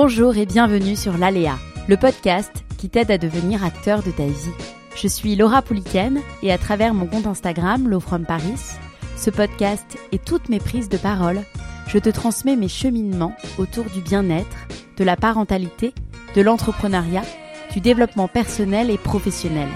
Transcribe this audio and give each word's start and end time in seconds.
Bonjour 0.00 0.36
et 0.36 0.46
bienvenue 0.46 0.94
sur 0.94 1.18
L'Aléa, 1.18 1.58
le 1.88 1.96
podcast 1.96 2.52
qui 2.78 2.88
t'aide 2.88 3.10
à 3.10 3.18
devenir 3.18 3.64
acteur 3.64 4.04
de 4.04 4.12
ta 4.12 4.26
vie. 4.26 4.52
Je 4.94 5.08
suis 5.08 5.34
Laura 5.34 5.60
Pouliken 5.60 6.20
et 6.40 6.52
à 6.52 6.56
travers 6.56 6.94
mon 6.94 7.06
compte 7.06 7.26
Instagram, 7.26 7.88
Low 7.88 7.98
From 7.98 8.24
Paris, 8.24 8.76
ce 9.16 9.28
podcast 9.28 9.98
et 10.12 10.20
toutes 10.20 10.50
mes 10.50 10.60
prises 10.60 10.88
de 10.88 10.98
parole, 10.98 11.40
je 11.88 11.98
te 11.98 12.10
transmets 12.10 12.54
mes 12.54 12.68
cheminements 12.68 13.34
autour 13.58 13.86
du 13.86 14.00
bien-être, 14.00 14.68
de 14.98 15.02
la 15.02 15.16
parentalité, 15.16 15.92
de 16.36 16.42
l'entrepreneuriat, 16.42 17.24
du 17.72 17.80
développement 17.80 18.28
personnel 18.28 18.92
et 18.92 18.98
professionnel. 18.98 19.68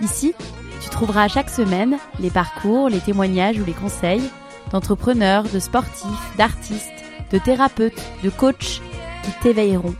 Ici, 0.00 0.32
tu 0.80 0.88
trouveras 0.88 1.28
chaque 1.28 1.50
semaine 1.50 1.98
les 2.20 2.30
parcours, 2.30 2.88
les 2.88 3.00
témoignages 3.00 3.60
ou 3.60 3.66
les 3.66 3.74
conseils 3.74 4.30
d'entrepreneurs, 4.72 5.44
de 5.44 5.58
sportifs, 5.58 6.36
d'artistes, 6.38 7.04
de 7.30 7.36
thérapeutes, 7.36 8.02
de 8.24 8.30
coachs 8.30 8.80
qui 9.26 9.32
t'éveilleront, 9.42 9.94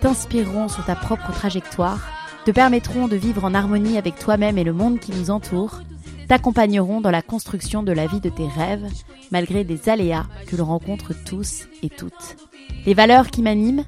t'inspireront 0.00 0.68
sur 0.68 0.84
ta 0.84 0.96
propre 0.96 1.30
trajectoire, 1.32 2.00
te 2.44 2.50
permettront 2.50 3.06
de 3.06 3.16
vivre 3.16 3.44
en 3.44 3.54
harmonie 3.54 3.96
avec 3.96 4.18
toi-même 4.18 4.58
et 4.58 4.64
le 4.64 4.72
monde 4.72 4.98
qui 4.98 5.12
nous 5.12 5.30
entoure, 5.30 5.80
t'accompagneront 6.26 7.00
dans 7.00 7.12
la 7.12 7.22
construction 7.22 7.84
de 7.84 7.92
la 7.92 8.08
vie 8.08 8.20
de 8.20 8.28
tes 8.28 8.48
rêves, 8.48 8.86
malgré 9.30 9.62
des 9.62 9.88
aléas 9.88 10.26
que 10.48 10.56
l'on 10.56 10.64
rencontre 10.64 11.12
tous 11.24 11.68
et 11.82 11.88
toutes. 11.88 12.36
Les 12.84 12.94
valeurs 12.94 13.30
qui 13.30 13.42
m'animent 13.42 13.84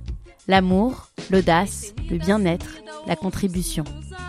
L'amour, 0.46 1.08
l'audace, 1.30 1.94
le 2.10 2.18
bien-être, 2.18 2.76
la 3.06 3.16
contribution. 3.16 3.84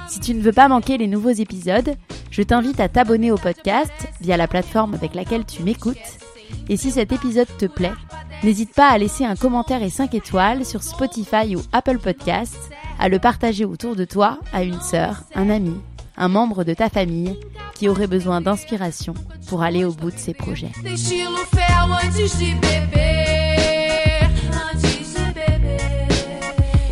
Si 0.08 0.22
tu 0.22 0.34
ne 0.34 0.42
veux 0.42 0.54
pas 0.54 0.70
manquer 0.70 0.98
les 0.98 1.08
nouveaux 1.08 1.30
épisodes, 1.30 1.94
je 2.32 2.42
t'invite 2.42 2.80
à 2.80 2.88
t'abonner 2.88 3.32
au 3.32 3.38
podcast 3.38 3.92
via 4.22 4.38
la 4.38 4.48
plateforme 4.48 4.94
avec 4.94 5.14
laquelle 5.14 5.46
tu 5.46 5.62
m'écoutes. 5.64 5.98
Et 6.70 6.78
si 6.78 6.92
cet 6.92 7.12
épisode 7.12 7.50
te 7.58 7.66
plaît, 7.66 7.92
n'hésite 8.46 8.76
pas 8.76 8.90
à 8.90 8.98
laisser 9.00 9.26
un 9.26 9.36
commentaire 9.36 9.82
et 9.82 9.90
5 9.90 10.14
étoiles 10.14 10.66
sur 10.66 10.84
Spotify 10.84 11.56
ou 11.56 11.62
Apple 11.72 11.98
Podcasts, 11.98 12.70
à 13.00 13.10
le 13.10 13.18
partager 13.18 13.66
autour 13.66 13.96
de 13.96 14.06
toi 14.06 14.38
à 14.54 14.62
une 14.62 14.80
sœur, 14.82 15.24
un 15.34 15.50
ami, 15.50 15.74
un 16.16 16.28
membre 16.28 16.64
de 16.64 16.76
ta 16.76 16.88
famille 16.90 17.40
qui 17.74 17.90
aurait 17.90 18.06
besoin 18.06 18.42
d'inspiration 18.42 19.16
pour 19.48 19.64
aller 19.64 19.84
au 19.84 19.94
bout 19.94 20.12
de 20.12 20.18
ses 20.18 20.36
projets. 20.36 20.72
Tem 20.84 20.94
estilo 20.94 21.36
fel 21.52 21.92
antes 21.92 22.38
de 22.38 22.54
beber, 22.62 24.30
antes 24.54 25.14
de 25.14 25.34
beber. 25.34 25.98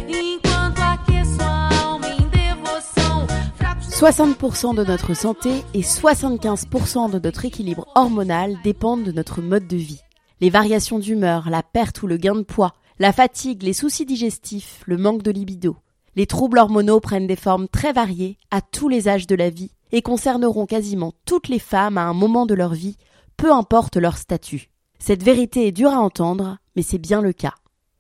Enquanto 0.10 0.82
aqueço 0.82 1.40
a 1.40 1.70
alma 1.84 2.08
em 2.08 2.28
devoção, 2.34 3.28
fracos 3.58 3.94
60% 3.94 4.76
de 4.76 4.84
notre 4.84 5.14
santé 5.14 5.64
et 5.76 5.82
75% 5.82 7.12
de 7.12 7.20
notre 7.20 7.46
équilibre 7.46 7.86
hormonal 7.94 8.58
dépendent 8.64 9.04
de 9.04 9.12
notre 9.12 9.44
mode 9.44 9.68
de 9.68 9.78
vie. 9.78 10.02
Les 10.44 10.50
variations 10.50 11.00
d'humeur, 11.00 11.50
la 11.50 11.64
perte 11.64 12.04
ou 12.04 12.08
le 12.08 12.18
gain 12.18 12.36
de 12.36 12.42
poids, 12.42 12.74
la 13.00 13.14
fatigue, 13.14 13.64
les 13.64 13.72
soucis 13.72 14.06
digestifs, 14.06 14.84
le 14.86 14.98
manque 14.98 15.24
de 15.24 15.32
libido. 15.32 15.78
Les 16.18 16.26
troubles 16.26 16.58
hormonaux 16.58 17.00
prennent 17.00 17.28
des 17.28 17.38
formes 17.38 17.70
très 17.70 17.94
variées 17.94 18.38
à 18.52 18.60
tous 18.60 18.90
les 18.90 19.08
âges 19.08 19.26
de 19.26 19.36
la 19.36 19.50
vie 19.50 19.72
et 19.94 20.02
concerneront 20.02 20.66
quasiment 20.66 21.14
toutes 21.24 21.48
les 21.48 21.60
femmes 21.60 21.98
à 21.98 22.04
un 22.04 22.14
moment 22.14 22.46
de 22.46 22.56
leur 22.56 22.74
vie, 22.74 22.98
peu 23.38 23.54
importe 23.54 23.96
leur 23.96 24.18
statut. 24.18 24.70
Cette 25.00 25.24
vérité 25.24 25.66
est 25.66 25.72
dure 25.72 25.94
à 25.94 26.02
entendre, 26.02 26.58
mais 26.76 26.82
c'est 26.82 26.98
bien 26.98 27.22
le 27.22 27.32
cas. 27.32 27.54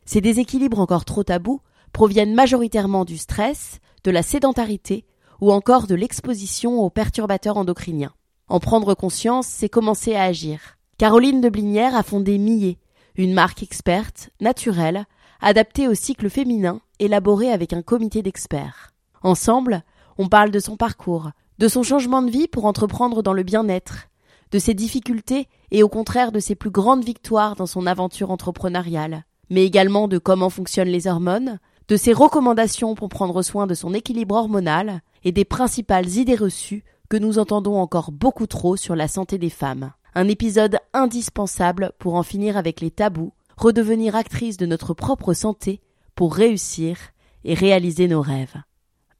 Ces 0.03 0.19
déséquilibres 0.19 0.81
encore 0.81 1.05
trop 1.05 1.23
tabous 1.23 1.61
proviennent 1.93 2.35
majoritairement 2.35 3.05
du 3.05 3.17
stress, 3.17 3.79
de 4.03 4.11
la 4.11 4.21
sédentarité 4.21 5.05
ou 5.39 5.53
encore 5.53 5.87
de 5.87 5.95
l'exposition 5.95 6.81
aux 6.81 6.89
perturbateurs 6.89 7.55
endocriniens. 7.55 8.11
En 8.49 8.59
prendre 8.59 8.95
conscience, 8.95 9.47
c'est 9.47 9.69
commencer 9.69 10.13
à 10.15 10.23
agir. 10.23 10.75
Caroline 11.03 11.41
de 11.41 11.49
Blinière 11.49 11.97
a 11.97 12.01
fondé 12.01 12.37
Millet, 12.37 12.77
une 13.17 13.33
marque 13.33 13.61
experte, 13.61 14.29
naturelle, 14.39 15.03
adaptée 15.41 15.89
au 15.89 15.95
cycle 15.95 16.29
féminin, 16.29 16.79
élaborée 16.97 17.51
avec 17.51 17.73
un 17.73 17.81
comité 17.81 18.21
d'experts. 18.21 18.93
Ensemble, 19.21 19.83
on 20.17 20.29
parle 20.29 20.49
de 20.49 20.59
son 20.59 20.77
parcours, 20.77 21.31
de 21.59 21.67
son 21.67 21.83
changement 21.83 22.21
de 22.21 22.31
vie 22.31 22.47
pour 22.47 22.63
entreprendre 22.63 23.21
dans 23.21 23.33
le 23.33 23.43
bien-être, 23.43 24.07
de 24.51 24.59
ses 24.59 24.73
difficultés 24.73 25.49
et 25.71 25.83
au 25.83 25.89
contraire 25.89 26.31
de 26.31 26.39
ses 26.39 26.55
plus 26.55 26.71
grandes 26.71 27.03
victoires 27.03 27.57
dans 27.57 27.65
son 27.65 27.85
aventure 27.85 28.31
entrepreneuriale, 28.31 29.25
mais 29.49 29.65
également 29.65 30.07
de 30.07 30.19
comment 30.19 30.49
fonctionnent 30.49 30.87
les 30.87 31.07
hormones, 31.07 31.59
de 31.89 31.97
ses 31.97 32.13
recommandations 32.13 32.95
pour 32.95 33.09
prendre 33.09 33.41
soin 33.41 33.67
de 33.67 33.73
son 33.73 33.93
équilibre 33.93 34.35
hormonal 34.35 35.01
et 35.25 35.33
des 35.33 35.43
principales 35.43 36.11
idées 36.11 36.35
reçues 36.35 36.85
que 37.09 37.17
nous 37.17 37.39
entendons 37.39 37.75
encore 37.75 38.13
beaucoup 38.13 38.47
trop 38.47 38.77
sur 38.77 38.95
la 38.95 39.09
santé 39.09 39.37
des 39.37 39.49
femmes. 39.49 39.91
Un 40.15 40.27
épisode 40.27 40.77
indispensable 40.93 41.91
pour 41.97 42.13
en 42.13 42.21
finir 42.21 42.55
avec 42.55 42.81
les 42.81 42.91
tabous, 42.91 43.33
redevenir 43.57 44.15
actrice 44.15 44.57
de 44.57 44.67
notre 44.67 44.93
propre 44.93 45.33
santé 45.33 45.81
pour 46.13 46.35
réussir 46.35 46.97
et 47.43 47.55
réaliser 47.55 48.07
nos 48.07 48.21
rêves. 48.21 48.55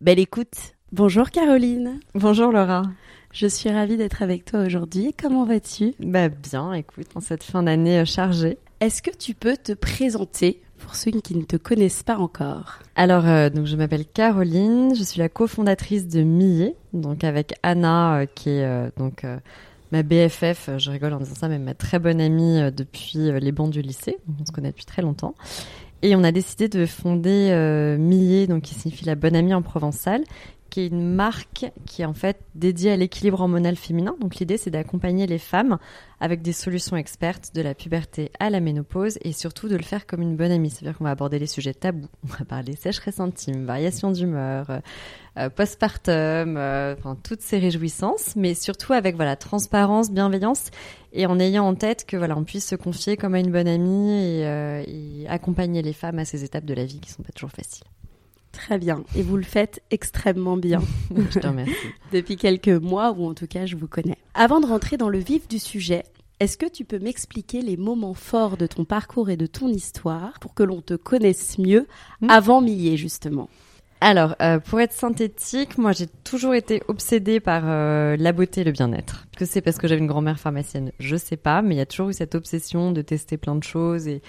Belle 0.01 0.19
écoute. 0.19 0.75
Bonjour 0.91 1.31
Caroline. 1.31 1.99
Bonjour 2.13 2.51
Laura. 2.51 2.83
Je 3.31 3.47
suis 3.47 3.71
ravie 3.71 3.97
d'être 3.97 4.21
avec 4.21 4.45
toi 4.45 4.59
aujourd'hui. 4.59 5.15
Comment 5.19 5.45
vas-tu? 5.45 5.95
Bah 5.99 6.29
bien, 6.29 6.73
écoute, 6.73 7.07
en 7.15 7.21
cette 7.21 7.41
fin 7.41 7.63
d'année 7.63 8.01
euh, 8.01 8.05
chargée. 8.05 8.59
Est-ce 8.79 9.01
que 9.01 9.09
tu 9.09 9.33
peux 9.33 9.57
te 9.57 9.71
présenter 9.71 10.61
pour 10.77 10.93
ceux 10.93 11.09
qui 11.09 11.35
ne 11.35 11.43
te 11.43 11.55
connaissent 11.55 12.03
pas 12.03 12.17
encore? 12.17 12.77
Alors, 12.95 13.25
euh, 13.25 13.49
donc 13.49 13.65
je 13.65 13.75
m'appelle 13.75 14.05
Caroline, 14.05 14.93
je 14.93 15.01
suis 15.01 15.17
la 15.17 15.29
cofondatrice 15.29 16.07
de 16.07 16.21
Millet, 16.21 16.75
donc 16.93 17.23
avec 17.23 17.55
Anna, 17.63 18.17
euh, 18.17 18.25
qui 18.27 18.49
est 18.49 18.63
euh, 18.63 18.91
donc 18.95 19.23
euh, 19.23 19.39
ma 19.93 20.01
BFF, 20.01 20.69
euh, 20.69 20.77
je 20.79 20.89
rigole 20.89 21.13
en 21.13 21.19
disant 21.19 21.35
ça, 21.35 21.47
mais 21.47 21.59
ma 21.59 21.75
très 21.75 21.99
bonne 21.99 22.19
amie 22.19 22.59
euh, 22.59 22.71
depuis 22.71 23.29
euh, 23.29 23.37
les 23.37 23.51
bancs 23.51 23.69
du 23.69 23.83
lycée. 23.83 24.17
On 24.41 24.45
se 24.45 24.51
connaît 24.51 24.69
depuis 24.69 24.85
très 24.85 25.03
longtemps. 25.03 25.35
Et 26.01 26.15
on 26.15 26.23
a 26.23 26.31
décidé 26.31 26.67
de 26.67 26.85
fonder 26.87 27.49
euh, 27.51 27.95
Millet, 27.97 28.47
donc 28.47 28.63
qui 28.63 28.73
signifie 28.73 29.05
la 29.05 29.13
bonne 29.13 29.35
amie 29.35 29.53
en 29.53 29.61
provençal, 29.61 30.23
qui 30.73 30.79
est 30.79 30.87
une 30.87 31.13
marque 31.13 31.67
qui 31.85 32.01
est 32.01 32.05
en 32.05 32.15
fait 32.15 32.39
dédiée 32.55 32.89
à 32.89 32.97
l'équilibre 32.97 33.39
hormonal 33.39 33.75
féminin. 33.75 34.15
Donc 34.19 34.37
l'idée 34.37 34.57
c'est 34.57 34.71
d'accompagner 34.71 35.27
les 35.27 35.37
femmes 35.37 35.77
avec 36.19 36.41
des 36.41 36.51
solutions 36.51 36.97
expertes 36.97 37.51
de 37.53 37.61
la 37.61 37.75
puberté 37.75 38.31
à 38.39 38.49
la 38.49 38.59
ménopause 38.59 39.19
et 39.21 39.33
surtout 39.33 39.67
de 39.67 39.75
le 39.75 39.83
faire 39.83 40.07
comme 40.07 40.23
une 40.23 40.35
bonne 40.35 40.49
amie. 40.49 40.71
C'est-à-dire 40.71 40.97
qu'on 40.97 41.03
va 41.03 41.11
aborder 41.11 41.37
les 41.37 41.45
sujets 41.45 41.75
tabous. 41.75 42.07
On 42.23 42.27
va 42.27 42.43
parler 42.43 42.75
sécheresse 42.75 43.19
intime, 43.19 43.65
variation 43.65 44.09
d'humeur, 44.09 44.71
euh, 44.71 44.79
euh, 45.37 45.51
postpartum, 45.51 46.57
euh, 46.57 46.95
enfin 46.97 47.19
toutes 47.21 47.41
ces 47.41 47.59
réjouissances, 47.59 48.35
mais 48.35 48.55
surtout 48.55 48.93
avec 48.93 49.15
voilà 49.15 49.35
transparence, 49.35 50.09
bienveillance 50.09 50.71
et 51.11 51.27
en 51.27 51.39
ayant 51.39 51.67
en 51.67 51.75
tête 51.75 52.07
que 52.07 52.17
voilà 52.17 52.35
on 52.35 52.43
puisse 52.43 52.67
se 52.67 52.75
confier 52.75 53.15
comme 53.15 53.35
à 53.35 53.39
une 53.39 53.51
bonne 53.51 53.67
amie 53.67 54.09
et, 54.09 54.47
euh, 54.47 54.83
accompagner 55.29 55.83
les 55.83 55.93
femmes 55.93 56.17
à 56.17 56.25
ces 56.25 56.43
étapes 56.43 56.65
de 56.65 56.73
la 56.73 56.85
vie 56.85 56.99
qui 56.99 57.11
sont 57.11 57.21
pas 57.21 57.31
toujours 57.31 57.51
faciles. 57.51 57.85
Très 58.53 58.77
bien. 58.77 59.03
Et 59.15 59.21
vous 59.23 59.35
le 59.35 59.43
faites 59.43 59.81
extrêmement 59.91 60.55
bien 60.57 60.81
Je 61.31 61.39
te 61.39 61.47
remercie. 61.47 61.73
depuis 62.13 62.37
quelques 62.37 62.69
mois, 62.69 63.11
ou 63.11 63.25
en 63.27 63.33
tout 63.33 63.47
cas 63.47 63.65
je 63.65 63.75
vous 63.75 63.87
connais. 63.87 64.15
Avant 64.35 64.61
de 64.61 64.65
rentrer 64.65 64.95
dans 64.95 65.09
le 65.09 65.17
vif 65.19 65.47
du 65.49 65.59
sujet, 65.59 66.03
est-ce 66.39 66.57
que 66.57 66.67
tu 66.69 66.85
peux 66.85 66.99
m'expliquer 66.99 67.61
les 67.61 67.77
moments 67.77 68.13
forts 68.13 68.55
de 68.57 68.65
ton 68.67 68.85
parcours 68.85 69.29
et 69.29 69.37
de 69.37 69.45
ton 69.47 69.67
histoire 69.67 70.39
pour 70.39 70.53
que 70.53 70.63
l'on 70.63 70.81
te 70.81 70.93
connaisse 70.93 71.57
mieux 71.57 71.87
Hmm. 72.21 72.29
avant 72.29 72.61
Millet, 72.61 72.95
justement? 72.95 73.49
Alors, 74.01 74.35
euh, 74.41 74.59
pour 74.59 74.79
être 74.81 74.91
synthétique, 74.91 75.77
moi 75.77 75.93
j'ai 75.93 76.07
toujours 76.25 76.53
été 76.53 76.83
obsédée 76.89 77.39
par 77.39 77.63
euh, 77.65 78.17
la 78.17 78.33
beauté 78.33 78.61
et 78.61 78.63
le 78.65 78.71
bien-être. 78.73 79.25
Que 79.37 79.45
c'est 79.45 79.61
parce 79.61 79.77
que 79.77 79.87
j'avais 79.87 80.01
une 80.01 80.07
grand-mère 80.07 80.39
pharmacienne, 80.39 80.91
je 80.99 81.15
sais 81.15 81.37
pas, 81.37 81.61
mais 81.61 81.75
il 81.75 81.77
y 81.77 81.81
a 81.81 81.85
toujours 81.85 82.09
eu 82.09 82.13
cette 82.13 82.35
obsession 82.35 82.91
de 82.91 83.01
tester 83.01 83.37
plein 83.37 83.55
de 83.55 83.63
choses 83.63 84.07
et, 84.09 84.21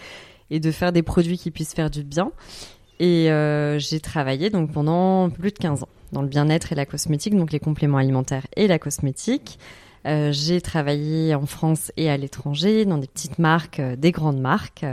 et 0.50 0.60
de 0.60 0.70
faire 0.70 0.92
des 0.92 1.02
produits 1.02 1.38
qui 1.38 1.50
puissent 1.50 1.74
faire 1.74 1.90
du 1.90 2.04
bien. 2.04 2.30
Et 3.00 3.30
euh, 3.30 3.78
j'ai 3.78 4.00
travaillé 4.00 4.50
donc 4.50 4.72
pendant 4.72 5.30
plus 5.30 5.50
de 5.50 5.58
15 5.58 5.82
ans 5.82 5.88
dans 6.12 6.22
le 6.22 6.28
bien-être 6.28 6.72
et 6.72 6.76
la 6.76 6.86
cosmétique, 6.86 7.34
donc 7.34 7.50
les 7.50 7.58
compléments 7.58 7.98
alimentaires 7.98 8.46
et 8.56 8.68
la 8.68 8.78
cosmétique. 8.78 9.58
Euh, 10.06 10.32
j'ai 10.32 10.60
travaillé 10.60 11.34
en 11.34 11.46
France 11.46 11.90
et 11.96 12.10
à 12.10 12.16
l'étranger 12.16 12.84
dans 12.84 12.98
des 12.98 13.06
petites 13.06 13.38
marques, 13.38 13.80
euh, 13.80 13.96
des 13.96 14.12
grandes 14.12 14.40
marques. 14.40 14.84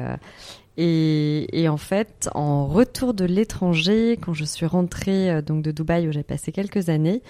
Et, 0.77 1.61
et 1.61 1.67
en 1.67 1.77
fait, 1.77 2.29
en 2.33 2.65
retour 2.65 3.13
de 3.13 3.25
l'étranger, 3.25 4.17
quand 4.19 4.33
je 4.33 4.45
suis 4.45 4.65
rentrée 4.65 5.41
donc 5.41 5.61
de 5.63 5.71
Dubaï 5.71 6.07
où 6.07 6.11
j'ai 6.13 6.23
passé 6.23 6.53
quelques 6.53 6.87
années, 6.87 7.21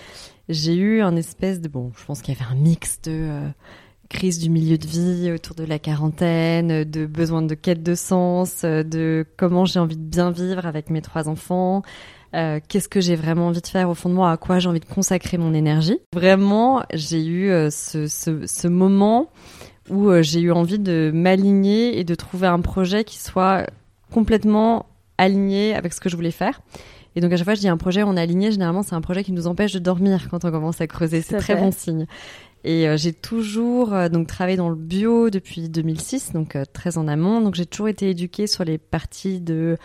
j'ai 0.47 0.75
eu 0.75 1.01
un 1.01 1.15
espèce 1.15 1.59
de 1.59 1.67
bon, 1.67 1.91
je 1.97 2.05
pense 2.05 2.21
qu'il 2.21 2.35
y 2.35 2.37
avait 2.37 2.49
un 2.49 2.55
mix 2.55 3.01
de 3.01 3.29
crise 4.11 4.39
du 4.39 4.49
milieu 4.49 4.77
de 4.77 4.85
vie 4.85 5.31
autour 5.31 5.55
de 5.55 5.63
la 5.63 5.79
quarantaine, 5.79 6.83
de 6.83 7.05
besoin 7.05 7.41
de 7.41 7.55
quête 7.55 7.81
de 7.81 7.95
sens, 7.95 8.63
de 8.63 9.25
comment 9.37 9.65
j'ai 9.65 9.79
envie 9.79 9.95
de 9.95 10.03
bien 10.03 10.31
vivre 10.31 10.65
avec 10.65 10.89
mes 10.89 11.01
trois 11.01 11.29
enfants, 11.29 11.81
euh, 12.35 12.59
qu'est-ce 12.67 12.89
que 12.89 12.99
j'ai 13.01 13.15
vraiment 13.15 13.47
envie 13.47 13.61
de 13.61 13.67
faire 13.67 13.89
au 13.89 13.93
fond 13.93 14.09
de 14.09 14.13
moi, 14.13 14.31
à 14.31 14.37
quoi 14.37 14.59
j'ai 14.59 14.67
envie 14.69 14.81
de 14.81 14.85
consacrer 14.85 15.37
mon 15.37 15.53
énergie. 15.53 15.99
Vraiment, 16.13 16.83
j'ai 16.93 17.25
eu 17.25 17.49
euh, 17.49 17.69
ce, 17.69 18.07
ce, 18.07 18.45
ce 18.45 18.67
moment 18.67 19.29
où 19.89 20.09
euh, 20.09 20.21
j'ai 20.21 20.41
eu 20.41 20.51
envie 20.51 20.79
de 20.79 21.11
m'aligner 21.13 21.97
et 21.97 22.03
de 22.03 22.15
trouver 22.15 22.47
un 22.47 22.59
projet 22.59 23.03
qui 23.03 23.17
soit 23.17 23.65
complètement 24.11 24.87
aligné 25.17 25.73
avec 25.73 25.93
ce 25.93 26.01
que 26.01 26.09
je 26.09 26.15
voulais 26.15 26.31
faire. 26.31 26.61
Et 27.15 27.21
donc 27.21 27.33
à 27.33 27.37
chaque 27.37 27.45
fois 27.45 27.55
je 27.55 27.59
dis 27.59 27.67
un 27.67 27.77
projet 27.77 28.03
on 28.03 28.15
est 28.15 28.21
aligné, 28.21 28.51
généralement 28.51 28.83
c'est 28.83 28.95
un 28.95 29.01
projet 29.01 29.23
qui 29.23 29.33
nous 29.33 29.47
empêche 29.47 29.73
de 29.73 29.79
dormir 29.79 30.27
quand 30.29 30.45
on 30.45 30.51
commence 30.51 30.79
à 30.79 30.87
creuser, 30.87 31.21
c'est 31.21 31.37
très 31.37 31.55
fait. 31.55 31.61
bon 31.61 31.71
signe. 31.71 32.05
Et 32.63 32.87
euh, 32.87 32.97
j'ai 32.97 33.13
toujours 33.13 33.93
euh, 33.93 34.09
donc 34.09 34.27
travaillé 34.27 34.57
dans 34.57 34.69
le 34.69 34.75
bio 34.75 35.29
depuis 35.29 35.69
2006, 35.69 36.33
donc 36.33 36.55
euh, 36.55 36.63
très 36.71 36.97
en 36.97 37.07
amont. 37.07 37.41
Donc 37.41 37.55
j'ai 37.55 37.65
toujours 37.65 37.87
été 37.87 38.09
éduquée 38.09 38.47
sur 38.47 38.63
les 38.63 38.77
parties 38.77 39.41
de 39.41 39.77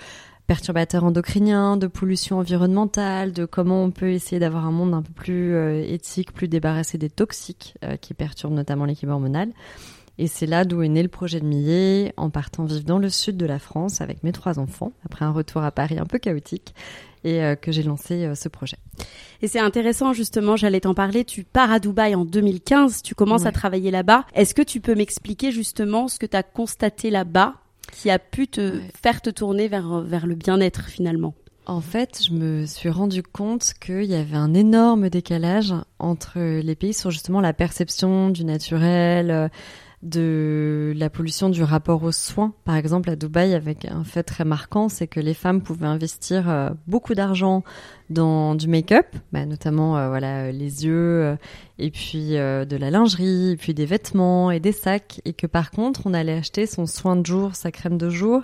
perturbateurs 0.46 1.04
endocriniens, 1.04 1.76
de 1.76 1.86
pollution 1.86 2.38
environnementale, 2.38 3.32
de 3.32 3.44
comment 3.44 3.82
on 3.82 3.90
peut 3.90 4.10
essayer 4.10 4.38
d'avoir 4.38 4.66
un 4.66 4.70
monde 4.70 4.94
un 4.94 5.02
peu 5.02 5.12
plus 5.12 5.54
euh, 5.54 5.82
éthique, 5.82 6.32
plus 6.32 6.48
débarrassé 6.48 6.98
des 6.98 7.10
toxiques 7.10 7.74
euh, 7.84 7.96
qui 7.96 8.14
perturbent 8.14 8.54
notamment 8.54 8.84
l'équilibre 8.84 9.14
hormonal. 9.14 9.50
Et 10.18 10.28
c'est 10.28 10.46
là 10.46 10.64
d'où 10.64 10.82
est 10.82 10.88
né 10.88 11.02
le 11.02 11.08
projet 11.08 11.40
de 11.40 11.44
Millet, 11.44 12.14
en 12.16 12.30
partant 12.30 12.64
vivre 12.64 12.84
dans 12.84 12.98
le 12.98 13.10
sud 13.10 13.36
de 13.36 13.44
la 13.44 13.58
France 13.58 14.00
avec 14.00 14.22
mes 14.22 14.32
trois 14.32 14.58
enfants, 14.58 14.92
après 15.04 15.24
un 15.26 15.30
retour 15.30 15.62
à 15.62 15.70
Paris 15.72 15.98
un 15.98 16.06
peu 16.06 16.18
chaotique, 16.18 16.74
et 17.26 17.42
euh, 17.42 17.56
que 17.56 17.72
j'ai 17.72 17.82
lancé 17.82 18.24
euh, 18.24 18.34
ce 18.34 18.48
projet. 18.48 18.76
Et 19.42 19.48
c'est 19.48 19.58
intéressant 19.58 20.12
justement, 20.12 20.56
j'allais 20.56 20.80
t'en 20.80 20.94
parler, 20.94 21.24
tu 21.24 21.44
pars 21.44 21.70
à 21.72 21.78
Dubaï 21.80 22.14
en 22.14 22.24
2015, 22.24 23.02
tu 23.02 23.14
commences 23.14 23.42
Ouais. 23.42 23.48
à 23.48 23.52
travailler 23.52 23.90
là-bas. 23.90 24.24
Est-ce 24.34 24.54
que 24.54 24.62
tu 24.62 24.80
peux 24.80 24.94
m'expliquer 24.94 25.50
justement 25.52 26.08
ce 26.08 26.18
que 26.18 26.26
tu 26.26 26.36
as 26.36 26.42
constaté 26.42 27.10
là-bas 27.10 27.54
qui 27.92 28.10
a 28.10 28.18
pu 28.18 28.48
te 28.48 28.60
Ouais. 28.76 28.90
faire 29.02 29.20
te 29.20 29.30
tourner 29.30 29.68
vers, 29.68 30.00
vers 30.00 30.26
le 30.26 30.34
bien-être 30.36 30.86
finalement? 30.86 31.34
En 31.68 31.80
fait, 31.80 32.20
je 32.28 32.32
me 32.32 32.64
suis 32.64 32.90
rendu 32.90 33.24
compte 33.24 33.72
qu'il 33.84 34.04
y 34.04 34.14
avait 34.14 34.36
un 34.36 34.54
énorme 34.54 35.08
décalage 35.10 35.74
entre 35.98 36.38
les 36.38 36.74
pays 36.76 36.94
sur 36.94 37.10
justement 37.10 37.40
la 37.40 37.52
perception 37.52 38.30
du 38.30 38.44
naturel, 38.44 39.32
euh, 39.32 39.48
de 40.02 40.92
la 40.96 41.08
pollution 41.08 41.48
du 41.48 41.62
rapport 41.62 42.02
aux 42.02 42.12
soins. 42.12 42.52
Par 42.64 42.76
exemple, 42.76 43.10
à 43.10 43.16
Dubaï, 43.16 43.54
avec 43.54 43.86
un 43.86 44.04
fait 44.04 44.22
très 44.22 44.44
marquant, 44.44 44.88
c'est 44.88 45.06
que 45.06 45.20
les 45.20 45.34
femmes 45.34 45.62
pouvaient 45.62 45.86
investir 45.86 46.48
euh, 46.50 46.70
beaucoup 46.86 47.14
d'argent 47.14 47.64
dans 48.10 48.54
du 48.54 48.68
make-up, 48.68 49.06
bah, 49.32 49.46
notamment 49.46 49.96
euh, 49.96 50.08
voilà 50.08 50.52
les 50.52 50.84
yeux, 50.84 51.22
euh, 51.24 51.36
et 51.78 51.90
puis 51.90 52.32
de 52.32 52.76
la 52.76 52.90
lingerie, 52.90 53.52
et 53.52 53.56
puis 53.56 53.74
des 53.74 53.86
vêtements 53.86 54.50
et 54.50 54.60
des 54.60 54.72
sacs, 54.72 55.20
et 55.24 55.32
que 55.32 55.46
par 55.46 55.70
contre, 55.70 56.02
on 56.04 56.14
allait 56.14 56.36
acheter 56.36 56.66
son 56.66 56.86
soin 56.86 57.16
de 57.16 57.26
jour, 57.26 57.54
sa 57.54 57.70
crème 57.70 57.98
de 57.98 58.10
jour 58.10 58.42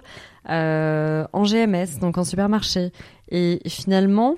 en 0.49 1.45
GMS, 1.45 2.01
donc 2.01 2.19
en 2.19 2.25
supermarché. 2.25 2.93
Et 3.31 3.61
finalement, 3.69 4.37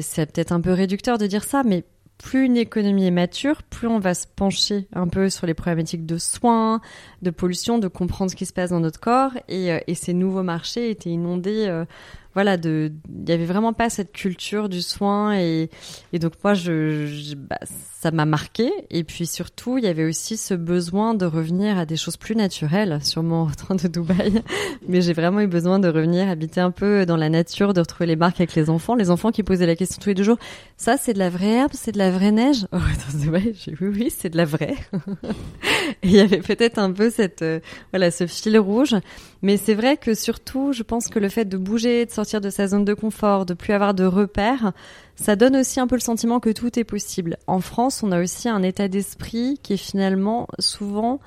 c'est 0.00 0.30
peut-être 0.32 0.52
un 0.52 0.60
peu 0.60 0.72
réducteur 0.72 1.18
de 1.18 1.26
dire 1.26 1.44
ça, 1.44 1.62
mais 1.64 1.84
plus 2.24 2.46
une 2.46 2.56
économie 2.56 3.06
est 3.06 3.10
mature, 3.10 3.62
plus 3.62 3.86
on 3.86 3.98
va 3.98 4.14
se 4.14 4.26
pencher 4.26 4.88
un 4.94 5.06
peu 5.08 5.28
sur 5.28 5.46
les 5.46 5.52
problématiques 5.52 6.06
de 6.06 6.16
soins, 6.16 6.80
de 7.20 7.30
pollution, 7.30 7.78
de 7.78 7.86
comprendre 7.86 8.30
ce 8.30 8.36
qui 8.36 8.46
se 8.46 8.54
passe 8.54 8.70
dans 8.70 8.80
notre 8.80 8.98
corps. 8.98 9.32
Et, 9.48 9.70
euh, 9.70 9.78
et 9.86 9.94
ces 9.94 10.14
nouveaux 10.14 10.42
marchés 10.42 10.90
étaient 10.90 11.10
inondés. 11.10 11.84
Voilà, 12.34 12.56
de, 12.56 12.92
il 13.08 13.28
y 13.28 13.32
avait 13.32 13.44
vraiment 13.44 13.72
pas 13.72 13.90
cette 13.90 14.12
culture 14.12 14.68
du 14.68 14.82
soin 14.82 15.36
et, 15.38 15.70
et 16.12 16.18
donc 16.18 16.32
moi, 16.42 16.54
je, 16.54 17.34
bah, 17.34 17.58
ça 18.04 18.10
m'a 18.10 18.26
marqué. 18.26 18.70
Et 18.90 19.02
puis 19.02 19.26
surtout, 19.26 19.78
il 19.78 19.84
y 19.84 19.86
avait 19.86 20.04
aussi 20.04 20.36
ce 20.36 20.52
besoin 20.52 21.14
de 21.14 21.24
revenir 21.24 21.78
à 21.78 21.86
des 21.86 21.96
choses 21.96 22.18
plus 22.18 22.36
naturelles, 22.36 22.98
sûrement 23.02 23.42
en 23.42 23.44
retour 23.46 23.76
de 23.76 23.88
Dubaï. 23.88 24.42
Mais 24.88 25.00
j'ai 25.00 25.14
vraiment 25.14 25.40
eu 25.40 25.46
besoin 25.46 25.78
de 25.78 25.88
revenir 25.88 26.28
habiter 26.28 26.60
un 26.60 26.70
peu 26.70 27.06
dans 27.06 27.16
la 27.16 27.30
nature, 27.30 27.72
de 27.72 27.80
retrouver 27.80 28.06
les 28.06 28.16
marques 28.16 28.40
avec 28.40 28.54
les 28.56 28.68
enfants, 28.68 28.94
les 28.94 29.08
enfants 29.08 29.30
qui 29.30 29.42
posaient 29.42 29.64
la 29.64 29.74
question 29.74 30.02
tous 30.02 30.10
les 30.10 30.14
deux 30.14 30.22
jours. 30.22 30.36
Ça, 30.76 30.98
c'est 30.98 31.14
de 31.14 31.18
la 31.18 31.30
vraie 31.30 31.52
herbe, 31.52 31.70
c'est 31.72 31.92
de 31.92 31.98
la 31.98 32.10
vraie 32.10 32.30
neige? 32.30 32.66
Oh, 32.72 32.78
dit, 33.14 33.30
oui, 33.30 33.54
oui, 33.80 34.12
c'est 34.14 34.28
de 34.28 34.36
la 34.36 34.44
vraie. 34.44 34.76
Et 36.02 36.08
il 36.08 36.12
y 36.12 36.20
avait 36.20 36.42
peut-être 36.42 36.78
un 36.78 36.92
peu 36.92 37.08
cette, 37.08 37.40
euh, 37.40 37.60
voilà, 37.90 38.10
ce 38.10 38.26
fil 38.26 38.58
rouge. 38.58 38.94
Mais 39.44 39.58
c'est 39.58 39.74
vrai 39.74 39.98
que 39.98 40.14
surtout, 40.14 40.72
je 40.72 40.82
pense 40.82 41.08
que 41.08 41.18
le 41.18 41.28
fait 41.28 41.44
de 41.44 41.58
bouger, 41.58 42.06
de 42.06 42.10
sortir 42.10 42.40
de 42.40 42.48
sa 42.48 42.66
zone 42.66 42.86
de 42.86 42.94
confort, 42.94 43.44
de 43.44 43.52
plus 43.52 43.74
avoir 43.74 43.92
de 43.92 44.06
repères, 44.06 44.72
ça 45.16 45.36
donne 45.36 45.54
aussi 45.54 45.80
un 45.80 45.86
peu 45.86 45.96
le 45.96 46.00
sentiment 46.00 46.40
que 46.40 46.48
tout 46.48 46.78
est 46.78 46.84
possible. 46.84 47.36
En 47.46 47.60
France, 47.60 48.02
on 48.02 48.10
a 48.10 48.22
aussi 48.22 48.48
un 48.48 48.62
état 48.62 48.88
d'esprit 48.88 49.60
qui 49.62 49.74
est 49.74 49.76
finalement 49.76 50.48
souvent 50.58 51.20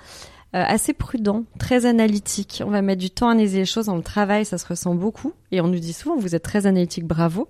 euh, 0.55 0.63
assez 0.65 0.93
prudent, 0.93 1.43
très 1.59 1.85
analytique. 1.85 2.63
On 2.65 2.71
va 2.71 2.81
mettre 2.81 3.01
du 3.01 3.11
temps 3.11 3.27
à 3.27 3.33
analyser 3.33 3.59
les 3.59 3.65
choses. 3.65 3.85
Dans 3.85 3.95
le 3.95 4.01
travail, 4.01 4.45
ça 4.45 4.57
se 4.57 4.65
ressent 4.65 4.95
beaucoup. 4.95 5.33
Et 5.51 5.61
on 5.61 5.67
nous 5.67 5.77
dit 5.77 5.93
souvent, 5.93 6.15
vous 6.17 6.33
êtes 6.33 6.41
très 6.41 6.65
analytique, 6.65 7.05
bravo. 7.05 7.47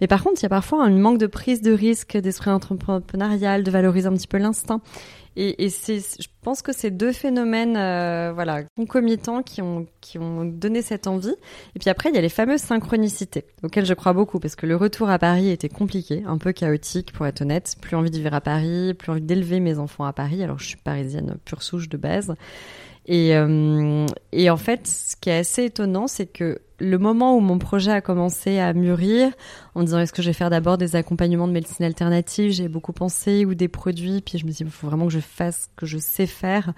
Mais 0.00 0.06
par 0.06 0.22
contre, 0.22 0.40
il 0.40 0.44
y 0.44 0.46
a 0.46 0.50
parfois 0.50 0.84
un 0.84 0.90
manque 0.90 1.18
de 1.18 1.26
prise 1.26 1.60
de 1.60 1.72
risque, 1.72 2.16
d'esprit 2.16 2.50
entrepreneurial, 2.50 3.64
de 3.64 3.70
valoriser 3.72 4.06
un 4.06 4.12
petit 4.12 4.28
peu 4.28 4.38
l'instinct. 4.38 4.80
Et, 5.36 5.64
et 5.64 5.70
c'est, 5.70 5.98
je 5.98 6.28
pense 6.42 6.62
que 6.62 6.72
c'est 6.72 6.90
deux 6.90 7.12
phénomènes, 7.12 7.76
euh, 7.76 8.32
voilà, 8.32 8.62
concomitants 8.76 9.42
qui 9.42 9.62
ont 9.62 9.86
qui 10.00 10.18
ont 10.18 10.44
donné 10.44 10.82
cette 10.82 11.06
envie. 11.06 11.34
Et 11.74 11.78
puis 11.78 11.90
après, 11.90 12.10
il 12.10 12.14
y 12.14 12.18
a 12.18 12.20
les 12.20 12.28
fameuses 12.28 12.60
synchronicités 12.60 13.44
auxquelles 13.62 13.86
je 13.86 13.94
crois 13.94 14.12
beaucoup 14.12 14.38
parce 14.38 14.56
que 14.56 14.66
le 14.66 14.76
retour 14.76 15.10
à 15.10 15.18
Paris 15.18 15.50
était 15.50 15.68
compliqué, 15.68 16.22
un 16.26 16.38
peu 16.38 16.52
chaotique 16.52 17.12
pour 17.12 17.26
être 17.26 17.42
honnête. 17.42 17.76
Plus 17.80 17.96
envie 17.96 18.10
de 18.10 18.16
vivre 18.16 18.34
à 18.34 18.40
Paris, 18.40 18.94
plus 18.94 19.10
envie 19.10 19.20
d'élever 19.20 19.60
mes 19.60 19.78
enfants 19.78 20.04
à 20.04 20.12
Paris. 20.12 20.42
Alors 20.42 20.58
je 20.58 20.66
suis 20.66 20.76
parisienne 20.76 21.36
pure 21.44 21.62
souche 21.62 21.88
de 21.88 21.96
base. 21.96 22.34
Et, 23.06 23.36
euh, 23.36 24.06
et 24.32 24.50
en 24.50 24.56
fait, 24.56 24.86
ce 24.86 25.16
qui 25.16 25.30
est 25.30 25.38
assez 25.38 25.64
étonnant, 25.64 26.06
c'est 26.06 26.26
que 26.26 26.60
le 26.80 26.98
moment 26.98 27.36
où 27.36 27.40
mon 27.40 27.58
projet 27.58 27.92
a 27.92 28.00
commencé 28.00 28.58
à 28.58 28.72
mûrir, 28.72 29.30
en 29.74 29.82
disant 29.82 30.00
est-ce 30.00 30.12
que 30.12 30.22
je 30.22 30.28
vais 30.28 30.34
faire 30.34 30.50
d'abord 30.50 30.78
des 30.78 30.96
accompagnements 30.96 31.46
de 31.46 31.52
médecine 31.52 31.84
alternative, 31.84 32.50
j'ai 32.50 32.68
beaucoup 32.68 32.92
pensé, 32.92 33.44
ou 33.44 33.54
des 33.54 33.68
produits, 33.68 34.20
puis 34.20 34.38
je 34.38 34.46
me 34.46 34.50
suis 34.50 34.64
dit 34.64 34.70
il 34.70 34.72
faut 34.72 34.86
vraiment 34.86 35.06
que 35.06 35.12
je 35.12 35.20
fasse 35.20 35.62
ce 35.62 35.76
que 35.76 35.86
je 35.86 35.98
sais 35.98 36.26
faire. 36.26 36.72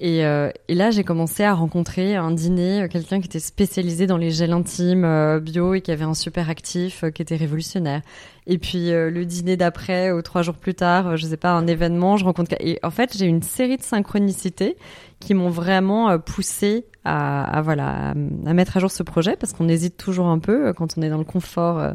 Et, 0.00 0.24
euh, 0.24 0.50
et 0.68 0.74
là, 0.74 0.90
j'ai 0.90 1.04
commencé 1.04 1.44
à 1.44 1.54
rencontrer 1.54 2.16
un 2.16 2.32
dîner, 2.32 2.82
euh, 2.82 2.88
quelqu'un 2.88 3.20
qui 3.20 3.26
était 3.26 3.38
spécialisé 3.38 4.06
dans 4.06 4.16
les 4.16 4.30
gels 4.30 4.52
intimes 4.52 5.04
euh, 5.04 5.38
bio 5.38 5.74
et 5.74 5.82
qui 5.82 5.92
avait 5.92 6.04
un 6.04 6.14
super 6.14 6.50
actif 6.50 7.04
euh, 7.04 7.10
qui 7.10 7.22
était 7.22 7.36
révolutionnaire. 7.36 8.02
Et 8.46 8.58
puis 8.58 8.90
le 8.90 9.24
dîner 9.24 9.56
d'après, 9.56 10.12
ou 10.12 10.20
trois 10.20 10.42
jours 10.42 10.56
plus 10.56 10.74
tard, 10.74 11.16
je 11.16 11.26
sais 11.26 11.38
pas, 11.38 11.52
un 11.52 11.66
événement, 11.66 12.18
je 12.18 12.26
rencontre. 12.26 12.54
Et 12.60 12.78
en 12.82 12.90
fait, 12.90 13.16
j'ai 13.16 13.24
une 13.24 13.42
série 13.42 13.78
de 13.78 13.82
synchronicités 13.82 14.76
qui 15.18 15.32
m'ont 15.32 15.48
vraiment 15.48 16.18
poussé 16.18 16.84
à, 17.04 17.58
à 17.58 17.62
voilà 17.62 18.10
à, 18.10 18.14
mettre 18.14 18.76
à 18.76 18.80
jour 18.80 18.90
ce 18.90 19.02
projet 19.02 19.36
parce 19.36 19.52
qu'on 19.52 19.68
hésite 19.68 19.96
toujours 19.96 20.26
un 20.26 20.38
peu 20.38 20.68
euh, 20.68 20.72
quand 20.72 20.96
on 20.96 21.02
est 21.02 21.10
dans 21.10 21.18
le 21.18 21.24
confort 21.24 21.78
euh, 21.78 21.92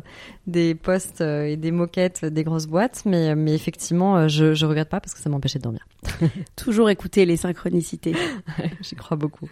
des 0.48 0.76
postes 0.76 1.22
euh, 1.22 1.46
et 1.46 1.58
des 1.58 1.72
moquettes 1.72 2.26
des 2.26 2.44
grosses 2.44 2.68
boîtes. 2.68 3.04
Mais, 3.06 3.36
mais 3.36 3.54
effectivement, 3.54 4.28
je, 4.28 4.54
je 4.54 4.66
regrette 4.66 4.90
pas 4.90 5.00
parce 5.00 5.14
que 5.14 5.20
ça 5.20 5.30
m'empêchait 5.30 5.60
de 5.60 5.64
dormir. 5.64 5.86
Toujours 6.56 6.90
écouter 6.90 7.26
les 7.26 7.38
synchronicités. 7.38 8.16
J'y 8.82 8.96
crois 8.96 9.18
beaucoup. 9.18 9.50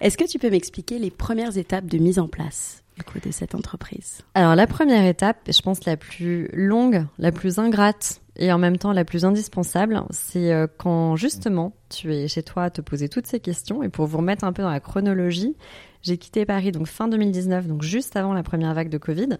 Est-ce 0.00 0.16
que 0.16 0.28
tu 0.28 0.38
peux 0.38 0.50
m'expliquer 0.50 0.98
les 0.98 1.10
premières 1.10 1.56
étapes 1.56 1.86
de 1.86 1.98
mise 1.98 2.18
en 2.18 2.28
place? 2.28 2.82
Du 2.98 3.04
coup, 3.04 3.18
cette 3.30 3.54
entreprise 3.54 4.22
Alors 4.34 4.54
la 4.54 4.66
première 4.66 5.04
étape, 5.04 5.38
je 5.48 5.60
pense 5.62 5.84
la 5.84 5.96
plus 5.96 6.48
longue, 6.52 7.06
la 7.18 7.32
plus 7.32 7.58
ingrate 7.58 8.20
et 8.36 8.52
en 8.52 8.58
même 8.58 8.78
temps 8.78 8.92
la 8.92 9.04
plus 9.04 9.24
indispensable, 9.24 10.02
c'est 10.10 10.52
euh, 10.52 10.66
quand 10.78 11.16
justement 11.16 11.74
tu 11.88 12.14
es 12.14 12.28
chez 12.28 12.42
toi 12.42 12.64
à 12.64 12.70
te 12.70 12.80
poser 12.80 13.08
toutes 13.08 13.26
ces 13.26 13.40
questions. 13.40 13.82
Et 13.82 13.88
pour 13.88 14.06
vous 14.06 14.18
remettre 14.18 14.44
un 14.44 14.52
peu 14.52 14.62
dans 14.62 14.70
la 14.70 14.80
chronologie, 14.80 15.56
j'ai 16.02 16.16
quitté 16.16 16.46
Paris 16.46 16.72
donc 16.72 16.86
fin 16.86 17.08
2019, 17.08 17.66
donc 17.66 17.82
juste 17.82 18.16
avant 18.16 18.32
la 18.32 18.42
première 18.42 18.74
vague 18.74 18.88
de 18.88 18.98
Covid. 18.98 19.38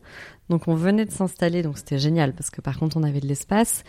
Donc 0.48 0.66
on 0.66 0.74
venait 0.74 1.04
de 1.04 1.10
s'installer, 1.10 1.62
donc 1.62 1.78
c'était 1.78 1.98
génial 1.98 2.32
parce 2.32 2.50
que 2.50 2.60
par 2.60 2.78
contre 2.78 2.96
on 2.96 3.02
avait 3.02 3.20
de 3.20 3.26
l'espace. 3.26 3.84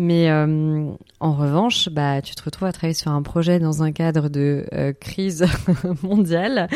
Mais 0.00 0.30
euh, 0.30 0.92
en 1.18 1.32
revanche, 1.32 1.88
bah, 1.88 2.22
tu 2.22 2.36
te 2.36 2.42
retrouves 2.44 2.68
à 2.68 2.72
travailler 2.72 2.94
sur 2.94 3.10
un 3.10 3.22
projet 3.22 3.58
dans 3.58 3.82
un 3.82 3.90
cadre 3.90 4.28
de 4.28 4.64
euh, 4.72 4.92
crise 4.92 5.44
mondiale 6.04 6.68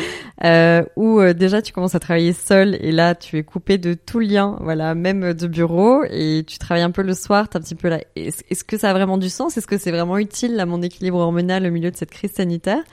euh, 0.43 0.83
où 0.97 1.21
euh, 1.21 1.33
déjà 1.33 1.61
tu 1.61 1.71
commences 1.71 1.95
à 1.95 1.99
travailler 1.99 2.33
seul 2.33 2.75
et 2.81 2.91
là 2.91 3.15
tu 3.15 3.37
es 3.37 3.43
coupé 3.43 3.77
de 3.77 3.93
tout 3.93 4.19
lien, 4.19 4.57
voilà, 4.59 4.93
même 4.93 5.33
de 5.33 5.47
bureau 5.47 6.03
et 6.09 6.43
tu 6.45 6.57
travailles 6.57 6.83
un 6.83 6.91
peu 6.91 7.01
le 7.01 7.13
soir, 7.13 7.47
t'es 7.47 7.57
un 7.57 7.61
petit 7.61 7.75
peu 7.75 7.87
là. 7.87 7.99
Est-ce 8.17 8.63
que 8.65 8.77
ça 8.77 8.89
a 8.89 8.93
vraiment 8.93 9.17
du 9.17 9.29
sens? 9.29 9.55
Est-ce 9.57 9.67
que 9.67 9.77
c'est 9.77 9.91
vraiment 9.91 10.17
utile 10.17 10.59
à 10.59 10.65
mon 10.65 10.81
équilibre 10.81 11.19
hormonal 11.19 11.65
au 11.65 11.71
milieu 11.71 11.91
de 11.91 11.95
cette 11.95 12.11
crise 12.11 12.33
sanitaire? 12.33 12.83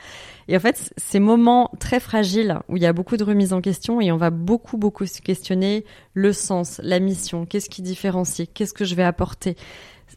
Et 0.48 0.56
en 0.56 0.60
fait, 0.60 0.92
ces 0.96 1.20
moments 1.20 1.70
très 1.78 2.00
fragiles 2.00 2.58
où 2.68 2.76
il 2.76 2.82
y 2.82 2.86
a 2.86 2.92
beaucoup 2.92 3.16
de 3.16 3.24
remises 3.24 3.52
en 3.52 3.60
question 3.60 4.00
et 4.00 4.12
on 4.12 4.16
va 4.16 4.30
beaucoup 4.30 4.76
beaucoup 4.76 5.06
se 5.06 5.20
questionner 5.20 5.84
le 6.14 6.32
sens, 6.32 6.80
la 6.82 7.00
mission, 7.00 7.46
qu'est-ce 7.46 7.70
qui 7.70 7.82
différencie, 7.82 8.48
qu'est-ce 8.52 8.74
que 8.74 8.84
je 8.84 8.94
vais 8.94 9.04
apporter 9.04 9.56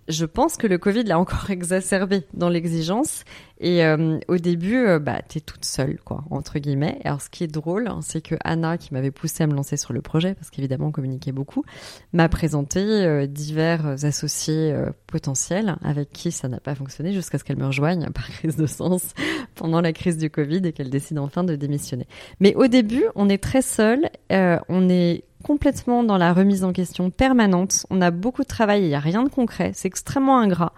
Je 0.07 0.25
pense 0.25 0.57
que 0.57 0.67
le 0.67 0.77
Covid 0.77 1.03
l'a 1.03 1.17
encore 1.17 1.50
exacerbé 1.50 2.24
dans 2.33 2.50
l'exigence. 2.50 3.24
Et 3.60 3.86
euh, 3.86 4.19
au 4.27 4.38
début, 4.38 4.86
euh, 4.86 5.00
bah, 5.00 5.22
t'es 5.22 5.39
toute 5.39 5.63
seule, 5.63 5.98
quoi, 6.03 6.25
entre 6.31 6.60
guillemets. 6.60 7.00
Alors, 7.05 7.22
ce 7.22 7.29
qui 7.29 7.45
est 7.45 7.48
drôle, 7.48 7.88
hein, 7.88 8.00
c'est 8.01 8.19
que 8.19 8.36
Anna, 8.43 8.77
qui 8.77 8.93
m'avait 8.93 9.12
poussé 9.12 9.43
à 9.43 9.48
me 9.48 9.53
lancer 9.53 9.77
sur 9.77 9.93
le 9.93 10.01
projet, 10.01 10.33
parce 10.33 10.50
qu'évidemment, 10.50 10.88
on 10.88 10.91
communiquait 10.91 11.31
beaucoup, 11.31 11.63
m'a 12.12 12.27
présenté 12.27 12.81
euh, 12.81 13.25
divers 13.25 14.03
associés 14.03 14.74
euh, 14.74 14.89
potentiels 15.07 15.77
avec 15.81 16.12
qui 16.12 16.33
ça 16.33 16.50
n'a 16.50 16.60
pas 16.60 16.75
fonctionné 16.75 17.13
jusqu'à 17.13 17.38
ce 17.38 17.45
qu'elle 17.45 17.57
me 17.57 17.67
rejoigne 17.67 18.10
par 18.13 18.27
crise 18.29 18.57
de 18.57 18.65
sens 18.65 19.13
pendant 19.55 19.79
la 19.79 19.93
crise 19.93 20.17
du 20.17 20.29
Covid 20.29 20.62
et 20.65 20.74
qu'elle 20.74 20.89
décide 20.89 21.19
enfin 21.19 21.45
de 21.45 21.55
démissionner. 21.55 22.07
Mais 22.41 22.55
au 22.55 22.67
début, 22.67 23.05
on 23.15 23.29
est 23.29 23.41
très 23.41 23.62
seul, 23.62 24.10
on 24.29 24.89
est 24.89 25.24
complètement 25.43 26.03
dans 26.03 26.17
la 26.17 26.33
remise 26.33 26.63
en 26.63 26.73
question 26.73 27.12
permanente. 27.12 27.85
On 27.89 28.01
a 28.01 28.09
beaucoup 28.09 28.41
de 28.41 28.47
travail, 28.47 28.81
il 28.83 28.88
n'y 28.88 28.95
a 28.95 29.00
rien 29.00 29.23
de 29.23 29.29
concret, 29.29 29.71
c'est 29.73 29.88
extrêmement 29.88 30.39
ingrat. 30.39 30.73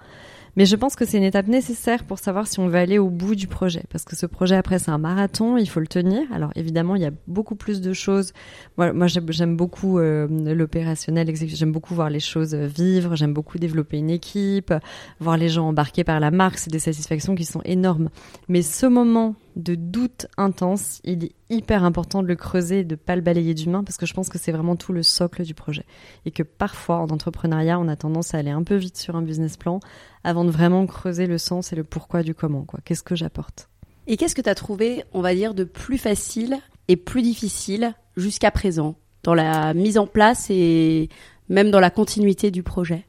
Mais 0.55 0.65
je 0.65 0.75
pense 0.75 0.95
que 0.95 1.05
c'est 1.05 1.17
une 1.17 1.23
étape 1.23 1.47
nécessaire 1.47 2.05
pour 2.05 2.17
savoir 2.17 2.47
si 2.47 2.59
on 2.59 2.67
veut 2.67 2.77
aller 2.77 2.97
au 2.97 3.09
bout 3.09 3.35
du 3.35 3.47
projet. 3.47 3.83
Parce 3.89 4.05
que 4.05 4.15
ce 4.15 4.25
projet, 4.25 4.55
après, 4.55 4.79
c'est 4.79 4.91
un 4.91 4.97
marathon, 4.97 5.57
il 5.57 5.67
faut 5.67 5.81
le 5.81 5.87
tenir. 5.87 6.21
Alors 6.33 6.51
évidemment, 6.55 6.95
il 6.95 7.01
y 7.01 7.05
a 7.05 7.11
beaucoup 7.27 7.55
plus 7.55 7.81
de 7.81 7.91
choses. 7.91 8.31
Moi, 8.77 9.07
j'aime 9.07 9.57
beaucoup 9.57 9.99
euh, 9.99 10.27
l'opérationnel, 10.53 11.29
j'aime 11.35 11.71
beaucoup 11.71 11.93
voir 11.93 12.09
les 12.09 12.21
choses 12.21 12.55
vivre, 12.55 13.15
j'aime 13.15 13.33
beaucoup 13.33 13.57
développer 13.57 13.97
une 13.97 14.09
équipe, 14.09 14.73
voir 15.19 15.37
les 15.37 15.49
gens 15.49 15.67
embarqués 15.67 16.05
par 16.05 16.19
la 16.19 16.31
marque, 16.31 16.57
c'est 16.57 16.71
des 16.71 16.79
satisfactions 16.79 17.35
qui 17.35 17.45
sont 17.45 17.61
énormes. 17.65 18.09
Mais 18.47 18.61
ce 18.61 18.85
moment 18.85 19.35
de 19.55 19.75
doute 19.75 20.27
intense, 20.37 20.99
il 21.03 21.25
est 21.25 21.31
hyper 21.49 21.83
important 21.83 22.21
de 22.21 22.27
le 22.27 22.35
creuser 22.35 22.79
et 22.79 22.83
de 22.83 22.95
pas 22.95 23.15
le 23.15 23.21
balayer 23.21 23.53
d'humain 23.53 23.83
parce 23.83 23.97
que 23.97 24.05
je 24.05 24.13
pense 24.13 24.29
que 24.29 24.37
c'est 24.37 24.51
vraiment 24.51 24.75
tout 24.75 24.91
le 24.91 25.03
socle 25.03 25.43
du 25.43 25.53
projet. 25.53 25.85
Et 26.25 26.31
que 26.31 26.43
parfois, 26.43 26.97
en 26.97 27.07
entrepreneuriat, 27.07 27.79
on 27.79 27.87
a 27.87 27.95
tendance 27.95 28.33
à 28.33 28.39
aller 28.39 28.51
un 28.51 28.63
peu 28.63 28.75
vite 28.75 28.97
sur 28.97 29.15
un 29.15 29.21
business 29.21 29.57
plan 29.57 29.79
avant 30.23 30.43
de 30.43 30.51
vraiment 30.51 30.85
creuser 30.85 31.25
le 31.25 31.37
sens 31.37 31.71
et 31.71 31.75
le 31.75 31.83
pourquoi 31.83 32.23
du 32.23 32.35
comment, 32.35 32.63
quoi. 32.63 32.79
Qu'est-ce 32.83 33.03
que 33.03 33.15
j'apporte? 33.15 33.69
Et 34.07 34.17
qu'est-ce 34.17 34.35
que 34.35 34.41
tu 34.41 34.49
as 34.49 34.55
trouvé, 34.55 35.03
on 35.13 35.21
va 35.21 35.33
dire, 35.33 35.53
de 35.53 35.63
plus 35.63 35.97
facile 35.97 36.57
et 36.87 36.97
plus 36.97 37.21
difficile 37.21 37.93
jusqu'à 38.17 38.51
présent 38.51 38.95
dans 39.23 39.33
la 39.33 39.73
mise 39.73 39.97
en 39.97 40.05
place 40.05 40.47
et 40.49 41.09
même 41.49 41.71
dans 41.71 41.79
la 41.79 41.89
continuité 41.89 42.51
du 42.51 42.61
projet? 42.61 43.07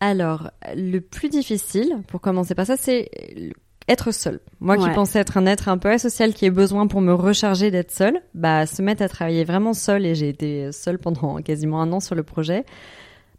Alors, 0.00 0.50
le 0.76 1.00
plus 1.00 1.28
difficile, 1.28 2.02
pour 2.06 2.20
commencer 2.20 2.54
par 2.54 2.66
ça, 2.66 2.76
c'est 2.76 3.10
être 3.88 4.12
seul. 4.12 4.40
Moi 4.60 4.76
qui 4.76 4.88
pensais 4.90 5.18
être 5.18 5.36
un 5.36 5.46
être 5.46 5.68
un 5.68 5.78
peu 5.78 5.90
asocial 5.90 6.34
qui 6.34 6.44
ait 6.44 6.50
besoin 6.50 6.86
pour 6.86 7.00
me 7.00 7.12
recharger 7.12 7.70
d'être 7.70 7.90
seul, 7.90 8.20
bah 8.34 8.66
se 8.66 8.82
mettre 8.82 9.02
à 9.02 9.08
travailler 9.08 9.44
vraiment 9.44 9.74
seul 9.74 10.04
et 10.04 10.14
j'ai 10.14 10.28
été 10.28 10.70
seule 10.72 10.98
pendant 10.98 11.36
quasiment 11.42 11.80
un 11.80 11.92
an 11.92 12.00
sur 12.00 12.14
le 12.14 12.22
projet. 12.22 12.64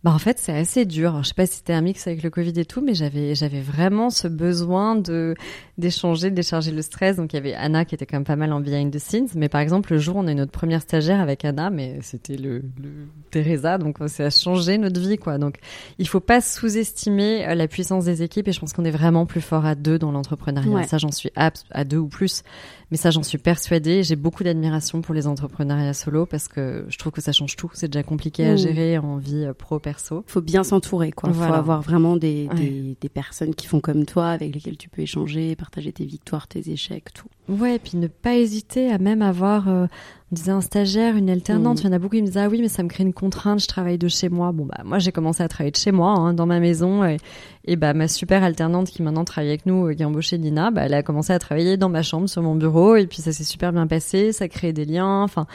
Bah 0.03 0.12
en 0.12 0.20
fait 0.20 0.39
c'est 0.39 0.58
assez 0.58 0.86
dur. 0.86 1.12
Alors, 1.12 1.24
je 1.24 1.29
sais 1.29 1.34
pas 1.36 1.46
si 1.46 1.58
c'était 1.58 1.74
un 1.74 1.82
mix 1.82 2.08
avec 2.08 2.24
le 2.24 2.29
Covid 2.29 2.53
et 2.58 2.65
tout, 2.65 2.82
mais 2.82 2.94
j'avais 2.94 3.36
j'avais 3.36 3.62
vraiment 3.62 4.10
ce 4.10 4.27
besoin 4.27 4.96
de 4.96 5.36
d'échanger, 5.79 6.29
de 6.29 6.36
décharger 6.36 6.71
le 6.71 6.81
stress. 6.81 7.15
Donc 7.17 7.33
il 7.33 7.38
y 7.38 7.39
avait 7.39 7.53
Anna 7.55 7.86
qui 7.86 7.95
était 7.95 8.05
quand 8.05 8.17
même 8.17 8.24
pas 8.25 8.36
mal 8.36 8.51
en 8.53 8.59
behind 8.59 8.93
the 8.93 9.00
scenes, 9.00 9.27
mais 9.36 9.50
par 9.50 9.62
exemple 9.62 9.91
le 9.93 10.00
jour 10.00 10.15
où 10.17 10.19
on 10.19 10.27
a 10.27 10.31
eu 10.31 10.36
notre 10.36 10.51
première 10.51 10.81
stagiaire 10.81 11.19
avec 11.21 11.45
Anna, 11.45 11.69
mais 11.69 11.98
c'était 12.01 12.38
le, 12.38 12.59
le 12.81 12.89
Teresa, 13.31 13.77
donc 13.77 13.98
ça 14.07 14.25
a 14.25 14.29
changé 14.29 14.77
notre 14.77 15.00
vie 15.00 15.17
quoi. 15.17 15.38
Donc 15.38 15.55
il 15.98 16.07
faut 16.07 16.19
pas 16.19 16.41
sous-estimer 16.41 17.48
euh, 17.48 17.55
la 17.55 17.67
puissance 17.67 18.05
des 18.05 18.24
équipes 18.24 18.48
et 18.48 18.51
je 18.51 18.59
pense 18.59 18.74
qu'on 18.74 18.86
est 18.86 18.91
vraiment 18.91 19.25
plus 19.25 19.41
fort 19.41 19.65
à 19.65 19.75
deux 19.75 19.98
dans 20.00 20.12
l'entrepreneuriat. 20.12 20.69
Ouais. 20.71 20.83
Ça, 20.88 20.98
j'en 20.98 21.12
suis 21.12 21.31
à 21.36 21.83
deux 21.83 21.98
ou 21.98 22.07
plus, 22.07 22.43
mais 22.91 22.98
ça, 22.98 23.12
j'en 23.12 23.24
suis 23.24 23.38
persuadée. 23.38 24.03
J'ai 24.03 24.15
beaucoup 24.15 24.43
d'admiration 24.43 25.01
pour 25.01 25.13
les 25.15 25.27
entrepreneuriats 25.27 25.93
solo 25.93 26.25
parce 26.25 26.48
que 26.48 26.86
je 26.89 26.98
trouve 26.98 27.12
que 27.12 27.21
ça 27.21 27.31
change 27.31 27.55
tout. 27.55 27.69
C'est 27.74 27.88
déjà 27.88 28.03
compliqué 28.03 28.45
à 28.45 28.53
Mm. 28.53 28.57
gérer 28.57 28.98
en 28.98 29.17
vie 29.17 29.45
euh, 29.45 29.53
pro 29.53 29.79
perso. 29.79 30.24
faut 30.27 30.41
bien 30.41 30.63
s'entourer, 30.63 31.12
quoi. 31.12 31.29
Voilà. 31.31 31.53
faut 31.53 31.59
avoir 31.59 31.81
vraiment 31.81 32.15
des, 32.17 32.48
Ouais. 32.50 32.55
des, 32.55 32.98
des 33.00 33.09
personnes 33.09 33.53
qui 33.55 33.67
font 33.67 33.79
comme 33.79 34.05
toi, 34.05 34.29
avec 34.29 34.53
lesquelles 34.53 34.77
tu 34.77 34.89
peux 34.89 35.01
échanger, 35.01 35.55
partager 35.69 35.91
tes 35.91 36.05
victoires, 36.05 36.47
tes 36.47 36.67
échecs, 36.71 37.13
tout. 37.13 37.27
Ouais, 37.47 37.75
et 37.75 37.79
puis 37.79 37.97
ne 37.97 38.07
pas 38.07 38.35
hésiter 38.35 38.91
à 38.91 38.97
même 38.97 39.21
avoir, 39.21 39.69
euh, 39.69 39.85
on 40.31 40.35
disait 40.35 40.51
un 40.51 40.61
stagiaire, 40.61 41.15
une 41.15 41.29
alternante. 41.29 41.77
Mm. 41.77 41.81
Il 41.81 41.85
y 41.85 41.89
en 41.89 41.93
a 41.93 41.99
beaucoup 41.99 42.15
qui 42.15 42.21
me 42.21 42.27
disaient 42.27 42.41
ah 42.41 42.49
oui, 42.49 42.59
mais 42.61 42.67
ça 42.67 42.81
me 42.83 42.89
crée 42.89 43.03
une 43.03 43.13
contrainte. 43.13 43.59
Je 43.59 43.67
travaille 43.67 43.97
de 43.99 44.07
chez 44.07 44.29
moi. 44.29 44.51
Bon 44.51 44.65
bah 44.65 44.81
moi 44.83 44.97
j'ai 44.99 45.11
commencé 45.11 45.43
à 45.43 45.47
travailler 45.47 45.71
de 45.71 45.77
chez 45.77 45.91
moi, 45.91 46.11
hein, 46.11 46.33
dans 46.33 46.45
ma 46.47 46.59
maison, 46.59 47.03
et, 47.03 47.17
et 47.65 47.75
bah 47.75 47.93
ma 47.93 48.07
super 48.07 48.43
alternante 48.43 48.88
qui 48.89 49.01
maintenant 49.03 49.25
travaille 49.25 49.49
avec 49.49 49.65
nous, 49.67 49.88
euh, 49.88 49.93
qui 49.93 50.01
est 50.01 50.05
embauchée 50.05 50.38
Nina, 50.39 50.71
bah 50.71 50.83
elle 50.85 50.93
a 50.95 51.03
commencé 51.03 51.33
à 51.33 51.39
travailler 51.39 51.77
dans 51.77 51.89
ma 51.89 52.01
chambre 52.03 52.27
sur 52.27 52.41
mon 52.41 52.55
bureau, 52.55 52.95
et 52.95 53.05
puis 53.07 53.21
ça 53.21 53.31
s'est 53.31 53.43
super 53.43 53.71
bien 53.73 53.85
passé. 53.88 54.31
Ça 54.31 54.47
crée 54.47 54.73
des 54.73 54.85
liens. 54.85 55.23
Enfin, 55.23 55.45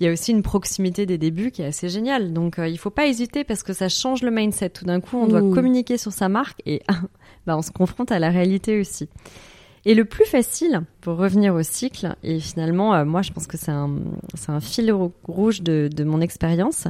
il 0.00 0.06
y 0.06 0.08
a 0.08 0.12
aussi 0.12 0.32
une 0.32 0.42
proximité 0.42 1.06
des 1.06 1.16
débuts 1.18 1.50
qui 1.50 1.62
est 1.62 1.66
assez 1.66 1.88
géniale. 1.88 2.32
Donc 2.34 2.58
euh, 2.58 2.68
il 2.68 2.78
faut 2.78 2.90
pas 2.90 3.06
hésiter 3.06 3.44
parce 3.44 3.62
que 3.62 3.72
ça 3.72 3.88
change 3.88 4.22
le 4.22 4.30
mindset. 4.30 4.70
Tout 4.70 4.84
d'un 4.84 5.00
coup, 5.00 5.16
on 5.18 5.26
doit 5.26 5.42
Mm. 5.42 5.54
communiquer 5.54 5.98
sur 5.98 6.12
sa 6.12 6.28
marque 6.28 6.60
et 6.66 6.82
bah 7.46 7.56
on 7.56 7.62
se 7.62 7.70
confronte 7.70 8.12
à 8.12 8.18
la 8.18 8.30
réalité 8.30 8.80
aussi. 8.80 9.08
Et 9.84 9.94
le 9.94 10.04
plus 10.04 10.24
facile, 10.26 10.82
pour 11.00 11.16
revenir 11.16 11.54
au 11.54 11.62
cycle, 11.62 12.14
et 12.22 12.38
finalement, 12.38 12.94
euh, 12.94 13.04
moi 13.04 13.22
je 13.22 13.32
pense 13.32 13.46
que 13.48 13.56
c'est 13.56 13.72
un, 13.72 13.90
un 14.48 14.60
fil 14.60 14.92
rou- 14.92 15.12
rouge 15.24 15.62
de 15.62 16.04
mon 16.04 16.20
expérience, 16.20 16.86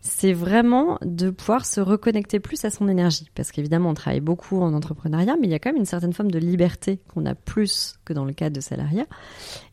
c'est 0.00 0.32
vraiment 0.32 0.98
de 1.02 1.30
pouvoir 1.30 1.66
se 1.66 1.80
reconnecter 1.80 2.40
plus 2.40 2.64
à 2.64 2.70
son 2.70 2.88
énergie. 2.88 3.28
Parce 3.34 3.52
qu'évidemment, 3.52 3.90
on 3.90 3.94
travaille 3.94 4.20
beaucoup 4.20 4.60
en 4.60 4.72
entrepreneuriat, 4.74 5.36
mais 5.40 5.46
il 5.46 5.50
y 5.50 5.54
a 5.54 5.58
quand 5.58 5.70
même 5.70 5.78
une 5.78 5.86
certaine 5.86 6.12
forme 6.12 6.30
de 6.30 6.38
liberté 6.38 7.00
qu'on 7.12 7.26
a 7.26 7.34
plus 7.34 7.98
que 8.04 8.12
dans 8.12 8.24
le 8.24 8.32
cadre 8.32 8.56
de 8.56 8.60
salariat. 8.60 9.06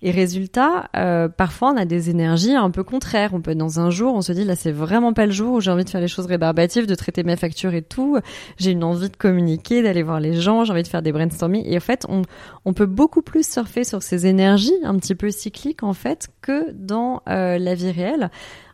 Et 0.02 0.12
résultat, 0.12 0.90
euh, 0.96 1.30
parfois 1.30 1.72
on 1.72 1.78
a 1.78 1.86
des 1.86 2.10
énergies 2.10 2.54
un 2.54 2.70
peu 2.70 2.84
contraires. 2.84 3.34
On 3.34 3.42
peut 3.42 3.56
dans 3.56 3.80
un 3.80 3.90
jour, 3.90 4.14
on 4.14 4.22
se 4.22 4.32
dit 4.32 4.44
là 4.44 4.56
c'est 4.56 4.72
vraiment 4.72 5.14
pas 5.14 5.26
le 5.26 5.32
jour 5.32 5.56
où 5.56 5.62
j'ai 5.62 5.72
envie 5.72 5.86
de 5.86 5.90
faire 5.90 6.02
les 6.02 6.08
choses 6.08 6.26
rébarbatives, 6.26 6.88
de 6.88 6.96
traiter 6.96 7.24
mes 7.24 7.36
factures 7.36 7.74
et 7.74 7.82
tout. 7.82 8.18
J'ai 8.58 8.72
une 8.72 8.84
envie 8.84 9.10
de 9.10 9.16
communiquer, 9.16 9.82
d'aller 9.84 10.04
voir 10.04 10.20
les 10.20 10.34
gens, 10.34 10.64
j'ai 10.64 10.74
envie 10.74 10.84
de 10.84 10.88
faire 10.88 11.02
des 11.02 11.12
brainstorming. 11.12 11.64
Et 11.66 11.78
en 11.78 11.82
fait, 11.82 12.06
on, 12.10 12.24
on 12.66 12.74
peut 12.74 12.86
beaucoup 12.86 13.22
plus 13.22 13.48
surfer 13.50 13.84
sur 13.84 14.04
ces 14.04 14.28
énergies 14.28 14.74
un 14.84 14.98
petit 14.98 15.16
peu 15.16 15.32
cycliques 15.32 15.84
en 15.84 15.94
fait 15.94 16.30
que 16.42 16.72
dans 16.72 17.22
euh, 17.30 17.58
la 17.58 17.76
vie 17.76 17.92
réelle. 17.92 18.30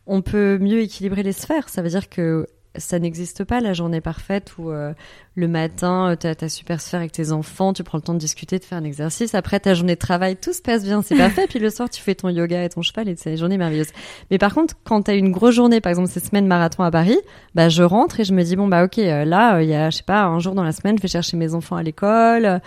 On 0.07 0.21
peut 0.21 0.57
mieux 0.59 0.81
équilibrer 0.81 1.23
les 1.23 1.33
sphères. 1.33 1.69
Ça 1.69 1.81
veut 1.81 1.89
dire 1.89 2.09
que 2.09 2.47
ça 2.77 2.99
n'existe 2.99 3.43
pas 3.43 3.59
la 3.59 3.73
journée 3.73 3.99
parfaite 3.99 4.53
où 4.57 4.71
euh, 4.71 4.93
le 5.35 5.47
matin 5.47 6.15
tu 6.19 6.27
as 6.27 6.35
ta 6.35 6.47
super 6.47 6.79
sphère 6.79 7.01
avec 7.01 7.11
tes 7.11 7.31
enfants, 7.31 7.73
tu 7.73 7.83
prends 7.83 7.97
le 7.97 8.01
temps 8.01 8.13
de 8.13 8.19
discuter, 8.19 8.59
de 8.59 8.63
faire 8.63 8.77
un 8.77 8.83
exercice. 8.83 9.35
Après 9.35 9.59
ta 9.59 9.73
journée 9.73 9.95
de 9.95 9.99
travail, 9.99 10.37
tout 10.37 10.53
se 10.53 10.61
passe 10.61 10.83
bien, 10.85 11.01
c'est 11.01 11.15
parfait. 11.17 11.47
Puis 11.49 11.59
le 11.59 11.69
soir, 11.69 11.89
tu 11.89 12.01
fais 12.01 12.15
ton 12.15 12.29
yoga 12.29 12.63
et 12.63 12.69
ton 12.69 12.81
cheval 12.81 13.09
et 13.09 13.15
c'est 13.17 13.31
une 13.31 13.37
journée 13.37 13.57
merveilleuse. 13.57 13.91
Mais 14.29 14.37
par 14.37 14.53
contre, 14.53 14.75
quand 14.85 15.03
tu 15.03 15.11
as 15.11 15.15
une 15.15 15.31
grosse 15.31 15.55
journée, 15.55 15.81
par 15.81 15.89
exemple 15.89 16.09
ces 16.09 16.21
semaines 16.21 16.47
marathon 16.47 16.83
à 16.83 16.91
Paris, 16.91 17.19
bah 17.55 17.69
je 17.69 17.83
rentre 17.83 18.19
et 18.19 18.23
je 18.23 18.33
me 18.33 18.43
dis 18.43 18.55
bon 18.55 18.67
bah 18.67 18.85
ok 18.85 18.99
euh, 18.99 19.25
là 19.25 19.55
euh, 19.55 19.63
il 19.63 19.69
y 19.69 19.75
a 19.75 19.89
je 19.89 19.97
sais 19.97 20.03
pas 20.03 20.23
un 20.23 20.39
jour 20.39 20.55
dans 20.55 20.63
la 20.63 20.71
semaine, 20.71 20.97
je 20.97 21.01
vais 21.01 21.09
chercher 21.09 21.35
mes 21.37 21.53
enfants 21.53 21.75
à 21.75 21.83
l'école. 21.83 22.61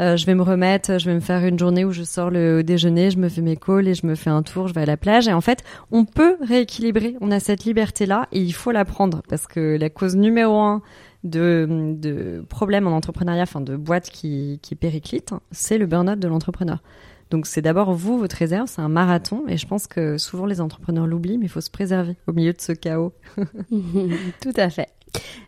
Euh, 0.00 0.16
je 0.16 0.26
vais 0.26 0.34
me 0.34 0.42
remettre, 0.42 0.98
je 0.98 1.06
vais 1.06 1.14
me 1.14 1.20
faire 1.20 1.44
une 1.44 1.58
journée 1.58 1.84
où 1.84 1.90
je 1.90 2.04
sors 2.04 2.30
le 2.30 2.62
déjeuner, 2.62 3.10
je 3.10 3.18
me 3.18 3.28
fais 3.28 3.40
mes 3.40 3.56
calls 3.56 3.88
et 3.88 3.94
je 3.94 4.06
me 4.06 4.14
fais 4.14 4.30
un 4.30 4.42
tour, 4.42 4.68
je 4.68 4.74
vais 4.74 4.82
à 4.82 4.86
la 4.86 4.96
plage. 4.96 5.26
Et 5.26 5.32
en 5.32 5.40
fait, 5.40 5.64
on 5.90 6.04
peut 6.04 6.36
rééquilibrer. 6.40 7.16
On 7.20 7.30
a 7.30 7.40
cette 7.40 7.64
liberté-là 7.64 8.28
et 8.30 8.40
il 8.40 8.52
faut 8.52 8.70
la 8.70 8.84
prendre 8.84 9.22
parce 9.28 9.46
que 9.46 9.76
la 9.76 9.90
cause 9.90 10.14
numéro 10.14 10.58
un 10.60 10.82
de, 11.24 11.66
de 11.98 12.44
problèmes 12.48 12.86
en 12.86 12.96
entrepreneuriat, 12.96 13.42
enfin 13.42 13.60
de 13.60 13.76
boîtes 13.76 14.10
qui, 14.10 14.60
qui 14.62 14.76
périclitent, 14.76 15.34
c'est 15.50 15.78
le 15.78 15.86
burn-out 15.86 16.18
de 16.18 16.28
l'entrepreneur. 16.28 16.80
Donc 17.30 17.46
c'est 17.46 17.60
d'abord 17.60 17.92
vous, 17.92 18.18
votre 18.18 18.36
réserve, 18.36 18.68
c'est 18.68 18.80
un 18.80 18.88
marathon 18.88 19.44
et 19.48 19.56
je 19.56 19.66
pense 19.66 19.86
que 19.86 20.16
souvent 20.16 20.46
les 20.46 20.60
entrepreneurs 20.60 21.06
l'oublient, 21.06 21.38
mais 21.38 21.46
il 21.46 21.50
faut 21.50 21.60
se 21.60 21.70
préserver 21.70 22.16
au 22.26 22.32
milieu 22.32 22.52
de 22.52 22.60
ce 22.60 22.72
chaos. 22.72 23.12
Tout 24.40 24.54
à 24.56 24.70
fait. 24.70 24.88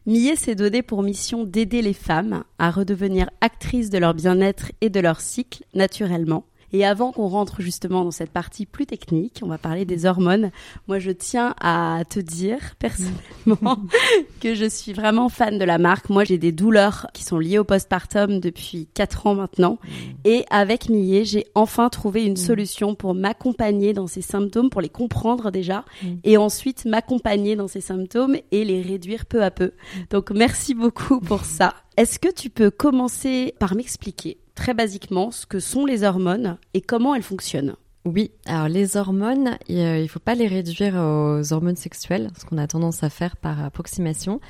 Millet 0.06 0.36
s'est 0.36 0.54
donné 0.54 0.82
pour 0.82 1.02
mission 1.02 1.44
d'aider 1.44 1.82
les 1.82 1.92
femmes 1.92 2.44
à 2.58 2.70
redevenir 2.70 3.30
actrices 3.40 3.90
de 3.90 3.98
leur 3.98 4.14
bien-être 4.14 4.72
et 4.80 4.90
de 4.90 5.00
leur 5.00 5.20
cycle 5.20 5.64
naturellement. 5.74 6.44
Et 6.72 6.84
avant 6.84 7.12
qu'on 7.12 7.28
rentre 7.28 7.62
justement 7.62 8.04
dans 8.04 8.10
cette 8.10 8.30
partie 8.30 8.66
plus 8.66 8.86
technique, 8.86 9.40
on 9.42 9.48
va 9.48 9.58
parler 9.58 9.84
des 9.84 10.06
hormones. 10.06 10.50
Moi, 10.88 10.98
je 10.98 11.10
tiens 11.10 11.54
à 11.60 12.02
te 12.08 12.20
dire 12.20 12.76
personnellement 12.78 13.78
que 14.40 14.54
je 14.54 14.68
suis 14.68 14.92
vraiment 14.92 15.28
fan 15.28 15.58
de 15.58 15.64
la 15.64 15.78
marque. 15.78 16.10
Moi, 16.10 16.24
j'ai 16.24 16.38
des 16.38 16.52
douleurs 16.52 17.08
qui 17.12 17.24
sont 17.24 17.38
liées 17.38 17.58
au 17.58 17.64
postpartum 17.64 18.40
depuis 18.40 18.88
quatre 18.94 19.26
ans 19.26 19.34
maintenant. 19.34 19.78
Et 20.24 20.44
avec 20.50 20.88
Millet, 20.88 21.24
j'ai 21.24 21.46
enfin 21.54 21.88
trouvé 21.88 22.24
une 22.24 22.36
solution 22.36 22.94
pour 22.94 23.14
m'accompagner 23.14 23.92
dans 23.92 24.06
ces 24.06 24.22
symptômes, 24.22 24.70
pour 24.70 24.80
les 24.80 24.88
comprendre 24.88 25.50
déjà, 25.50 25.84
et 26.24 26.36
ensuite 26.36 26.84
m'accompagner 26.84 27.56
dans 27.56 27.68
ces 27.68 27.80
symptômes 27.80 28.36
et 28.52 28.64
les 28.64 28.82
réduire 28.82 29.26
peu 29.26 29.42
à 29.42 29.50
peu. 29.50 29.72
Donc, 30.10 30.30
merci 30.30 30.74
beaucoup 30.74 31.20
pour 31.20 31.44
ça. 31.44 31.74
Est-ce 31.96 32.18
que 32.18 32.32
tu 32.32 32.50
peux 32.50 32.70
commencer 32.70 33.54
par 33.58 33.74
m'expliquer 33.74 34.38
très 34.54 34.74
basiquement 34.74 35.30
ce 35.30 35.46
que 35.46 35.60
sont 35.60 35.86
les 35.86 36.02
hormones 36.02 36.58
et 36.74 36.80
comment 36.80 37.14
elles 37.14 37.22
fonctionnent 37.22 37.74
Oui, 38.04 38.30
alors 38.46 38.68
les 38.68 38.96
hormones, 38.96 39.58
il 39.68 40.02
ne 40.02 40.06
faut 40.06 40.20
pas 40.20 40.34
les 40.34 40.46
réduire 40.46 40.94
aux 40.94 41.52
hormones 41.52 41.76
sexuelles, 41.76 42.30
ce 42.38 42.44
qu'on 42.44 42.58
a 42.58 42.66
tendance 42.66 43.02
à 43.02 43.10
faire 43.10 43.36
par 43.36 43.62
approximation. 43.62 44.40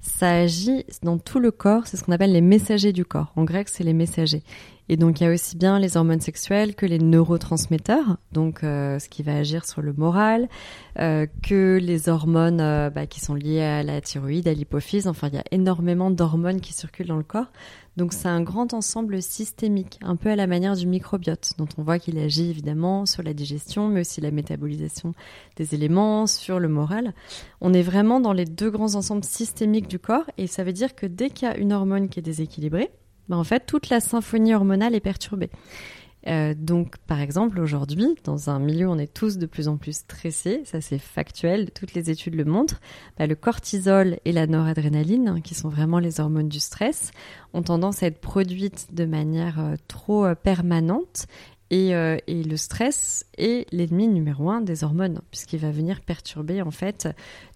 Ça 0.00 0.30
agit 0.30 0.84
dans 1.02 1.18
tout 1.18 1.38
le 1.38 1.50
corps, 1.50 1.86
c'est 1.86 1.96
ce 1.96 2.04
qu'on 2.04 2.12
appelle 2.12 2.32
les 2.32 2.40
messagers 2.40 2.92
du 2.92 3.04
corps. 3.04 3.32
En 3.36 3.44
grec, 3.44 3.68
c'est 3.68 3.84
les 3.84 3.92
messagers. 3.92 4.42
Et 4.88 4.96
donc 4.96 5.20
il 5.20 5.24
y 5.24 5.26
a 5.26 5.32
aussi 5.32 5.56
bien 5.56 5.78
les 5.78 5.96
hormones 5.96 6.20
sexuelles 6.20 6.74
que 6.74 6.86
les 6.86 6.98
neurotransmetteurs, 6.98 8.16
donc 8.32 8.64
euh, 8.64 8.98
ce 8.98 9.08
qui 9.08 9.22
va 9.22 9.36
agir 9.36 9.66
sur 9.66 9.82
le 9.82 9.92
moral, 9.92 10.48
euh, 10.98 11.26
que 11.42 11.78
les 11.80 12.08
hormones 12.08 12.60
euh, 12.60 12.90
bah, 12.90 13.06
qui 13.06 13.20
sont 13.20 13.34
liées 13.34 13.62
à 13.62 13.82
la 13.82 14.00
thyroïde, 14.00 14.48
à 14.48 14.54
l'hypophyse. 14.54 15.06
Enfin, 15.06 15.28
il 15.28 15.34
y 15.34 15.38
a 15.38 15.44
énormément 15.50 16.10
d'hormones 16.10 16.60
qui 16.60 16.72
circulent 16.72 17.08
dans 17.08 17.16
le 17.16 17.22
corps. 17.22 17.52
Donc 17.98 18.12
c'est 18.12 18.28
un 18.28 18.42
grand 18.42 18.74
ensemble 18.74 19.20
systémique, 19.20 19.98
un 20.02 20.14
peu 20.14 20.30
à 20.30 20.36
la 20.36 20.46
manière 20.46 20.76
du 20.76 20.86
microbiote, 20.86 21.54
dont 21.58 21.66
on 21.78 21.82
voit 21.82 21.98
qu'il 21.98 22.16
agit 22.18 22.48
évidemment 22.48 23.06
sur 23.06 23.24
la 23.24 23.34
digestion, 23.34 23.88
mais 23.88 24.02
aussi 24.02 24.20
la 24.20 24.30
métabolisation 24.30 25.14
des 25.56 25.74
éléments, 25.74 26.28
sur 26.28 26.60
le 26.60 26.68
moral. 26.68 27.12
On 27.60 27.74
est 27.74 27.82
vraiment 27.82 28.20
dans 28.20 28.32
les 28.32 28.44
deux 28.44 28.70
grands 28.70 28.94
ensembles 28.94 29.24
systémiques 29.24 29.88
du 29.88 29.98
corps, 29.98 30.30
et 30.38 30.46
ça 30.46 30.62
veut 30.62 30.72
dire 30.72 30.94
que 30.94 31.06
dès 31.06 31.30
qu'il 31.30 31.48
y 31.48 31.50
a 31.50 31.56
une 31.56 31.72
hormone 31.72 32.08
qui 32.08 32.20
est 32.20 32.22
déséquilibrée, 32.22 32.92
ben 33.28 33.36
en 33.36 33.44
fait 33.44 33.66
toute 33.66 33.88
la 33.88 34.00
symphonie 34.00 34.54
hormonale 34.54 34.94
est 34.94 35.00
perturbée. 35.00 35.50
Euh, 36.26 36.54
donc, 36.56 36.98
par 37.06 37.20
exemple, 37.20 37.60
aujourd'hui, 37.60 38.16
dans 38.24 38.50
un 38.50 38.58
milieu 38.58 38.88
où 38.88 38.90
on 38.90 38.98
est 38.98 39.12
tous 39.12 39.38
de 39.38 39.46
plus 39.46 39.68
en 39.68 39.76
plus 39.76 39.98
stressés, 39.98 40.62
ça 40.64 40.80
c'est 40.80 40.98
factuel, 40.98 41.70
toutes 41.70 41.94
les 41.94 42.10
études 42.10 42.34
le 42.34 42.44
montrent, 42.44 42.80
bah, 43.18 43.26
le 43.26 43.34
cortisol 43.34 44.18
et 44.24 44.32
la 44.32 44.46
noradrénaline, 44.46 45.28
hein, 45.28 45.40
qui 45.40 45.54
sont 45.54 45.68
vraiment 45.68 46.00
les 46.00 46.20
hormones 46.20 46.48
du 46.48 46.60
stress, 46.60 47.12
ont 47.54 47.62
tendance 47.62 48.02
à 48.02 48.06
être 48.06 48.20
produites 48.20 48.88
de 48.92 49.04
manière 49.04 49.60
euh, 49.60 49.76
trop 49.86 50.26
euh, 50.26 50.34
permanente. 50.34 51.26
Et, 51.70 51.94
euh, 51.94 52.16
et 52.26 52.42
le 52.44 52.56
stress 52.56 53.26
est 53.36 53.66
l'ennemi 53.74 54.08
numéro 54.08 54.48
un 54.48 54.62
des 54.62 54.84
hormones, 54.84 55.20
puisqu'il 55.30 55.58
va 55.58 55.70
venir 55.70 56.00
perturber 56.00 56.62
en 56.62 56.70
fait 56.70 57.08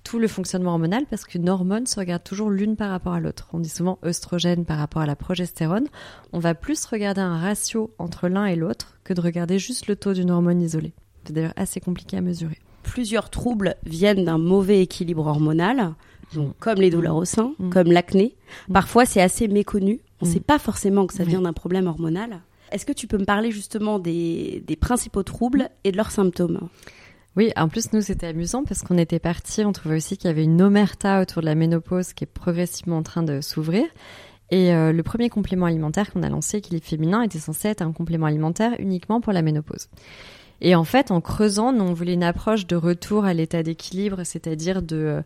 tout 0.05 0.19
le 0.19 0.29
fonctionnement 0.29 0.73
hormonal, 0.73 1.07
parce 1.09 1.25
qu'une 1.25 1.49
hormone 1.49 1.87
se 1.87 1.99
regarde 1.99 2.23
toujours 2.23 2.51
l'une 2.51 2.77
par 2.77 2.91
rapport 2.91 3.15
à 3.15 3.21
l'autre. 3.21 3.49
On 3.55 3.59
dit 3.59 3.71
souvent 3.71 3.99
œstrogène 4.05 4.67
par 4.67 4.77
rapport 4.79 5.01
à 5.01 5.07
la 5.07 5.17
progestérone. 5.17 5.87
On 6.35 6.41
va 6.41 6.55
plus 6.55 6.85
regarder 6.85 7.23
un 7.23 7.39
ratio 7.39 7.91
entre 7.99 8.29
l'un 8.29 8.45
et 8.45 8.55
l'autre 8.57 8.99
que 9.05 9.15
de 9.15 9.21
regarder 9.23 9.59
juste 9.59 9.87
le 9.87 9.97
taux 9.97 10.13
d'une 10.13 10.31
hormone 10.31 10.61
isolée. 10.61 10.93
C'est 11.25 11.33
d'ailleurs 11.33 11.55
assez 11.57 11.81
compliqué 11.81 12.19
à 12.19 12.21
mesurer. 12.21 12.59
Plusieurs 12.83 13.31
troubles 13.31 13.77
viennent 13.87 14.25
d'un 14.27 14.39
mauvais 14.39 14.83
équilibre 14.83 15.27
hormonal, 15.27 15.95
donc 16.35 16.55
comme 16.59 16.81
les 16.81 16.91
douleurs 16.91 17.17
au 17.17 17.25
sein, 17.25 17.55
Mm. 17.59 17.71
comme 17.71 17.93
l'acné. 17.93 18.35
Mm. 18.69 18.73
Parfois, 18.75 19.07
c'est 19.07 19.23
assez 19.23 19.49
méconnu. 19.49 20.01
On 20.21 20.27
ne 20.27 20.31
Mm. 20.31 20.35
sait 20.35 20.41
pas 20.41 20.59
forcément 20.59 21.07
que 21.07 21.15
ça 21.15 21.25
vient 21.25 21.41
d'un 21.41 21.53
problème 21.55 21.87
hormonal. 21.87 22.41
Est-ce 22.73 22.87
que 22.87 22.93
tu 22.93 23.07
peux 23.07 23.19
me 23.19 23.25
parler 23.25 23.51
justement 23.51 23.99
des, 23.99 24.65
principaux 24.81 25.23
troubles 25.23 25.69
et 25.85 25.93
de 25.93 25.97
leurs 25.97 26.11
symptômes? 26.11 26.69
Oui, 27.37 27.51
en 27.57 27.69
plus, 27.69 27.93
nous, 27.93 28.03
c'était 28.03 28.27
amusant 28.27 28.65
parce 28.65 28.83
qu'on 28.83 28.99
était 28.99 29.19
partis, 29.19 29.65
on 29.65 29.73
trouvait 29.73 29.97
aussi 29.97 30.17
qu'il 30.17 30.29
y 30.29 30.31
avait 30.31 30.45
une 30.45 30.61
omerta 30.61 31.21
autour 31.23 31.41
de 31.41 31.47
la 31.47 31.55
ménopause 31.55 32.13
qui 32.13 32.25
est 32.25 32.27
progressivement 32.27 32.99
en 32.99 33.03
train 33.03 33.23
de 33.23 33.41
s'ouvrir. 33.41 33.85
Et 34.51 34.75
euh, 34.75 34.93
le 34.93 35.03
premier 35.03 35.31
complément 35.31 35.65
alimentaire 35.65 36.13
qu'on 36.13 36.23
a 36.23 36.29
lancé, 36.29 36.59
Équilibre 36.59 36.85
Féminin, 36.85 37.23
était 37.23 37.39
censé 37.39 37.69
être 37.69 37.81
un 37.81 37.93
complément 37.93 38.27
alimentaire 38.27 38.75
uniquement 38.79 39.23
pour 39.23 39.33
la 39.33 39.41
ménopause. 39.41 39.89
Et 40.65 40.77
en 40.77 40.85
fait, 40.85 41.11
en 41.11 41.21
creusant, 41.21 41.73
nous, 41.73 41.85
on 41.85 41.93
voulait 41.93 42.15
une 42.15 42.23
approche 42.23 42.69
de 42.69 42.77
retour 42.77 43.25
à 43.25 43.35
l'état 43.35 43.65
d'équilibre, 43.65 44.21
c'est-à-dire 44.23 44.81
de, 44.81 45.23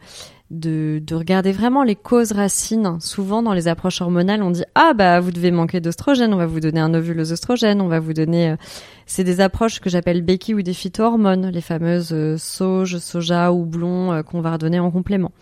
de, 0.50 0.98
de 1.04 1.14
regarder 1.14 1.52
vraiment 1.52 1.82
les 1.82 1.94
causes 1.94 2.32
racines. 2.32 2.96
Souvent, 3.00 3.42
dans 3.42 3.52
les 3.52 3.68
approches 3.68 4.00
hormonales, 4.00 4.42
on 4.42 4.50
dit 4.50 4.64
Ah, 4.74 4.94
bah, 4.94 5.20
vous 5.20 5.30
devez 5.30 5.50
manquer 5.50 5.80
d'oestrogène, 5.80 6.32
on 6.32 6.38
va 6.38 6.46
vous 6.46 6.60
donner 6.60 6.80
un 6.80 6.94
ovule 6.94 7.20
aux 7.20 7.32
oestrogènes, 7.32 7.82
on 7.82 7.88
va 7.88 8.00
vous 8.00 8.14
donner. 8.14 8.50
euh, 8.52 8.56
C'est 9.04 9.24
des 9.24 9.40
approches 9.42 9.80
que 9.80 9.90
j'appelle 9.90 10.22
Becky 10.22 10.54
ou 10.54 10.62
des 10.62 10.72
phytohormones, 10.72 11.50
les 11.50 11.60
fameuses 11.60 12.12
euh, 12.14 12.38
sauge, 12.38 12.96
soja, 12.96 13.52
houblon 13.52 14.12
euh, 14.12 14.22
qu'on 14.22 14.40
va 14.40 14.52
redonner 14.52 14.80
en 14.80 14.90
complément. 14.90 15.32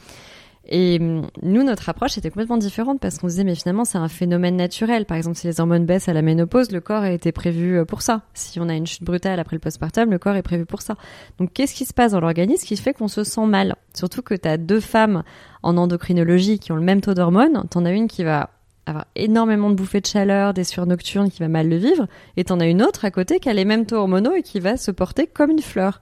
Et 0.68 0.98
hum, 1.00 1.26
nous, 1.42 1.62
notre 1.62 1.88
approche 1.88 2.16
était 2.16 2.30
complètement 2.30 2.56
différente 2.56 3.00
parce 3.00 3.18
qu'on 3.18 3.26
disait, 3.26 3.44
mais 3.44 3.54
finalement, 3.54 3.84
c'est 3.84 3.98
un 3.98 4.08
phénomène 4.08 4.56
naturel. 4.56 5.04
Par 5.04 5.16
exemple, 5.16 5.36
si 5.36 5.46
les 5.46 5.60
hormones 5.60 5.84
baissent 5.84 6.08
à 6.08 6.12
la 6.12 6.22
ménopause, 6.22 6.70
le 6.72 6.80
corps 6.80 7.02
a 7.02 7.10
été 7.10 7.32
prévu 7.32 7.78
euh, 7.78 7.84
pour 7.84 8.02
ça. 8.02 8.22
Si 8.34 8.58
on 8.60 8.68
a 8.68 8.74
une 8.74 8.86
chute 8.86 9.04
brutale 9.04 9.40
après 9.40 9.56
le 9.56 9.60
postpartum, 9.60 10.10
le 10.10 10.18
corps 10.18 10.36
est 10.36 10.42
prévu 10.42 10.64
pour 10.64 10.82
ça. 10.82 10.96
Donc, 11.38 11.52
qu'est-ce 11.52 11.74
qui 11.74 11.84
se 11.84 11.92
passe 11.92 12.12
dans 12.12 12.20
l'organisme 12.20 12.66
qui 12.66 12.76
fait 12.76 12.94
qu'on 12.94 13.08
se 13.08 13.24
sent 13.24 13.46
mal? 13.46 13.76
Surtout 13.94 14.22
que 14.22 14.34
tu 14.34 14.48
as 14.48 14.56
deux 14.56 14.80
femmes 14.80 15.22
en 15.62 15.76
endocrinologie 15.76 16.58
qui 16.58 16.72
ont 16.72 16.76
le 16.76 16.82
même 16.82 17.00
taux 17.00 17.14
d'hormones. 17.14 17.64
T'en 17.70 17.84
as 17.84 17.92
une 17.92 18.08
qui 18.08 18.24
va 18.24 18.50
avoir 18.86 19.06
énormément 19.16 19.70
de 19.70 19.74
bouffées 19.74 20.00
de 20.00 20.06
chaleur, 20.06 20.54
des 20.54 20.64
sueurs 20.64 20.86
nocturnes, 20.86 21.30
qui 21.30 21.40
va 21.40 21.48
mal 21.48 21.68
le 21.68 21.76
vivre, 21.76 22.06
et 22.36 22.44
t'en 22.44 22.60
as 22.60 22.66
une 22.66 22.82
autre 22.82 23.04
à 23.04 23.10
côté 23.10 23.40
qui 23.40 23.48
a 23.48 23.54
les 23.54 23.64
mêmes 23.64 23.86
taux 23.86 23.96
hormonaux 23.96 24.34
et 24.34 24.42
qui 24.42 24.60
va 24.60 24.76
se 24.76 24.90
porter 24.90 25.26
comme 25.26 25.50
une 25.50 25.62
fleur. 25.62 26.00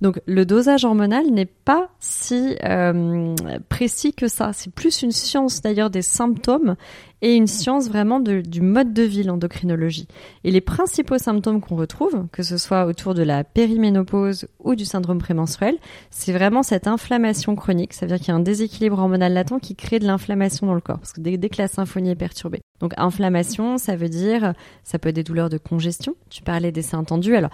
Donc 0.00 0.20
le 0.26 0.46
dosage 0.46 0.84
hormonal 0.84 1.26
n'est 1.26 1.46
pas 1.46 1.90
si 1.98 2.56
euh, 2.64 3.34
précis 3.68 4.14
que 4.14 4.28
ça. 4.28 4.52
C'est 4.52 4.72
plus 4.72 5.02
une 5.02 5.12
science 5.12 5.60
d'ailleurs 5.60 5.90
des 5.90 6.02
symptômes 6.02 6.76
et 7.22 7.34
une 7.34 7.46
science 7.46 7.88
vraiment 7.88 8.18
du 8.18 8.60
mode 8.62 8.94
de 8.94 9.02
vie, 9.02 9.22
l'endocrinologie. 9.22 10.08
Et 10.44 10.50
les 10.50 10.62
principaux 10.62 11.18
symptômes 11.18 11.60
qu'on 11.60 11.76
retrouve, 11.76 12.26
que 12.32 12.42
ce 12.42 12.56
soit 12.56 12.86
autour 12.86 13.12
de 13.12 13.22
la 13.22 13.44
périménopause 13.44 14.48
ou 14.58 14.74
du 14.74 14.86
syndrome 14.86 15.18
prémenstruel, 15.18 15.76
c'est 16.10 16.32
vraiment 16.32 16.62
cette 16.62 16.86
inflammation 16.86 17.56
chronique. 17.56 17.92
Ça 17.92 18.06
veut 18.06 18.12
dire 18.12 18.18
qu'il 18.18 18.28
y 18.28 18.30
a 18.30 18.36
un 18.36 18.40
déséquilibre 18.40 18.98
hormonal 18.98 19.34
latent 19.34 19.60
qui 19.60 19.76
crée 19.76 19.98
de 19.98 20.06
l'inflammation 20.06 20.66
dans 20.66 20.74
le 20.74 20.80
corps, 20.80 20.98
parce 20.98 21.12
que 21.12 21.20
dès, 21.20 21.36
dès 21.36 21.50
que 21.50 21.60
la 21.60 21.68
symphonie 21.68 22.10
est 22.10 22.16
perturbée. 22.16 22.62
Donc 22.80 22.94
inflammation, 22.96 23.76
ça 23.76 23.96
veut 23.96 24.08
dire, 24.08 24.54
ça 24.84 24.98
peut 24.98 25.10
être 25.10 25.16
des 25.16 25.24
douleurs 25.24 25.50
de 25.50 25.58
congestion. 25.58 26.14
Tu 26.30 26.42
parlais 26.42 26.72
des 26.72 26.80
seins 26.80 27.04
tendus. 27.04 27.36
Alors 27.36 27.50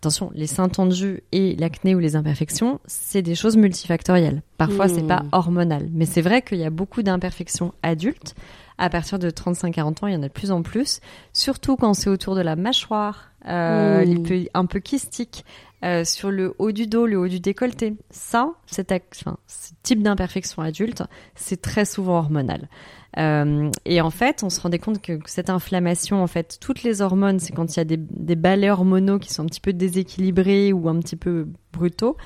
Attention, 0.00 0.30
les 0.34 0.46
seins 0.46 0.70
tendus 0.70 1.22
et 1.30 1.54
l'acné 1.56 1.94
ou 1.94 1.98
les 1.98 2.16
imperfections, 2.16 2.80
c'est 2.86 3.20
des 3.20 3.34
choses 3.34 3.58
multifactorielles. 3.58 4.42
Parfois, 4.56 4.86
Mmh. 4.86 4.94
c'est 4.94 5.06
pas 5.06 5.24
hormonal. 5.32 5.88
Mais 5.92 6.06
c'est 6.06 6.22
vrai 6.22 6.40
qu'il 6.40 6.56
y 6.56 6.64
a 6.64 6.70
beaucoup 6.70 7.02
d'imperfections 7.02 7.74
adultes. 7.82 8.34
À 8.78 8.88
partir 8.88 9.18
de 9.18 9.28
35-40 9.28 10.02
ans, 10.02 10.06
il 10.06 10.14
y 10.14 10.16
en 10.16 10.22
a 10.22 10.28
de 10.28 10.32
plus 10.32 10.52
en 10.52 10.62
plus. 10.62 11.00
Surtout 11.34 11.76
quand 11.76 11.92
c'est 11.92 12.08
autour 12.08 12.34
de 12.34 12.40
la 12.40 12.56
mâchoire, 12.56 13.32
euh, 13.46 14.06
Mmh. 14.06 14.22
peu- 14.22 14.44
un 14.54 14.64
peu 14.64 14.78
kystique, 14.80 15.44
euh, 15.84 16.02
sur 16.06 16.30
le 16.30 16.54
haut 16.58 16.72
du 16.72 16.86
dos, 16.86 17.04
le 17.06 17.18
haut 17.18 17.28
du 17.28 17.40
décolleté. 17.40 17.94
Ça, 18.10 18.52
cet 18.66 18.92
enfin, 18.92 19.36
ce 19.48 19.72
type 19.82 20.02
d'imperfection 20.02 20.62
adulte, 20.62 21.02
c'est 21.34 21.60
très 21.60 21.84
souvent 21.84 22.16
hormonal. 22.20 22.68
Euh, 23.18 23.70
et 23.84 24.00
en 24.00 24.10
fait, 24.10 24.42
on 24.42 24.50
se 24.50 24.60
rendait 24.60 24.78
compte 24.78 25.02
que 25.02 25.18
cette 25.26 25.50
inflammation, 25.50 26.22
en 26.22 26.26
fait, 26.26 26.58
toutes 26.60 26.82
les 26.82 27.02
hormones, 27.02 27.40
c'est 27.40 27.52
quand 27.52 27.76
il 27.76 27.78
y 27.78 27.80
a 27.80 27.84
des, 27.84 27.96
des 27.96 28.36
balais 28.36 28.70
hormonaux 28.70 29.18
qui 29.18 29.32
sont 29.32 29.42
un 29.42 29.46
petit 29.46 29.60
peu 29.60 29.72
déséquilibrés 29.72 30.72
ou 30.72 30.88
un 30.88 30.98
petit 31.00 31.16
peu 31.16 31.48
brutaux. 31.72 32.16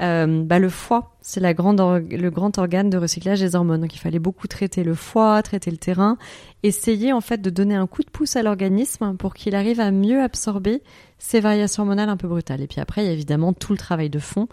Euh, 0.00 0.44
bah, 0.44 0.58
le 0.58 0.68
foie, 0.68 1.16
c'est 1.22 1.40
la 1.40 1.54
grande 1.54 1.80
le 1.80 2.30
grand 2.30 2.58
organe 2.58 2.90
de 2.90 2.98
recyclage 2.98 3.40
des 3.40 3.54
hormones. 3.54 3.80
Donc 3.80 3.94
il 3.94 3.98
fallait 3.98 4.18
beaucoup 4.18 4.46
traiter 4.46 4.84
le 4.84 4.94
foie, 4.94 5.42
traiter 5.42 5.70
le 5.70 5.78
terrain, 5.78 6.18
essayer 6.62 7.12
en 7.12 7.20
fait 7.20 7.40
de 7.40 7.50
donner 7.50 7.74
un 7.74 7.86
coup 7.86 8.02
de 8.02 8.10
pouce 8.10 8.36
à 8.36 8.42
l'organisme 8.42 9.16
pour 9.16 9.34
qu'il 9.34 9.54
arrive 9.54 9.80
à 9.80 9.90
mieux 9.90 10.22
absorber 10.22 10.82
ces 11.18 11.40
variations 11.40 11.84
hormonales 11.84 12.10
un 12.10 12.16
peu 12.16 12.28
brutales. 12.28 12.60
Et 12.60 12.66
puis 12.66 12.80
après, 12.80 13.04
il 13.04 13.06
y 13.06 13.10
a 13.10 13.12
évidemment 13.12 13.52
tout 13.52 13.72
le 13.72 13.78
travail 13.78 14.10
de 14.10 14.18
fond. 14.18 14.48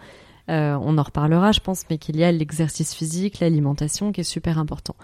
Euh, 0.50 0.78
on 0.82 0.98
en 0.98 1.04
reparlera, 1.04 1.52
je 1.52 1.62
pense, 1.62 1.84
mais 1.90 1.98
qu'il 1.98 2.18
y 2.18 2.24
a 2.24 2.32
l'exercice 2.32 2.94
physique, 2.94 3.40
l'alimentation 3.40 4.12
qui 4.12 4.22
est 4.22 4.26
super 4.26 4.60
important. 4.60 4.96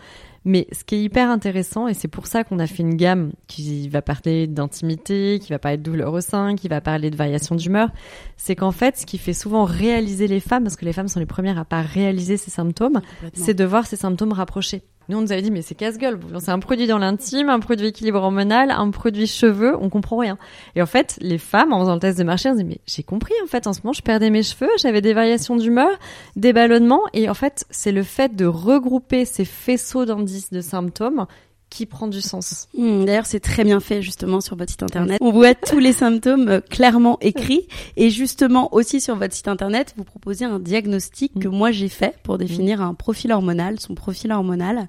Mais 0.46 0.68
ce 0.72 0.84
qui 0.84 0.96
est 0.96 1.04
hyper 1.04 1.30
intéressant, 1.30 1.88
et 1.88 1.94
c'est 1.94 2.08
pour 2.08 2.28
ça 2.28 2.44
qu'on 2.44 2.60
a 2.60 2.68
fait 2.68 2.84
une 2.84 2.96
gamme 2.96 3.32
qui 3.48 3.90
va 3.90 4.02
parler 4.02 4.48
d'intimité, 4.48 5.40
qui 5.42 5.52
va 5.52 5.60
parler 5.60 5.78
de 5.78 5.84
douleur 5.84 6.14
au 6.14 6.22
sein, 6.22 6.56
qui 6.56 6.68
va 6.68 6.82
parler 6.82 7.10
de 7.10 7.16
variation 7.16 7.56
d'humeur, 7.56 7.90
c'est 8.38 8.56
qu'en 8.56 8.72
fait, 8.72 8.98
ce 8.98 9.06
qui 9.06 9.18
fait 9.18 9.34
souvent 9.34 9.66
réaliser 9.66 10.28
les 10.28 10.40
femmes, 10.40 10.64
parce 10.64 10.76
que 10.76 10.86
les 10.86 10.94
femmes 10.94 11.08
sont 11.08 11.20
les 11.20 11.26
premières 11.26 11.60
à 11.60 11.66
pas 11.66 11.82
réaliser 11.82 12.38
ces 12.38 12.52
symptômes, 12.52 13.02
c'est 13.34 13.54
de 13.54 13.66
voir 13.66 13.86
ces 13.86 13.98
symptômes 13.98 14.34
rapprochés. 14.34 14.84
Nous, 15.10 15.18
on 15.18 15.22
nous 15.22 15.32
avait 15.32 15.42
dit, 15.42 15.50
mais 15.50 15.64
c'est 15.64 15.74
casse-gueule. 15.74 16.16
vous 16.16 16.30
lancez 16.30 16.52
un 16.52 16.60
produit 16.60 16.86
dans 16.86 17.00
l'intime, 17.00 17.50
un 17.50 17.60
produit 17.60 17.88
équilibre 17.88 18.22
hormonal, 18.22 18.70
un 18.70 18.92
produit 18.92 19.26
cheveux, 19.26 19.76
on 19.82 19.90
comprend 19.90 20.18
rien. 20.18 20.38
Et 20.76 20.84
en 20.84 20.86
fait, 20.86 21.18
les 21.20 21.40
femmes, 21.40 21.74
en 21.74 21.80
faisant 21.80 21.96
le 21.96 22.00
test 22.00 22.20
de 22.20 22.24
marché, 22.24 22.50
elles 22.50 22.58
se 22.58 22.62
disent, 22.62 22.70
mais 22.70 22.82
j'ai 22.86 23.02
compris, 23.02 23.34
en 23.44 23.48
fait, 23.48 23.66
en 23.66 23.74
ce 23.74 23.82
moment, 23.84 23.94
je 23.94 24.04
perdais 24.04 24.30
mes 24.30 24.44
cheveux, 24.44 24.70
j'avais 24.78 25.02
des 25.02 25.14
variations 25.14 25.56
d'humeur, 25.56 25.90
des 26.36 26.54
ballonnements, 26.54 27.02
et 27.14 27.28
en 27.28 27.34
fait, 27.34 27.66
c'est 27.72 27.92
le 27.92 28.04
fait 28.04 28.36
de 28.36 28.46
regrouper 28.46 29.26
ces 29.26 29.46
faisceaux 29.46 30.06
d'indices 30.06 30.52
de 30.52 30.62
symptômes 30.62 31.26
qui 31.70 31.86
prend 31.86 32.08
du 32.08 32.22
sens. 32.22 32.68
Hmm, 32.76 33.06
D'ailleurs, 33.06 33.26
c'est 33.26 33.40
très 33.40 33.64
bien 33.64 33.80
fait 33.80 34.02
justement 34.02 34.42
sur 34.42 34.56
votre 34.56 34.72
site 34.72 34.84
internet. 34.84 35.18
On 35.22 35.32
voit 35.32 35.56
tous 35.56 35.80
les 35.80 35.94
symptômes 35.94 36.50
euh, 36.50 36.62
clairement 36.62 37.18
écrits 37.22 37.68
et 37.96 38.10
justement 38.10 38.74
aussi 38.74 39.02
sur 39.02 39.16
votre 39.16 39.34
site 39.34 39.48
internet, 39.48 39.94
vous 39.98 40.04
proposez 40.04 40.46
un 40.46 40.60
diagnostic 40.60 41.32
que 41.40 41.48
moi 41.48 41.72
j'ai 41.72 41.90
fait 41.90 42.16
pour 42.24 42.38
définir 42.38 42.82
un 42.82 42.94
profil 42.94 43.32
hormonal, 43.32 43.80
son 43.80 43.96
profil 43.96 44.32
hormonal. 44.32 44.88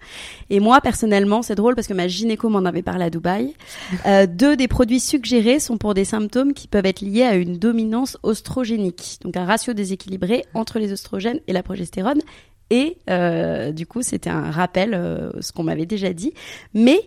Et 0.49 0.61
moi 0.61 0.81
personnellement, 0.81 1.43
c'est 1.43 1.55
drôle 1.55 1.75
parce 1.75 1.87
que 1.87 1.95
ma 1.95 2.09
gynéco 2.09 2.49
m'en 2.49 2.65
avait 2.65 2.83
parlé 2.83 3.05
à 3.05 3.11
Dubaï. 3.11 3.55
Euh, 4.07 4.27
deux 4.27 4.57
des 4.57 4.67
produits 4.67 5.01
suggérés 5.01 5.61
sont 5.61 5.77
pour 5.77 5.95
des 5.95 6.05
symptômes 6.05 6.55
qui 6.55 6.69
peuvent 6.69 6.87
être 6.87 7.03
liés 7.03 7.23
à 7.23 7.35
une 7.35 7.59
dominance 7.59 8.17
oestrogénique, 8.23 9.19
donc 9.23 9.37
un 9.37 9.45
ratio 9.45 9.75
déséquilibré 9.75 10.45
entre 10.55 10.79
les 10.79 10.93
oestrogènes 10.93 11.41
et 11.47 11.53
la 11.53 11.63
progestérone. 11.63 12.21
Et 12.71 12.97
euh, 13.11 13.73
du 13.73 13.87
coup, 13.87 14.03
c'était 14.03 14.31
un 14.31 14.51
rappel, 14.51 14.95
euh, 14.95 15.31
ce 15.41 15.53
qu'on 15.53 15.65
m'avait 15.65 15.87
déjà 15.87 16.13
dit. 16.13 16.33
Mais 16.73 17.01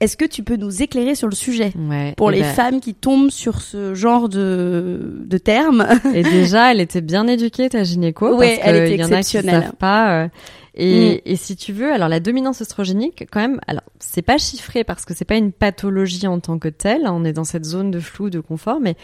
est-ce 0.00 0.16
que 0.16 0.24
tu 0.24 0.42
peux 0.42 0.56
nous 0.56 0.82
éclairer 0.82 1.14
sur 1.14 1.28
le 1.28 1.34
sujet 1.34 1.72
Ouais. 1.88 2.12
pour 2.16 2.30
Et 2.32 2.36
les 2.36 2.40
ben, 2.42 2.52
femmes 2.52 2.80
qui 2.80 2.92
tombent 2.94 3.30
sur 3.30 3.60
ce 3.60 3.94
genre 3.94 4.28
de, 4.28 5.22
de 5.24 5.38
termes 5.38 5.86
Et 6.14 6.22
déjà, 6.22 6.72
elle 6.72 6.80
était 6.80 7.00
bien 7.00 7.26
éduquée, 7.28 7.68
ta 7.68 7.82
gynéco. 7.84 8.36
Ouais, 8.36 8.56
parce 8.56 8.68
elle 8.68 8.76
que 8.76 8.84
était 8.86 8.94
il 8.94 9.00
y 9.00 9.04
en 9.04 9.06
a 9.06 9.08
qui 9.08 9.14
exceptionnelle. 9.18 9.62
savent 9.62 9.76
pas. 9.76 10.24
euh, 10.24 10.28
Et, 10.74 11.22
et 11.32 11.36
si 11.36 11.56
tu 11.56 11.72
veux, 11.72 11.90
alors 11.92 12.08
la 12.10 12.20
dominance 12.20 12.60
oestrogénique, 12.60 13.26
quand 13.32 13.40
même, 13.40 13.60
alors 13.66 13.84
c'est 13.98 14.20
pas 14.22 14.36
chiffré 14.36 14.84
parce 14.84 15.06
que 15.06 15.14
c'est 15.14 15.24
pas 15.24 15.36
une 15.36 15.52
pathologie 15.52 16.26
en 16.26 16.40
tant 16.40 16.58
que 16.58 16.68
telle. 16.68 17.02
On 17.06 17.24
est 17.24 17.32
dans 17.32 17.44
cette 17.44 17.64
zone 17.64 17.90
de 17.90 18.00
flou, 18.00 18.28
de 18.28 18.40
confort, 18.40 18.80
mais 18.80 18.96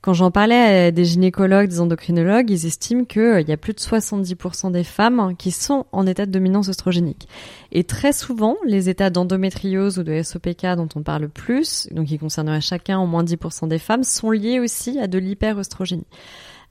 quand 0.00 0.12
j'en 0.12 0.30
parlais 0.30 0.86
à 0.86 0.90
des 0.90 1.04
gynécologues, 1.04 1.68
des 1.68 1.80
endocrinologues, 1.80 2.50
ils 2.50 2.66
estiment 2.66 3.04
qu'il 3.04 3.44
y 3.46 3.52
a 3.52 3.56
plus 3.56 3.72
de 3.72 3.80
70% 3.80 4.70
des 4.70 4.84
femmes 4.84 5.34
qui 5.36 5.50
sont 5.50 5.86
en 5.92 6.06
état 6.06 6.26
de 6.26 6.30
dominance 6.30 6.68
oestrogénique. 6.68 7.28
Et 7.72 7.84
très 7.84 8.12
souvent, 8.12 8.56
les 8.64 8.88
états 8.88 9.10
d'endométriose 9.10 9.98
ou 9.98 10.02
de 10.02 10.22
SOPK 10.22 10.76
dont 10.76 10.88
on 10.94 11.02
parle 11.02 11.28
plus, 11.28 11.88
donc 11.90 12.06
qui 12.06 12.18
concerneraient 12.18 12.60
chacun 12.60 13.00
au 13.00 13.06
moins 13.06 13.24
10% 13.24 13.68
des 13.68 13.78
femmes, 13.78 14.04
sont 14.04 14.30
liés 14.30 14.60
aussi 14.60 14.98
à 14.98 15.06
de 15.06 15.18
l'hyperœstrogénie. 15.18 16.06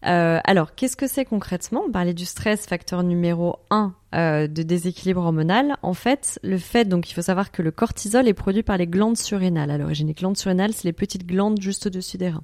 Euh, 0.05 0.39
alors, 0.43 0.75
qu'est-ce 0.75 0.95
que 0.95 1.07
c'est 1.07 1.25
concrètement? 1.25 1.83
On 1.87 1.91
parlait 1.91 2.13
du 2.13 2.25
stress, 2.25 2.67
facteur 2.67 3.03
numéro 3.03 3.57
1 3.71 3.93
euh, 4.13 4.47
de 4.47 4.61
déséquilibre 4.61 5.21
hormonal. 5.21 5.77
En 5.81 5.93
fait, 5.93 6.39
le 6.43 6.57
fait, 6.57 6.85
donc 6.85 7.09
il 7.09 7.13
faut 7.13 7.23
savoir 7.23 7.51
que 7.51 7.61
le 7.61 7.71
cortisol 7.71 8.27
est 8.27 8.33
produit 8.33 8.63
par 8.63 8.77
les 8.77 8.87
glandes 8.87 9.17
surrénales. 9.17 9.71
À 9.71 9.77
l'origine, 9.77 10.07
les 10.07 10.13
glandes 10.13 10.37
surrénales, 10.37 10.73
c'est 10.73 10.85
les 10.85 10.93
petites 10.93 11.25
glandes 11.25 11.59
juste 11.59 11.87
au-dessus 11.87 12.17
des 12.17 12.29
reins. 12.29 12.43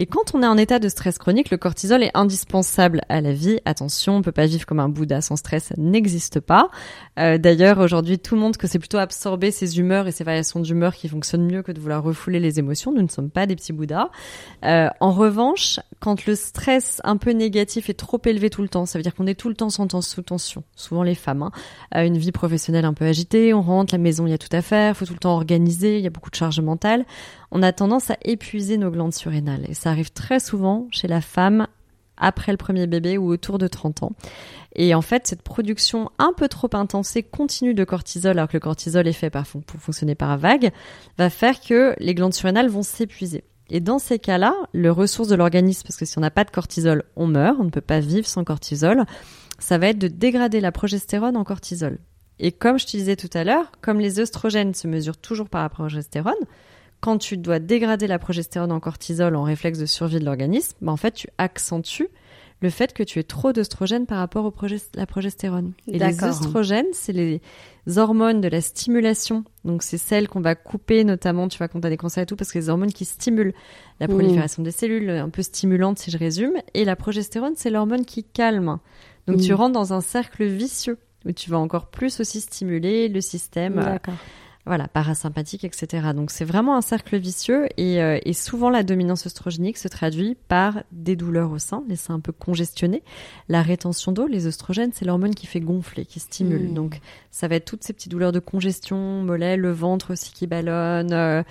Et 0.00 0.06
quand 0.06 0.34
on 0.34 0.42
est 0.42 0.46
en 0.46 0.56
état 0.56 0.78
de 0.78 0.88
stress 0.88 1.18
chronique, 1.18 1.50
le 1.50 1.56
cortisol 1.56 2.04
est 2.04 2.12
indispensable 2.14 3.02
à 3.08 3.20
la 3.20 3.32
vie. 3.32 3.58
Attention, 3.64 4.16
on 4.16 4.22
peut 4.22 4.30
pas 4.30 4.46
vivre 4.46 4.64
comme 4.64 4.78
un 4.78 4.88
Bouddha 4.88 5.20
sans 5.20 5.34
stress, 5.34 5.72
n'existe 5.76 6.38
pas. 6.38 6.70
Euh, 7.18 7.36
D'ailleurs, 7.36 7.78
aujourd'hui, 7.78 8.18
tout 8.18 8.36
le 8.36 8.40
monde 8.40 8.56
que 8.56 8.68
c'est 8.68 8.78
plutôt 8.78 8.98
absorber 8.98 9.50
ses 9.50 9.78
humeurs 9.80 10.06
et 10.06 10.12
ses 10.12 10.22
variations 10.22 10.60
d'humeur 10.60 10.94
qui 10.94 11.08
fonctionnent 11.08 11.46
mieux 11.50 11.62
que 11.62 11.72
de 11.72 11.80
vouloir 11.80 12.02
refouler 12.02 12.38
les 12.38 12.60
émotions. 12.60 12.92
Nous 12.92 13.02
ne 13.02 13.08
sommes 13.08 13.30
pas 13.30 13.46
des 13.46 13.56
petits 13.56 13.72
Bouddhas. 13.72 14.08
Euh, 14.64 14.88
en 15.00 15.10
revanche, 15.10 15.80
quand 16.00 16.26
le 16.26 16.36
stress 16.36 17.00
un 17.02 17.16
peu 17.16 17.32
négatif 17.32 17.90
est 17.90 17.94
trop 17.94 18.20
élevé 18.24 18.50
tout 18.50 18.62
le 18.62 18.68
temps, 18.68 18.86
ça 18.86 18.98
veut 18.98 19.02
dire 19.02 19.14
qu'on 19.14 19.26
est 19.26 19.34
tout 19.34 19.48
le 19.48 19.56
temps 19.56 19.70
sous 19.70 19.84
tens- 19.86 20.06
sous 20.06 20.22
tension. 20.22 20.62
Souvent 20.76 21.02
les 21.02 21.16
femmes, 21.16 21.42
hein, 21.42 22.04
une 22.04 22.18
vie 22.18 22.30
professionnelle 22.32 22.84
un 22.84 22.94
peu 22.94 23.04
agitée, 23.04 23.52
on 23.52 23.62
rentre, 23.62 23.92
la 23.94 23.98
maison, 23.98 24.26
il 24.26 24.30
y 24.30 24.34
a 24.34 24.38
tout 24.38 24.48
à 24.52 24.62
faire, 24.62 24.96
faut 24.96 25.06
tout 25.06 25.12
le 25.14 25.18
temps 25.18 25.34
organiser, 25.34 25.98
il 25.98 26.04
y 26.04 26.06
a 26.06 26.10
beaucoup 26.10 26.30
de 26.30 26.36
charge 26.36 26.60
mentale 26.60 27.04
on 27.50 27.62
a 27.62 27.72
tendance 27.72 28.10
à 28.10 28.16
épuiser 28.24 28.76
nos 28.76 28.90
glandes 28.90 29.14
surrénales. 29.14 29.64
Et 29.68 29.74
ça 29.74 29.90
arrive 29.90 30.12
très 30.12 30.40
souvent 30.40 30.86
chez 30.90 31.08
la 31.08 31.20
femme 31.20 31.66
après 32.16 32.52
le 32.52 32.58
premier 32.58 32.86
bébé 32.86 33.16
ou 33.16 33.30
autour 33.30 33.58
de 33.58 33.68
30 33.68 34.02
ans. 34.02 34.12
Et 34.74 34.94
en 34.94 35.02
fait, 35.02 35.26
cette 35.26 35.42
production 35.42 36.10
un 36.18 36.32
peu 36.36 36.48
trop 36.48 36.68
intense 36.72 37.16
et 37.16 37.22
continue 37.22 37.74
de 37.74 37.84
cortisol, 37.84 38.38
alors 38.38 38.48
que 38.48 38.56
le 38.56 38.60
cortisol 38.60 39.06
est 39.06 39.12
fait 39.12 39.30
par, 39.30 39.46
pour 39.46 39.80
fonctionner 39.80 40.14
par 40.14 40.36
vague, 40.36 40.72
va 41.16 41.30
faire 41.30 41.60
que 41.60 41.94
les 41.98 42.14
glandes 42.14 42.34
surrénales 42.34 42.68
vont 42.68 42.82
s'épuiser. 42.82 43.44
Et 43.70 43.80
dans 43.80 43.98
ces 43.98 44.18
cas-là, 44.18 44.54
le 44.72 44.90
ressource 44.90 45.28
de 45.28 45.34
l'organisme, 45.34 45.82
parce 45.84 45.96
que 45.96 46.06
si 46.06 46.16
on 46.18 46.22
n'a 46.22 46.30
pas 46.30 46.44
de 46.44 46.50
cortisol, 46.50 47.04
on 47.16 47.26
meurt, 47.26 47.56
on 47.60 47.64
ne 47.64 47.70
peut 47.70 47.80
pas 47.80 48.00
vivre 48.00 48.26
sans 48.26 48.44
cortisol, 48.44 49.04
ça 49.58 49.78
va 49.78 49.88
être 49.88 49.98
de 49.98 50.08
dégrader 50.08 50.60
la 50.60 50.72
progestérone 50.72 51.36
en 51.36 51.44
cortisol. 51.44 51.98
Et 52.38 52.52
comme 52.52 52.78
je 52.78 52.86
te 52.86 52.92
disais 52.92 53.16
tout 53.16 53.30
à 53.34 53.44
l'heure, 53.44 53.72
comme 53.80 54.00
les 54.00 54.20
œstrogènes 54.20 54.74
se 54.74 54.86
mesurent 54.86 55.18
toujours 55.18 55.48
par 55.48 55.62
la 55.62 55.68
progestérone, 55.68 56.34
quand 57.00 57.18
tu 57.18 57.36
dois 57.36 57.58
dégrader 57.58 58.06
la 58.06 58.18
progestérone 58.18 58.72
en 58.72 58.80
cortisol 58.80 59.36
en 59.36 59.42
réflexe 59.44 59.78
de 59.78 59.86
survie 59.86 60.18
de 60.18 60.24
l'organisme, 60.24 60.76
bah 60.82 60.92
en 60.92 60.96
fait, 60.96 61.12
tu 61.12 61.28
accentues 61.38 62.08
le 62.60 62.70
fait 62.70 62.92
que 62.92 63.04
tu 63.04 63.20
aies 63.20 63.24
trop 63.24 63.52
d'œstrogènes 63.52 64.04
par 64.06 64.18
rapport 64.18 64.44
à 64.44 64.66
la 64.94 65.06
progestérone. 65.06 65.74
Et 65.86 65.92
les 65.92 65.98
D'accord. 66.00 66.30
œstrogènes, 66.30 66.88
c'est 66.92 67.12
les 67.12 67.40
hormones 67.96 68.40
de 68.40 68.48
la 68.48 68.60
stimulation. 68.60 69.44
Donc, 69.64 69.84
c'est 69.84 69.96
celles 69.96 70.26
qu'on 70.28 70.40
va 70.40 70.56
couper, 70.56 71.04
notamment, 71.04 71.46
tu 71.46 71.56
vois, 71.58 71.68
quand 71.68 71.80
tu 71.80 71.86
as 71.86 71.90
des 71.90 71.96
cancers 71.96 72.24
et 72.24 72.26
tout, 72.26 72.34
parce 72.34 72.50
que 72.50 72.58
les 72.58 72.68
hormones 72.68 72.92
qui 72.92 73.04
stimulent 73.04 73.54
la 74.00 74.08
Mmh. 74.08 74.10
prolifération 74.10 74.62
des 74.64 74.72
cellules, 74.72 75.08
un 75.10 75.28
peu 75.28 75.42
stimulantes, 75.42 76.00
si 76.00 76.10
je 76.10 76.18
résume. 76.18 76.54
Et 76.74 76.84
la 76.84 76.96
progestérone, 76.96 77.52
c'est 77.56 77.70
l'hormone 77.70 78.04
qui 78.04 78.24
calme. 78.24 78.78
Donc, 79.28 79.36
Mmh. 79.36 79.40
tu 79.42 79.54
rentres 79.54 79.74
dans 79.74 79.92
un 79.92 80.00
cercle 80.00 80.44
vicieux 80.44 80.98
où 81.26 81.30
tu 81.32 81.50
vas 81.50 81.58
encore 81.58 81.86
plus 81.86 82.18
aussi 82.18 82.40
stimuler 82.40 83.08
le 83.08 83.20
système. 83.20 83.78
euh, 83.78 83.84
D'accord. 83.84 84.14
Voilà, 84.68 84.86
parasympathique, 84.88 85.64
etc. 85.64 86.08
Donc 86.14 86.30
c'est 86.30 86.44
vraiment 86.44 86.76
un 86.76 86.80
cercle 86.80 87.16
vicieux 87.16 87.66
et, 87.76 88.00
euh, 88.00 88.18
et 88.24 88.32
souvent 88.32 88.70
la 88.70 88.82
dominance 88.82 89.26
oestrogénique 89.26 89.76
se 89.78 89.88
traduit 89.88 90.36
par 90.48 90.82
des 90.92 91.16
douleurs 91.16 91.50
au 91.50 91.58
sein, 91.58 91.82
les 91.88 91.96
seins 91.96 92.14
un 92.14 92.20
peu 92.20 92.32
congestionnés, 92.32 93.02
la 93.48 93.62
rétention 93.62 94.12
d'eau, 94.12 94.26
les 94.26 94.46
oestrogènes, 94.46 94.90
c'est 94.94 95.04
l'hormone 95.04 95.34
qui 95.34 95.46
fait 95.46 95.60
gonfler, 95.60 96.04
qui 96.04 96.20
stimule. 96.20 96.68
Mm. 96.70 96.74
Donc 96.74 97.00
ça 97.30 97.48
va 97.48 97.56
être 97.56 97.64
toutes 97.64 97.82
ces 97.84 97.92
petites 97.92 98.10
douleurs 98.12 98.32
de 98.32 98.40
congestion, 98.40 99.22
mollet, 99.22 99.56
le 99.56 99.72
ventre 99.72 100.12
aussi 100.12 100.32
qui 100.32 100.46
ballonne, 100.46 101.12
euh, 101.12 101.42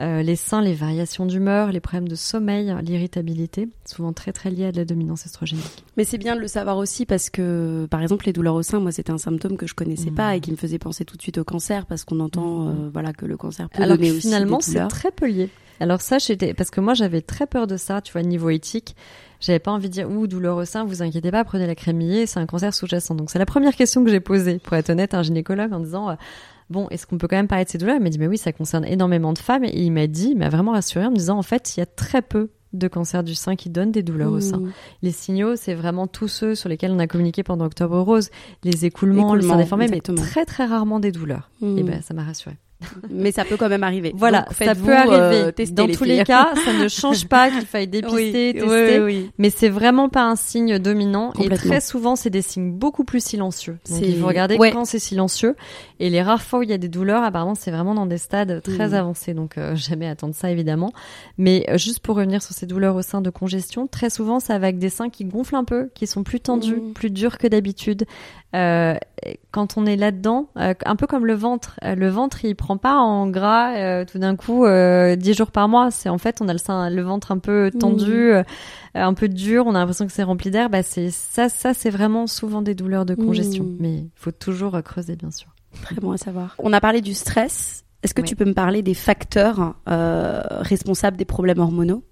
euh, 0.00 0.22
les 0.22 0.36
seins, 0.36 0.62
les 0.62 0.74
variations 0.74 1.26
d'humeur, 1.26 1.72
les 1.72 1.80
problèmes 1.80 2.08
de 2.08 2.14
sommeil, 2.14 2.74
l'irritabilité, 2.82 3.68
souvent 3.84 4.12
très 4.12 4.32
très 4.32 4.50
liés 4.50 4.66
à 4.66 4.72
de 4.72 4.76
la 4.76 4.84
dominance 4.84 5.24
oestrogénique. 5.24 5.84
Mais 5.96 6.04
c'est 6.04 6.18
bien 6.18 6.36
de 6.36 6.40
le 6.40 6.48
savoir 6.48 6.76
aussi 6.76 7.06
parce 7.06 7.30
que, 7.30 7.86
par 7.90 8.02
exemple, 8.02 8.26
les 8.26 8.32
douleurs 8.32 8.54
au 8.54 8.62
sein, 8.62 8.80
moi, 8.80 8.92
c'était 8.92 9.12
un 9.12 9.18
symptôme 9.18 9.56
que 9.56 9.66
je 9.66 9.74
connaissais 9.74 10.10
Mhm. 10.10 10.16
pas 10.16 10.36
et 10.36 10.40
qui 10.40 10.50
me 10.50 10.56
faisait 10.56 10.78
penser 10.78 11.04
tout 11.04 11.16
de 11.16 11.22
suite 11.22 11.38
au 11.38 11.44
cancer 11.44 11.86
parce 11.86 12.04
qu'on 12.04 12.20
entend, 12.20 12.65
euh, 12.66 12.90
voilà, 12.92 13.12
que 13.12 13.26
le 13.26 13.36
cancer 13.36 13.68
peut 13.68 13.82
Alors 13.82 13.96
donner 13.96 14.10
que 14.10 14.20
finalement, 14.20 14.60
c'est 14.60 14.86
très 14.88 15.10
peu 15.10 15.26
lié. 15.26 15.50
Alors 15.80 16.00
ça, 16.00 16.18
j'étais 16.18 16.54
parce 16.54 16.70
que 16.70 16.80
moi 16.80 16.94
j'avais 16.94 17.20
très 17.20 17.46
peur 17.46 17.66
de 17.66 17.76
ça, 17.76 18.00
tu 18.00 18.12
vois, 18.12 18.22
niveau 18.22 18.50
éthique. 18.50 18.96
J'avais 19.40 19.58
pas 19.58 19.70
envie 19.70 19.88
de 19.88 19.92
dire 19.92 20.10
ouh 20.10 20.26
douleur 20.26 20.56
au 20.56 20.64
sein, 20.64 20.84
vous 20.84 21.02
inquiétez 21.02 21.30
pas, 21.30 21.44
prenez 21.44 21.66
la 21.66 21.74
crème 21.74 21.98
Millet, 21.98 22.24
c'est 22.24 22.40
un 22.40 22.46
cancer 22.46 22.72
sous-jacent. 22.72 23.14
Donc 23.14 23.30
c'est 23.30 23.38
la 23.38 23.46
première 23.46 23.76
question 23.76 24.02
que 24.02 24.10
j'ai 24.10 24.20
posée, 24.20 24.58
pour 24.58 24.74
être 24.74 24.88
honnête, 24.88 25.12
à 25.12 25.18
un 25.18 25.22
gynécologue 25.22 25.72
en 25.74 25.80
disant 25.80 26.10
euh, 26.10 26.14
bon, 26.70 26.88
est-ce 26.90 27.06
qu'on 27.06 27.18
peut 27.18 27.28
quand 27.28 27.36
même 27.36 27.48
parler 27.48 27.66
de 27.66 27.70
ces 27.70 27.76
douleurs? 27.76 27.96
Il 27.96 28.02
m'a 28.02 28.08
dit 28.08 28.18
mais 28.18 28.28
oui, 28.28 28.38
ça 28.38 28.52
concerne 28.52 28.86
énormément 28.86 29.34
de 29.34 29.38
femmes 29.38 29.64
et 29.64 29.72
il 29.74 29.90
m'a 29.90 30.06
dit, 30.06 30.30
il 30.30 30.38
m'a 30.38 30.48
vraiment 30.48 30.72
rassuré 30.72 31.04
en 31.04 31.10
me 31.10 31.16
disant 31.16 31.38
en 31.38 31.42
fait 31.42 31.76
il 31.76 31.80
y 31.80 31.82
a 31.82 31.86
très 31.86 32.22
peu 32.22 32.48
de 32.78 32.88
cancers 32.88 33.24
du 33.24 33.34
sein 33.34 33.56
qui 33.56 33.70
donnent 33.70 33.92
des 33.92 34.02
douleurs 34.02 34.32
au 34.32 34.40
sein. 34.40 34.58
Mhm. 34.58 34.72
Les 35.02 35.12
signaux, 35.12 35.56
c'est 35.56 35.74
vraiment 35.74 36.06
tous 36.06 36.28
ceux 36.28 36.54
sur 36.54 36.68
lesquels 36.68 36.92
on 36.92 36.98
a 36.98 37.06
communiqué 37.06 37.42
pendant 37.42 37.66
Octobre 37.66 37.98
Rose, 38.00 38.30
les 38.64 38.84
écoulements, 38.84 39.34
le 39.34 39.42
sein 39.42 39.56
déformé, 39.56 39.88
mais 39.88 40.00
très 40.00 40.44
très 40.44 40.66
rarement 40.66 41.00
des 41.00 41.12
douleurs. 41.12 41.50
Mhm. 41.60 41.78
Et 41.78 41.82
ben 41.82 42.02
ça 42.02 42.14
m'a 42.14 42.24
rassuré. 42.24 42.56
Mais 43.10 43.32
ça 43.32 43.44
peut 43.44 43.56
quand 43.56 43.68
même 43.70 43.82
arriver. 43.84 44.12
Voilà, 44.14 44.42
Donc, 44.42 44.52
ça 44.54 44.74
peut 44.74 44.94
arriver. 44.94 45.52
euh, 45.58 45.66
Dans 45.72 45.86
tous 45.86 46.04
filles. 46.04 46.18
les 46.18 46.24
cas, 46.24 46.50
ça 46.64 46.72
ne 46.74 46.88
change 46.88 47.26
pas 47.26 47.50
qu'il 47.50 47.62
faille 47.66 47.88
dépister, 47.88 48.16
Oui, 48.16 48.60
tester. 48.60 48.98
oui, 49.00 49.04
oui. 49.04 49.30
Mais 49.38 49.50
c'est 49.50 49.68
vraiment 49.70 50.08
pas 50.08 50.24
un 50.24 50.36
signe 50.36 50.78
dominant. 50.78 51.32
Et 51.42 51.48
très 51.48 51.80
souvent, 51.80 52.16
c'est 52.16 52.28
des 52.30 52.42
signes 52.42 52.72
beaucoup 52.72 53.04
plus 53.04 53.24
silencieux. 53.24 53.78
Donc, 53.90 54.00
il 54.02 54.18
faut 54.18 54.26
regarder 54.26 54.56
ouais. 54.56 54.72
quand 54.72 54.84
c'est 54.84 54.98
silencieux. 54.98 55.56
Et 56.00 56.10
les 56.10 56.20
rares 56.22 56.42
fois 56.42 56.58
où 56.58 56.62
il 56.62 56.68
y 56.70 56.74
a 56.74 56.78
des 56.78 56.88
douleurs, 56.88 57.22
apparemment, 57.22 57.54
c'est 57.54 57.70
vraiment 57.70 57.94
dans 57.94 58.06
des 58.06 58.18
stades 58.18 58.60
très 58.62 58.88
Mhm. 58.88 58.94
avancés. 58.94 59.32
Donc, 59.34 59.56
euh, 59.58 59.74
jamais 59.76 60.06
attendre 60.08 60.34
ça, 60.34 60.50
évidemment. 60.50 60.92
Mais 61.38 61.64
euh, 61.70 61.78
juste 61.78 62.00
pour 62.00 62.16
revenir 62.16 62.42
sur 62.42 62.54
ces 62.54 62.66
douleurs 62.66 62.94
au 62.96 63.02
sein 63.02 63.22
de 63.22 63.30
congestion, 63.30 63.86
très 63.86 64.10
souvent, 64.10 64.38
ça 64.40 64.58
va 64.58 64.66
avec 64.66 64.78
des 64.78 64.90
seins 64.90 65.08
qui 65.08 65.24
gonflent 65.24 65.56
un 65.56 65.64
peu, 65.64 65.88
qui 65.94 66.06
sont 66.06 66.22
plus 66.24 66.40
tendus, 66.40 66.76
Mhm. 66.76 66.92
plus 66.92 67.10
durs 67.10 67.38
que 67.38 67.46
d'habitude. 67.46 68.04
Quand 69.50 69.76
on 69.76 69.84
est 69.86 69.96
là-dedans, 69.96 70.48
un 70.56 70.96
peu 70.96 71.06
comme 71.06 71.26
le 71.26 71.34
ventre, 71.34 71.78
le 71.82 72.08
ventre 72.08 72.44
il 72.44 72.56
prend 72.56 72.65
pas 72.76 72.96
en 72.96 73.28
gras 73.28 73.76
euh, 73.76 74.04
tout 74.04 74.18
d'un 74.18 74.34
coup 74.34 74.64
euh, 74.64 75.14
10 75.14 75.34
jours 75.34 75.52
par 75.52 75.68
mois. 75.68 75.92
C'est 75.92 76.08
en 76.08 76.18
fait 76.18 76.38
on 76.40 76.48
a 76.48 76.52
le 76.52 76.58
sein, 76.58 76.90
le 76.90 77.02
ventre 77.02 77.30
un 77.30 77.38
peu 77.38 77.70
tendu, 77.70 78.32
euh, 78.32 78.42
un 78.94 79.14
peu 79.14 79.28
dur. 79.28 79.64
On 79.66 79.74
a 79.76 79.78
l'impression 79.78 80.06
que 80.06 80.12
c'est 80.12 80.24
rempli 80.24 80.50
d'air. 80.50 80.68
Bah 80.68 80.82
c'est 80.82 81.10
ça, 81.10 81.48
ça 81.48 81.72
c'est 81.72 81.90
vraiment 81.90 82.26
souvent 82.26 82.62
des 82.62 82.74
douleurs 82.74 83.06
de 83.06 83.14
congestion. 83.14 83.66
Mais 83.78 83.94
il 83.94 84.10
faut 84.16 84.32
toujours 84.32 84.82
creuser 84.82 85.14
bien 85.14 85.30
sûr. 85.30 85.48
Très 85.82 85.94
bon 85.94 86.10
à 86.10 86.16
savoir. 86.16 86.56
On 86.58 86.72
a 86.72 86.80
parlé 86.80 87.00
du 87.00 87.14
stress. 87.14 87.85
Est-ce 88.06 88.14
que 88.14 88.22
Oui. 88.22 88.28
tu 88.28 88.36
peux 88.36 88.44
me 88.44 88.54
parler 88.54 88.82
des 88.82 88.94
facteurs 88.94 89.74
euh, 89.88 90.40
responsables 90.60 91.16
des 91.16 91.24
problèmes 91.24 91.58
hormonaux? 91.58 92.04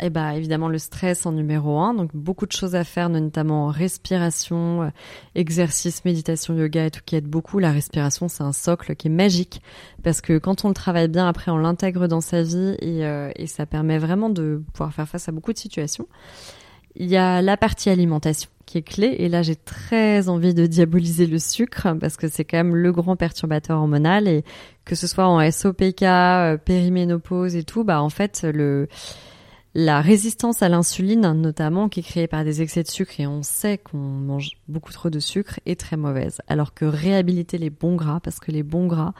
Et 0.00 0.08
bah 0.08 0.34
évidemment 0.34 0.68
le 0.68 0.78
stress 0.78 1.26
en 1.26 1.32
numéro 1.32 1.78
un, 1.78 1.92
donc 1.92 2.08
beaucoup 2.14 2.46
de 2.46 2.52
choses 2.52 2.74
à 2.74 2.84
faire, 2.84 3.10
notamment 3.10 3.66
respiration, 3.66 4.84
euh, 4.84 4.88
exercice, 5.34 6.06
méditation, 6.06 6.54
yoga 6.56 6.86
et 6.86 6.90
tout 6.90 7.02
qui 7.04 7.16
aide 7.16 7.26
beaucoup. 7.26 7.58
La 7.58 7.70
respiration 7.70 8.28
c'est 8.28 8.42
un 8.42 8.52
socle 8.52 8.96
qui 8.96 9.08
est 9.08 9.10
magique 9.10 9.60
parce 10.02 10.22
que 10.22 10.38
quand 10.38 10.64
on 10.64 10.68
le 10.68 10.74
travaille 10.74 11.08
bien 11.08 11.28
après 11.28 11.50
on 11.50 11.58
l'intègre 11.58 12.06
dans 12.06 12.22
sa 12.22 12.42
vie 12.42 12.74
et, 12.80 13.04
euh, 13.04 13.30
et 13.36 13.46
ça 13.46 13.66
permet 13.66 13.98
vraiment 13.98 14.30
de 14.30 14.62
pouvoir 14.72 14.94
faire 14.94 15.06
face 15.06 15.28
à 15.28 15.32
beaucoup 15.32 15.52
de 15.52 15.58
situations. 15.58 16.06
Il 16.96 17.08
y 17.10 17.18
a 17.18 17.42
la 17.42 17.58
partie 17.58 17.90
alimentation 17.90 18.48
et 18.76 19.28
là 19.28 19.42
j'ai 19.42 19.56
très 19.56 20.28
envie 20.28 20.54
de 20.54 20.66
diaboliser 20.66 21.26
le 21.26 21.38
sucre 21.38 21.88
parce 22.00 22.16
que 22.16 22.28
c'est 22.28 22.44
quand 22.44 22.58
même 22.58 22.76
le 22.76 22.92
grand 22.92 23.16
perturbateur 23.16 23.78
hormonal. 23.78 24.28
Et 24.28 24.44
que 24.84 24.94
ce 24.94 25.06
soit 25.06 25.26
en 25.26 25.50
SOPK, 25.50 26.02
euh, 26.02 26.56
périménopause 26.56 27.56
et 27.56 27.64
tout, 27.64 27.84
bah 27.84 28.02
en 28.02 28.08
fait 28.08 28.42
le 28.42 28.88
la 29.74 30.02
résistance 30.02 30.62
à 30.62 30.68
l'insuline, 30.68 31.32
notamment, 31.32 31.88
qui 31.88 32.00
est 32.00 32.02
créée 32.02 32.26
par 32.26 32.44
des 32.44 32.60
excès 32.60 32.82
de 32.82 32.88
sucre, 32.88 33.18
et 33.18 33.26
on 33.26 33.42
sait 33.42 33.78
qu'on 33.78 33.96
mange 33.96 34.50
beaucoup 34.68 34.92
trop 34.92 35.08
de 35.08 35.18
sucre, 35.18 35.60
est 35.64 35.80
très 35.80 35.96
mauvaise. 35.96 36.42
Alors 36.46 36.74
que 36.74 36.84
réhabiliter 36.84 37.56
les 37.56 37.70
bons 37.70 37.96
gras, 37.96 38.20
parce 38.20 38.38
que 38.38 38.50
les 38.50 38.62
bons 38.62 38.86
gras, 38.86 39.14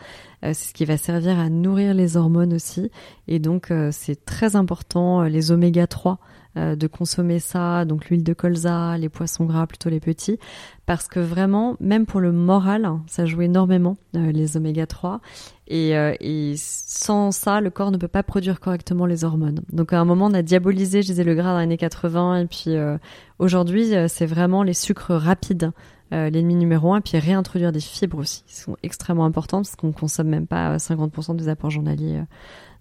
euh, 0.45 0.51
c'est 0.53 0.69
ce 0.69 0.75
qui 0.75 0.85
va 0.85 0.99
servir 0.99 1.39
à 1.39 1.49
nourrir 1.49 1.95
les 1.95 2.19
hormones 2.19 2.53
aussi, 2.53 2.91
et 3.29 3.39
donc 3.39 3.71
euh, 3.71 3.89
c'est 3.93 4.27
très 4.27 4.55
important, 4.55 5.23
les 5.23 5.53
oméga 5.53 5.87
3, 5.87 6.19
euh, 6.57 6.77
de 6.77 6.87
consommer 6.87 7.39
ça, 7.39 7.85
donc 7.85 8.09
l'huile 8.09 8.25
de 8.25 8.35
colza, 8.35 8.97
les 8.99 9.09
poissons 9.09 9.45
gras, 9.45 9.67
plutôt 9.67 9.89
les 9.89 10.01
petits, 10.01 10.39
parce 10.87 11.09
que 11.09 11.21
vraiment, 11.21 11.77
même 11.81 12.07
pour 12.07 12.21
le 12.21 12.33
moral, 12.33 12.85
hein, 12.85 13.03
ça 13.07 13.27
joue 13.27 13.43
énormément, 13.43 13.97
euh, 14.17 14.33
les 14.33 14.57
oméga 14.57 14.87
3, 14.87 15.21
et, 15.69 15.97
euh, 15.97 16.15
et 16.21 16.55
sans 16.57 17.31
ça, 17.31 17.61
le 17.61 17.71
corps 17.71 17.91
ne 17.91 17.97
peut 17.97 18.09
pas 18.09 18.23
produire 18.23 18.61
correctement 18.61 19.07
les 19.07 19.25
hormones. 19.25 19.63
Donc 19.73 19.93
à 19.93 20.01
un 20.01 20.05
moment, 20.05 20.27
on 20.27 20.35
a 20.35 20.43
diabolisé, 20.43 21.03
je 21.03 21.07
disais, 21.07 21.25
le 21.25 21.35
gras 21.35 21.53
dans 21.53 21.59
les 21.59 21.65
années 21.65 21.79
80. 21.79 22.41
Et 22.41 22.47
puis 22.47 22.77
euh, 22.77 22.99
aujourd'hui, 23.39 23.95
euh, 23.95 24.07
c'est 24.09 24.27
vraiment 24.27 24.63
les 24.63 24.75
sucres 24.75 25.13
rapides 25.13 25.73
euh, 26.13 26.29
l'ennemi 26.29 26.55
numéro 26.55 26.93
un, 26.93 27.01
puis 27.01 27.19
réintroduire 27.19 27.73
des 27.73 27.81
fibres 27.81 28.19
aussi, 28.19 28.45
qui 28.47 28.55
sont 28.55 28.77
extrêmement 28.83 29.25
importantes 29.25 29.65
parce 29.65 29.77
qu'on 29.77 29.93
consomme 29.93 30.29
même 30.29 30.47
pas 30.47 30.73
euh, 30.73 30.77
50% 30.77 31.37
des 31.37 31.49
apports 31.49 31.71
journaliers 31.71 32.19
euh, 32.19 32.25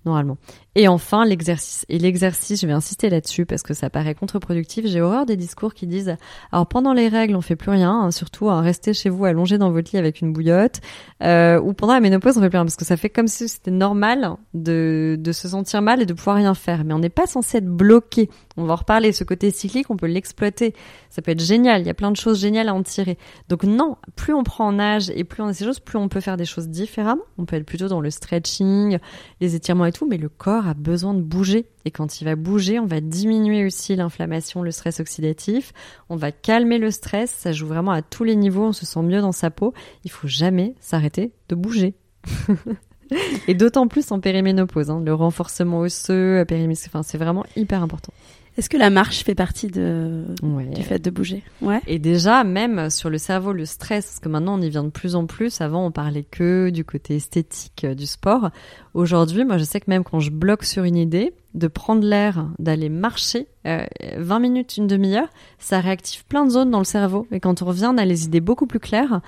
normalement. 0.03 0.37
Et 0.75 0.87
enfin, 0.87 1.25
l'exercice. 1.25 1.85
Et 1.89 1.99
l'exercice, 1.99 2.61
je 2.61 2.65
vais 2.65 2.71
insister 2.71 3.09
là-dessus 3.09 3.45
parce 3.45 3.61
que 3.61 3.73
ça 3.73 3.89
paraît 3.89 4.15
contre-productif. 4.15 4.85
J'ai 4.87 5.01
horreur 5.01 5.25
des 5.25 5.35
discours 5.35 5.73
qui 5.73 5.85
disent 5.85 6.15
alors 6.53 6.65
pendant 6.65 6.93
les 6.93 7.09
règles, 7.09 7.35
on 7.35 7.41
fait 7.41 7.57
plus 7.57 7.71
rien, 7.71 7.91
hein, 7.91 8.11
surtout 8.11 8.49
hein, 8.49 8.61
restez 8.61 8.93
chez 8.93 9.09
vous 9.09 9.25
allongé 9.25 9.57
dans 9.57 9.69
votre 9.71 9.91
lit 9.91 9.99
avec 9.99 10.21
une 10.21 10.31
bouillotte, 10.31 10.79
euh, 11.23 11.59
ou 11.59 11.73
pendant 11.73 11.93
la 11.93 11.99
ménopause, 11.99 12.37
on 12.37 12.41
fait 12.41 12.49
plus 12.49 12.57
rien 12.57 12.63
parce 12.63 12.77
que 12.77 12.85
ça 12.85 12.95
fait 12.95 13.09
comme 13.09 13.27
si 13.27 13.49
c'était 13.49 13.69
normal 13.69 14.37
de, 14.53 15.19
se 15.33 15.49
sentir 15.49 15.81
mal 15.81 16.01
et 16.01 16.05
de 16.05 16.13
pouvoir 16.13 16.37
rien 16.37 16.53
faire. 16.53 16.85
Mais 16.85 16.93
on 16.93 16.99
n'est 16.99 17.09
pas 17.09 17.27
censé 17.27 17.57
être 17.57 17.67
bloqué. 17.67 18.29
On 18.55 18.63
va 18.63 18.73
en 18.73 18.77
reparler. 18.77 19.11
Ce 19.11 19.23
côté 19.25 19.51
cyclique, 19.51 19.89
on 19.89 19.97
peut 19.97 20.07
l'exploiter. 20.07 20.73
Ça 21.09 21.21
peut 21.21 21.31
être 21.31 21.43
génial. 21.43 21.81
Il 21.81 21.87
y 21.87 21.89
a 21.89 21.93
plein 21.93 22.11
de 22.11 22.17
choses 22.17 22.39
géniales 22.39 22.69
à 22.69 22.73
en 22.73 22.83
tirer. 22.83 23.17
Donc 23.49 23.63
non, 23.63 23.97
plus 24.15 24.33
on 24.33 24.43
prend 24.43 24.67
en 24.67 24.79
âge 24.79 25.09
et 25.13 25.25
plus 25.25 25.43
on 25.43 25.47
a 25.47 25.53
ces 25.53 25.65
choses, 25.65 25.79
plus 25.79 25.97
on 25.97 26.07
peut 26.07 26.21
faire 26.21 26.37
des 26.37 26.45
choses 26.45 26.69
différemment. 26.69 27.23
On 27.37 27.45
peut 27.45 27.57
être 27.57 27.65
plutôt 27.65 27.89
dans 27.89 27.99
le 27.99 28.09
stretching, 28.09 28.99
les 29.41 29.55
étirements 29.55 29.85
et 29.85 29.91
tout, 29.91 30.07
mais 30.07 30.17
le 30.17 30.29
corps 30.29 30.60
a 30.67 30.73
besoin 30.73 31.13
de 31.13 31.21
bouger. 31.21 31.65
Et 31.85 31.91
quand 31.91 32.21
il 32.21 32.25
va 32.25 32.35
bouger, 32.35 32.79
on 32.79 32.85
va 32.85 33.01
diminuer 33.01 33.65
aussi 33.65 33.95
l'inflammation, 33.95 34.61
le 34.61 34.71
stress 34.71 34.99
oxydatif. 34.99 35.73
On 36.09 36.15
va 36.15 36.31
calmer 36.31 36.77
le 36.77 36.91
stress. 36.91 37.31
Ça 37.31 37.51
joue 37.51 37.67
vraiment 37.67 37.91
à 37.91 38.01
tous 38.01 38.23
les 38.23 38.35
niveaux. 38.35 38.65
On 38.65 38.73
se 38.73 38.85
sent 38.85 39.01
mieux 39.01 39.21
dans 39.21 39.31
sa 39.31 39.49
peau. 39.51 39.73
Il 40.03 40.11
faut 40.11 40.27
jamais 40.27 40.75
s'arrêter 40.79 41.31
de 41.49 41.55
bouger. 41.55 41.95
et 43.47 43.53
d'autant 43.53 43.87
plus 43.87 44.11
en 44.11 44.19
périménopause. 44.19 44.89
Hein. 44.89 45.01
Le 45.03 45.13
renforcement 45.13 45.79
osseux, 45.79 46.43
périmé... 46.47 46.75
enfin, 46.87 47.03
c'est 47.03 47.17
vraiment 47.17 47.45
hyper 47.55 47.81
important. 47.81 48.13
Est-ce 48.57 48.69
que 48.69 48.77
la 48.77 48.89
marche 48.89 49.23
fait 49.23 49.35
partie 49.35 49.67
de... 49.67 50.25
Ouais. 50.43 50.65
du 50.65 50.83
fait 50.83 50.99
de 50.99 51.09
bouger? 51.09 51.43
Ouais. 51.61 51.81
Et 51.87 51.99
déjà, 51.99 52.43
même 52.43 52.89
sur 52.89 53.09
le 53.09 53.17
cerveau, 53.17 53.53
le 53.53 53.65
stress, 53.65 54.05
parce 54.05 54.19
que 54.19 54.29
maintenant 54.29 54.59
on 54.59 54.61
y 54.61 54.69
vient 54.69 54.83
de 54.83 54.89
plus 54.89 55.15
en 55.15 55.25
plus. 55.25 55.61
Avant, 55.61 55.85
on 55.85 55.91
parlait 55.91 56.25
que 56.29 56.69
du 56.69 56.83
côté 56.83 57.15
esthétique 57.15 57.85
euh, 57.85 57.95
du 57.95 58.05
sport. 58.05 58.49
Aujourd'hui, 58.93 59.45
moi, 59.45 59.57
je 59.57 59.63
sais 59.63 59.79
que 59.79 59.89
même 59.89 60.03
quand 60.03 60.19
je 60.19 60.31
bloque 60.31 60.65
sur 60.65 60.83
une 60.83 60.97
idée, 60.97 61.33
de 61.53 61.67
prendre 61.67 62.05
l'air, 62.05 62.47
d'aller 62.59 62.87
marcher, 62.89 63.47
euh, 63.67 63.83
20 64.17 64.39
minutes, 64.39 64.77
une 64.77 64.87
demi-heure, 64.87 65.27
ça 65.59 65.79
réactive 65.81 66.23
plein 66.25 66.45
de 66.45 66.49
zones 66.49 66.71
dans 66.71 66.79
le 66.79 66.85
cerveau. 66.85 67.27
Et 67.31 67.39
quand 67.39 67.61
on 67.61 67.65
revient, 67.65 67.89
on 67.93 67.97
a 67.97 68.05
les 68.05 68.23
idées 68.25 68.39
beaucoup 68.39 68.67
plus 68.67 68.79
claires. 68.79 69.19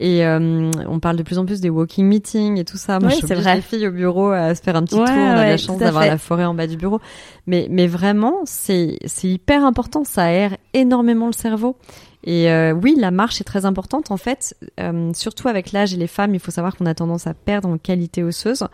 Et 0.00 0.24
euh, 0.24 0.70
on 0.88 0.98
parle 1.00 1.16
de 1.16 1.22
plus 1.22 1.38
en 1.38 1.44
plus 1.44 1.60
des 1.60 1.68
walking 1.70 2.06
meetings 2.06 2.58
et 2.58 2.64
tout 2.64 2.78
ça. 2.78 2.98
Moi, 2.98 3.10
Ouais, 3.10 3.16
je 3.20 3.24
oblige 3.26 3.38
vrai. 3.38 3.54
les 3.56 3.60
filles 3.60 3.86
au 3.88 3.92
bureau 3.92 4.30
à 4.30 4.54
se 4.54 4.62
faire 4.62 4.76
un 4.76 4.84
petit 4.84 4.94
Ouais, 4.96 5.04
tour. 5.04 5.14
On 5.16 5.26
a 5.30 5.36
ouais, 5.40 5.48
la 5.50 5.56
chance 5.58 5.78
d'avoir 5.78 6.06
la 6.06 6.18
forêt 6.18 6.44
en 6.46 6.54
bas 6.54 6.66
du 6.66 6.76
bureau. 6.76 7.00
Mais, 7.46 7.68
mais 7.70 7.86
vraiment, 7.86 8.36
c'est 8.44 8.98
c'est 9.04 9.28
hyper 9.28 9.64
important. 9.64 10.02
Ça 10.04 10.24
aère 10.24 10.56
énormément 10.74 11.26
le 11.26 11.32
cerveau. 11.32 11.76
Et 12.24 12.50
euh, 12.50 12.72
oui, 12.72 12.96
la 12.98 13.12
marche 13.12 13.40
est 13.40 13.44
très 13.44 13.66
importante. 13.66 14.10
En 14.10 14.16
fait, 14.16 14.56
euh, 14.80 15.12
surtout 15.14 15.46
avec 15.46 15.70
l'âge 15.70 15.94
et 15.94 15.96
les 15.96 16.08
femmes, 16.08 16.34
il 16.34 16.40
faut 16.40 16.50
savoir 16.50 16.74
qu'on 16.76 16.86
a 16.86 16.94
tendance 16.94 17.26
à 17.28 17.34
perdre 17.34 17.68
en 17.68 17.78
qualité 17.78 18.24
osseuse. 18.24 18.64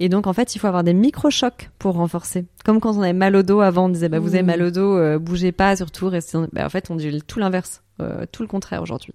Et 0.00 0.08
donc, 0.08 0.26
en 0.26 0.32
fait, 0.32 0.54
il 0.54 0.58
faut 0.58 0.66
avoir 0.66 0.82
des 0.84 0.92
micro-chocs 0.94 1.70
pour 1.78 1.94
renforcer. 1.94 2.44
Comme 2.64 2.80
quand 2.80 2.96
on 2.96 3.02
avait 3.02 3.12
mal 3.12 3.36
au 3.36 3.42
dos 3.42 3.60
avant, 3.60 3.86
on 3.86 3.88
disait, 3.88 4.08
bah, 4.08 4.18
vous 4.18 4.34
avez 4.34 4.42
Mmh. 4.42 4.46
mal 4.46 4.62
au 4.62 4.70
dos, 4.70 4.96
euh, 4.96 5.18
bougez 5.18 5.52
pas, 5.52 5.76
surtout, 5.76 6.08
restez... 6.08 6.38
Bah, 6.52 6.66
en 6.66 6.68
fait, 6.68 6.90
on 6.90 6.96
dit 6.96 7.22
tout 7.26 7.38
l'inverse, 7.38 7.82
euh, 8.00 8.24
tout 8.32 8.42
le 8.42 8.48
contraire 8.48 8.82
aujourd'hui. 8.82 9.12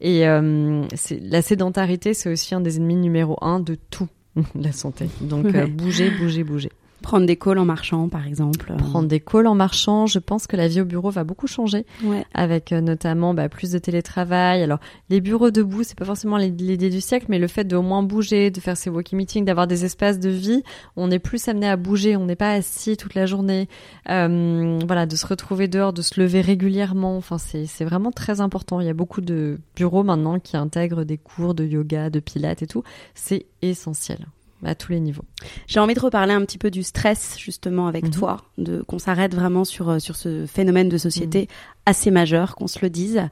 Et 0.00 0.26
euh, 0.26 0.84
la 1.20 1.42
sédentarité, 1.42 2.14
c'est 2.14 2.30
aussi 2.32 2.54
un 2.54 2.60
des 2.60 2.76
ennemis 2.78 2.96
numéro 2.96 3.36
un 3.42 3.60
de 3.60 3.76
tout, 3.90 4.08
la 4.54 4.72
santé. 4.72 5.08
Donc, 5.20 5.44
Ouais. 5.46 5.66
bouger, 5.66 6.10
bouger, 6.10 6.44
bouger. 6.44 6.70
Prendre 7.06 7.24
des 7.24 7.36
calls 7.36 7.58
en 7.60 7.64
marchant, 7.64 8.08
par 8.08 8.26
exemple. 8.26 8.72
Prendre 8.78 9.06
des 9.06 9.20
calls 9.20 9.46
en 9.46 9.54
marchant, 9.54 10.06
je 10.06 10.18
pense 10.18 10.48
que 10.48 10.56
la 10.56 10.66
vie 10.66 10.80
au 10.80 10.84
bureau 10.84 11.10
va 11.10 11.22
beaucoup 11.22 11.46
changer 11.46 11.86
Ouais. 12.02 12.24
avec 12.34 12.72
euh, 12.72 12.80
notamment 12.80 13.32
bah, 13.32 13.48
plus 13.48 13.70
de 13.70 13.78
télétravail. 13.78 14.60
Alors 14.64 14.80
les 15.08 15.20
bureaux 15.20 15.52
debout, 15.52 15.84
c'est 15.84 15.96
pas 15.96 16.04
forcément 16.04 16.36
l'idée 16.36 16.90
du 16.90 17.00
siècle, 17.00 17.26
mais 17.28 17.38
le 17.38 17.46
fait 17.46 17.62
de 17.62 17.76
au 17.76 17.82
moins 17.82 18.02
bouger, 18.02 18.50
de 18.50 18.58
faire 18.58 18.76
ses 18.76 18.90
walking 18.90 19.16
meetings, 19.18 19.44
d'avoir 19.44 19.68
des 19.68 19.84
espaces 19.84 20.18
de 20.18 20.30
vie, 20.30 20.64
on 20.96 21.12
est 21.12 21.20
plus 21.20 21.46
amené 21.46 21.68
à 21.68 21.76
bouger, 21.76 22.16
on 22.16 22.24
n'est 22.26 22.34
pas 22.34 22.50
assis 22.50 22.96
toute 22.96 23.14
la 23.14 23.26
journée. 23.26 23.68
Euh, 24.10 24.80
voilà, 24.84 25.06
de 25.06 25.14
se 25.14 25.26
retrouver 25.28 25.68
dehors, 25.68 25.92
de 25.92 26.02
se 26.02 26.20
lever 26.20 26.40
régulièrement. 26.40 27.16
Enfin, 27.16 27.38
c'est 27.38 27.66
c'est 27.66 27.84
vraiment 27.84 28.10
très 28.10 28.40
important. 28.40 28.80
Il 28.80 28.86
y 28.88 28.90
a 28.90 28.94
beaucoup 28.94 29.20
de 29.20 29.60
bureaux 29.76 30.02
maintenant 30.02 30.40
qui 30.40 30.56
intègrent 30.56 31.04
des 31.04 31.18
cours 31.18 31.54
de 31.54 31.64
yoga, 31.64 32.10
de 32.10 32.18
pilates 32.18 32.62
et 32.62 32.66
tout. 32.66 32.82
C'est 33.14 33.46
essentiel 33.62 34.26
à 34.64 34.74
tous 34.74 34.92
les 34.92 35.00
niveaux. 35.00 35.24
J'ai 35.66 35.80
envie 35.80 35.94
de 35.94 36.00
reparler 36.00 36.32
un 36.32 36.40
petit 36.44 36.58
peu 36.58 36.70
du 36.70 36.82
stress 36.82 37.36
justement 37.38 37.86
avec 37.86 38.04
Mhm. 38.04 38.10
toi, 38.10 38.36
de 38.58 38.82
qu'on 38.82 38.98
s'arrête 38.98 39.34
vraiment 39.34 39.64
sur 39.64 39.88
euh, 39.90 39.98
sur 39.98 40.16
ce 40.16 40.46
phénomène 40.46 40.88
de 40.88 40.98
société 40.98 41.40
Mhm. 41.42 41.46
assez 41.86 42.10
majeur, 42.10 42.56
qu'on 42.56 42.66
se 42.66 42.78
le 42.82 42.90
dise. 42.90 43.22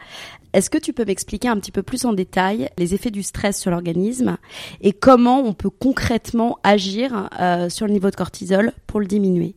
Est-ce 0.52 0.70
que 0.70 0.78
tu 0.78 0.92
peux 0.92 1.04
m'expliquer 1.04 1.48
un 1.48 1.58
petit 1.58 1.72
peu 1.72 1.82
plus 1.82 2.04
en 2.04 2.12
détail 2.12 2.68
les 2.78 2.94
effets 2.94 3.10
du 3.10 3.22
stress 3.22 3.60
sur 3.60 3.70
l'organisme 3.70 4.36
et 4.80 4.92
comment 4.92 5.40
on 5.40 5.52
peut 5.54 5.70
concrètement 5.70 6.58
agir 6.62 7.28
euh, 7.40 7.68
sur 7.68 7.86
le 7.86 7.92
niveau 7.92 8.10
de 8.10 8.16
cortisol 8.16 8.72
pour 8.86 9.00
le 9.00 9.06
diminuer? 9.06 9.56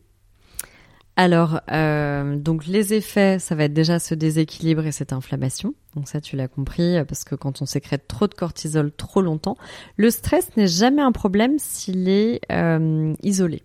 Alors, 1.20 1.60
euh, 1.72 2.36
donc 2.36 2.64
les 2.66 2.94
effets, 2.94 3.40
ça 3.40 3.56
va 3.56 3.64
être 3.64 3.72
déjà 3.72 3.98
ce 3.98 4.14
déséquilibre 4.14 4.86
et 4.86 4.92
cette 4.92 5.12
inflammation. 5.12 5.74
Donc 5.96 6.06
ça, 6.06 6.20
tu 6.20 6.36
l'as 6.36 6.46
compris, 6.46 6.96
euh, 6.96 7.04
parce 7.04 7.24
que 7.24 7.34
quand 7.34 7.60
on 7.60 7.66
sécrète 7.66 8.06
trop 8.06 8.28
de 8.28 8.34
cortisol 8.34 8.92
trop 8.92 9.20
longtemps, 9.20 9.56
le 9.96 10.12
stress 10.12 10.56
n'est 10.56 10.68
jamais 10.68 11.02
un 11.02 11.10
problème 11.10 11.58
s'il 11.58 12.08
est 12.08 12.40
euh, 12.52 13.14
isolé. 13.24 13.64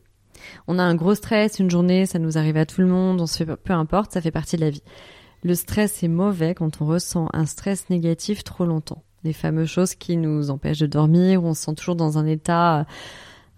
On 0.68 0.80
a 0.80 0.84
un 0.84 0.96
gros 0.96 1.14
stress, 1.14 1.60
une 1.60 1.70
journée, 1.70 2.08
ça 2.08 2.18
nous 2.18 2.40
arrive 2.40 2.58
à 2.58 2.66
tout 2.66 2.82
le 2.82 2.88
monde, 2.88 3.22
on 3.22 3.28
se 3.28 3.38
fait 3.38 3.56
peu 3.56 3.74
importe, 3.74 4.14
ça 4.14 4.22
fait 4.22 4.32
partie 4.32 4.56
de 4.56 4.62
la 4.62 4.72
vie. 4.72 4.84
Le 5.44 5.54
stress 5.54 6.02
est 6.02 6.08
mauvais 6.08 6.56
quand 6.56 6.82
on 6.82 6.88
ressent 6.88 7.28
un 7.34 7.46
stress 7.46 7.88
négatif 7.92 8.44
trop 8.44 8.66
longtemps. 8.66 9.04
Les 9.24 9.34
fameuses 9.34 9.70
choses 9.70 9.94
qui 9.94 10.18
nous 10.18 10.50
empêchent 10.50 10.80
de 10.80 10.88
dormir, 10.88 11.44
on 11.44 11.54
se 11.54 11.66
sent 11.66 11.76
toujours 11.76 11.96
dans 11.96 12.18
un 12.18 12.26
état 12.26 12.88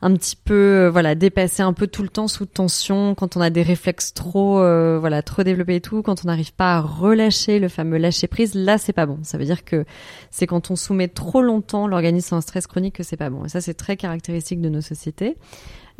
un 0.01 0.13
petit 0.13 0.35
peu 0.35 0.53
euh, 0.53 0.89
voilà 0.89 1.15
dépassé 1.15 1.63
un 1.63 1.73
peu 1.73 1.87
tout 1.87 2.03
le 2.03 2.09
temps 2.09 2.27
sous 2.27 2.45
tension 2.45 3.15
quand 3.15 3.37
on 3.37 3.41
a 3.41 3.49
des 3.49 3.61
réflexes 3.61 4.13
trop 4.13 4.59
euh, 4.59 4.99
voilà 4.99 5.21
trop 5.23 5.43
développés 5.43 5.75
et 5.75 5.81
tout 5.81 6.01
quand 6.01 6.25
on 6.25 6.27
n'arrive 6.27 6.53
pas 6.53 6.75
à 6.75 6.81
relâcher 6.81 7.59
le 7.59 7.69
fameux 7.69 7.97
lâcher 7.97 8.27
prise 8.27 8.55
là 8.55 8.77
c'est 8.77 8.93
pas 8.93 9.05
bon 9.05 9.19
ça 9.23 9.37
veut 9.37 9.45
dire 9.45 9.63
que 9.63 9.85
c'est 10.31 10.47
quand 10.47 10.69
on 10.69 10.75
soumet 10.75 11.07
trop 11.07 11.41
longtemps 11.41 11.87
l'organisme 11.87 12.35
à 12.35 12.37
un 12.37 12.41
stress 12.41 12.67
chronique 12.67 12.95
que 12.95 13.03
c'est 13.03 13.17
pas 13.17 13.29
bon 13.29 13.45
et 13.45 13.49
ça 13.49 13.61
c'est 13.61 13.73
très 13.73 13.95
caractéristique 13.95 14.61
de 14.61 14.69
nos 14.69 14.81
sociétés 14.81 15.37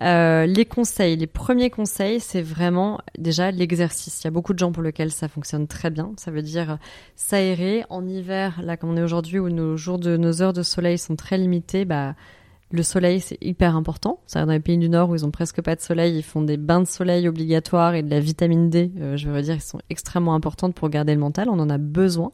euh, 0.02 0.46
les 0.46 0.66
conseils, 0.66 1.16
les 1.16 1.28
premiers 1.28 1.70
conseils, 1.70 2.20
c'est 2.20 2.42
vraiment 2.42 3.00
déjà 3.18 3.52
l'exercice. 3.52 4.22
Il 4.22 4.26
y 4.26 4.28
a 4.28 4.32
beaucoup 4.32 4.54
de 4.54 4.60
gens 4.60 4.74
pour 4.74 4.84
lesquels 4.84 5.12
ça 5.12 5.30
fonctionne 5.30 5.68
très 5.68 5.90
bien. 5.90 6.12
Ça 6.18 6.32
veut 6.32 6.42
dire 6.42 6.80
s'aérer 7.16 7.86
en 7.90 8.06
hiver, 8.06 8.60
là 8.62 8.76
comme 8.76 8.90
on 8.90 8.98
est 8.98 9.04
aujourd'hui 9.04 9.40
où 9.40 9.50
nos 9.50 9.78
jours 9.78 9.98
de 9.98 10.18
nos 10.18 10.42
heures 10.42 10.52
de 10.52 10.64
soleil 10.64 10.98
sont 10.98 11.16
très 11.16 11.38
limitées, 11.38 11.86
bah 11.86 12.14
le 12.72 12.84
soleil, 12.84 13.20
c'est 13.20 13.38
hyper 13.42 13.76
important. 13.76 14.20
C'est-à-dire 14.26 14.48
dans 14.48 14.54
les 14.54 14.60
pays 14.60 14.78
du 14.78 14.90
Nord 14.90 15.10
où 15.10 15.16
ils 15.16 15.26
ont 15.26 15.32
presque 15.32 15.62
pas 15.62 15.76
de 15.76 15.82
soleil, 15.82 16.18
ils 16.18 16.24
font 16.24 16.42
des 16.42 16.58
bains 16.58 16.82
de 16.82 16.88
soleil 16.88 17.28
obligatoires 17.28 17.94
et 17.94 18.04
de 18.04 18.10
la 18.10 18.20
vitamine 18.20 18.70
D, 18.70 18.92
euh, 19.00 19.18
je 19.18 19.30
veux 19.30 19.42
dire, 19.42 19.56
ils 19.56 19.62
sont 19.62 19.80
extrêmement 19.90 20.34
importantes 20.36 20.74
pour 20.74 20.90
garder 20.90 21.14
le 21.14 21.20
mental. 21.20 21.50
On 21.50 21.60
en 21.60 21.70
a 21.70 21.78
besoin. 21.78 22.32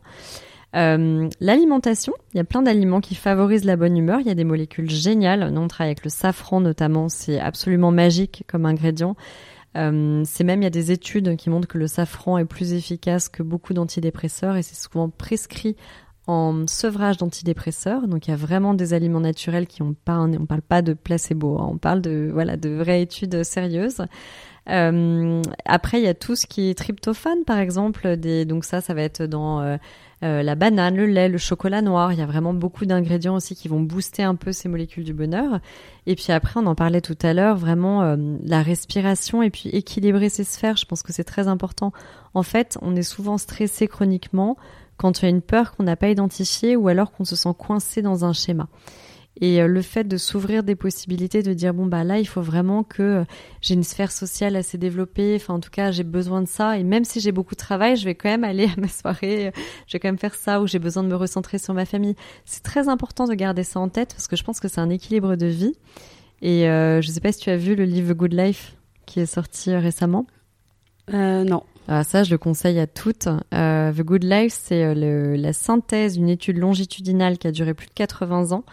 Euh, 0.76 1.28
L'alimentation, 1.42 2.14
il 2.34 2.38
y 2.38 2.40
a 2.40 2.46
plein 2.46 2.62
d'aliments 2.62 3.02
qui 3.02 3.16
favorisent 3.16 3.66
la 3.66 3.76
bonne 3.76 3.98
humeur. 3.98 4.22
Il 4.22 4.28
y 4.28 4.32
a 4.32 4.36
des 4.36 4.46
molécules 4.46 4.90
géniales. 4.90 5.50
Nous, 5.52 5.62
on 5.62 5.68
travaille 5.68 5.90
avec 5.90 6.06
le 6.06 6.10
safran 6.10 6.62
notamment. 6.62 7.10
C'est 7.10 7.40
absolument 7.40 7.92
magique 7.92 8.44
comme 8.48 8.66
ingrédient. 8.66 9.16
Euh, 9.78 10.24
c'est 10.26 10.44
même, 10.44 10.62
il 10.62 10.66
y 10.66 10.68
a 10.68 10.72
des 10.72 10.92
études 10.92 11.38
qui 11.38 11.50
montrent 11.50 11.68
que 11.68 11.78
le 11.78 11.88
safran 11.88 12.38
est 12.38 12.46
plus 12.46 12.74
efficace 12.74 13.30
que 13.30 13.44
beaucoup 13.44 13.74
d'antidépresseurs 13.74 14.58
et 14.58 14.64
c'est 14.64 14.76
souvent 14.76 15.10
prescrit 15.10 15.78
en 16.28 16.68
sevrage 16.68 17.18
d'antidépresseurs. 17.18 18.08
Donc, 18.08 18.28
il 18.28 18.32
y 18.32 18.34
a 18.34 18.38
vraiment 18.38 18.74
des 18.74 18.94
aliments 18.94 19.20
naturels 19.20 19.68
qui 19.68 19.82
ont 19.82 19.96
pas, 20.06 20.20
on 20.20 20.46
parle 20.46 20.62
pas 20.62 20.82
de 20.82 20.94
placebo, 20.94 21.60
hein. 21.60 21.70
on 21.72 21.78
parle 21.78 22.02
de, 22.02 22.30
voilà, 22.32 22.58
de 22.58 22.70
vraies 22.70 23.02
études 23.02 23.44
sérieuses. 23.44 24.02
Euh, 24.70 25.42
après, 25.66 26.00
il 26.00 26.04
y 26.04 26.08
a 26.08 26.14
tout 26.14 26.36
ce 26.36 26.46
qui 26.46 26.70
est 26.70 26.76
tryptophane, 26.76 27.44
par 27.46 27.58
exemple. 27.58 28.16
Donc 28.46 28.64
ça, 28.64 28.82
ça 28.82 28.94
va 28.94 29.02
être 29.02 29.24
dans 29.24 29.62
euh, 29.62 29.78
euh, 30.24 30.44
la 30.44 30.56
banane, 30.56 30.96
le 30.96 31.06
lait, 31.06 31.30
le 31.30 31.38
chocolat 31.38 31.82
noir. 31.82 32.14
Il 32.14 32.20
y 32.20 32.22
a 32.22 32.26
vraiment 32.26 32.54
beaucoup 32.54 32.86
d'ingrédients 32.86 33.36
aussi 33.36 33.56
qui 33.56 33.68
vont 33.68 33.82
booster 33.82 34.24
un 34.24 34.36
peu 34.36 34.52
ces 34.52 34.70
molécules 34.70 35.04
du 35.04 35.14
bonheur. 35.14 35.60
Et 36.06 36.16
puis 36.16 36.32
après, 36.32 36.60
on 36.60 36.66
en 36.68 36.76
parlait 36.76 37.02
tout 37.02 37.18
à 37.22 37.34
l'heure, 37.34 37.58
vraiment 37.58 38.16
la 38.44 38.62
respiration 38.62 39.42
et 39.42 39.50
puis 39.50 39.70
équilibrer 39.70 40.30
ses 40.30 40.44
sphères. 40.44 40.78
Je 40.78 40.86
pense 40.86 41.02
que 41.02 41.12
c'est 41.14 41.24
très 41.24 41.48
important. 41.48 41.92
En 42.34 42.44
fait, 42.44 42.78
on 42.82 42.96
est 42.96 43.04
souvent 43.04 43.38
stressé 43.38 43.88
chroniquement 43.88 44.58
quand 45.02 45.20
il 45.20 45.24
y 45.24 45.26
a 45.26 45.30
une 45.30 45.42
peur 45.42 45.76
qu'on 45.76 45.84
n'a 45.84 45.96
pas 45.96 46.10
identifiée 46.10 46.76
ou 46.76 46.88
alors 46.88 47.12
qu'on 47.12 47.26
se 47.26 47.36
sent 47.36 47.54
coincé 47.58 48.04
dans 48.04 48.24
un 48.24 48.34
schéma. 48.34 48.68
Et 49.40 49.60
euh, 49.60 49.68
le 49.68 49.82
fait 49.82 50.04
de 50.04 50.18
s'ouvrir 50.18 50.62
des 50.62 50.76
possibilités, 50.76 51.42
de 51.42 51.54
dire 51.54 51.74
bon 51.74 51.88
bah 51.88 52.04
là 52.04 52.20
il 52.20 52.28
faut 52.28 52.42
vraiment 52.42 52.84
que 52.84 53.02
euh, 53.02 53.24
j'ai 53.62 53.74
une 53.74 53.84
sphère 53.84 54.12
sociale 54.12 54.56
assez 54.56 54.78
développée, 54.78 55.38
enfin 55.38 55.56
en 55.56 55.60
tout 55.60 55.72
cas 55.72 55.90
j'ai 55.90 56.04
besoin 56.04 56.42
de 56.42 56.48
ça 56.48 56.78
et 56.78 56.84
même 56.84 57.04
si 57.04 57.20
j'ai 57.20 57.32
beaucoup 57.32 57.56
de 57.56 57.60
travail, 57.60 57.96
je 57.96 58.06
vais 58.06 58.14
quand 58.14 58.30
même 58.30 58.44
aller 58.44 58.66
à 58.66 58.80
ma 58.80 58.90
soirée, 58.90 59.48
euh, 59.48 59.52
je 59.88 59.94
vais 59.94 60.00
quand 60.00 60.10
même 60.10 60.20
faire 60.20 60.36
ça 60.36 60.62
ou 60.62 60.68
j'ai 60.68 60.80
besoin 60.80 61.02
de 61.02 61.08
me 61.08 61.16
recentrer 61.16 61.58
sur 61.58 61.74
ma 61.74 61.86
famille. 61.86 62.16
C'est 62.46 62.62
très 62.62 62.88
important 62.88 63.26
de 63.26 63.34
garder 63.34 63.64
ça 63.64 63.80
en 63.80 63.90
tête 63.90 64.14
parce 64.14 64.28
que 64.28 64.36
je 64.36 64.44
pense 64.44 64.60
que 64.60 64.68
c'est 64.68 64.82
un 64.82 64.90
équilibre 64.90 65.36
de 65.36 65.48
vie. 65.48 65.74
Et 66.44 66.70
euh, 66.70 67.02
je 67.02 67.10
sais 67.10 67.22
pas 67.22 67.32
si 67.32 67.40
tu 67.40 67.50
as 67.50 67.58
vu 67.58 67.76
le 67.76 67.86
livre 67.86 68.14
Good 68.14 68.34
Life 68.34 68.76
qui 69.08 69.20
est 69.20 69.26
sorti 69.26 69.74
récemment. 69.74 70.28
Non. 71.12 71.64
Alors 71.92 72.06
ça, 72.06 72.24
je 72.24 72.32
le 72.32 72.38
conseille 72.38 72.80
à 72.80 72.88
toutes. 72.88 73.28
Euh, 73.54 73.92
The 73.92 74.02
Good 74.02 74.24
Life, 74.24 74.58
c'est 74.58 74.86
euh, 74.86 75.36
la 75.36 75.52
synthèse 75.52 76.14
d'une 76.14 76.30
étude 76.30 76.58
longitudinale 76.58 77.38
qui 77.38 77.48
a 77.48 77.52
duré 77.52 77.74
plus 77.74 77.88
de 77.88 77.94
80 77.94 78.54
ans 78.54 78.64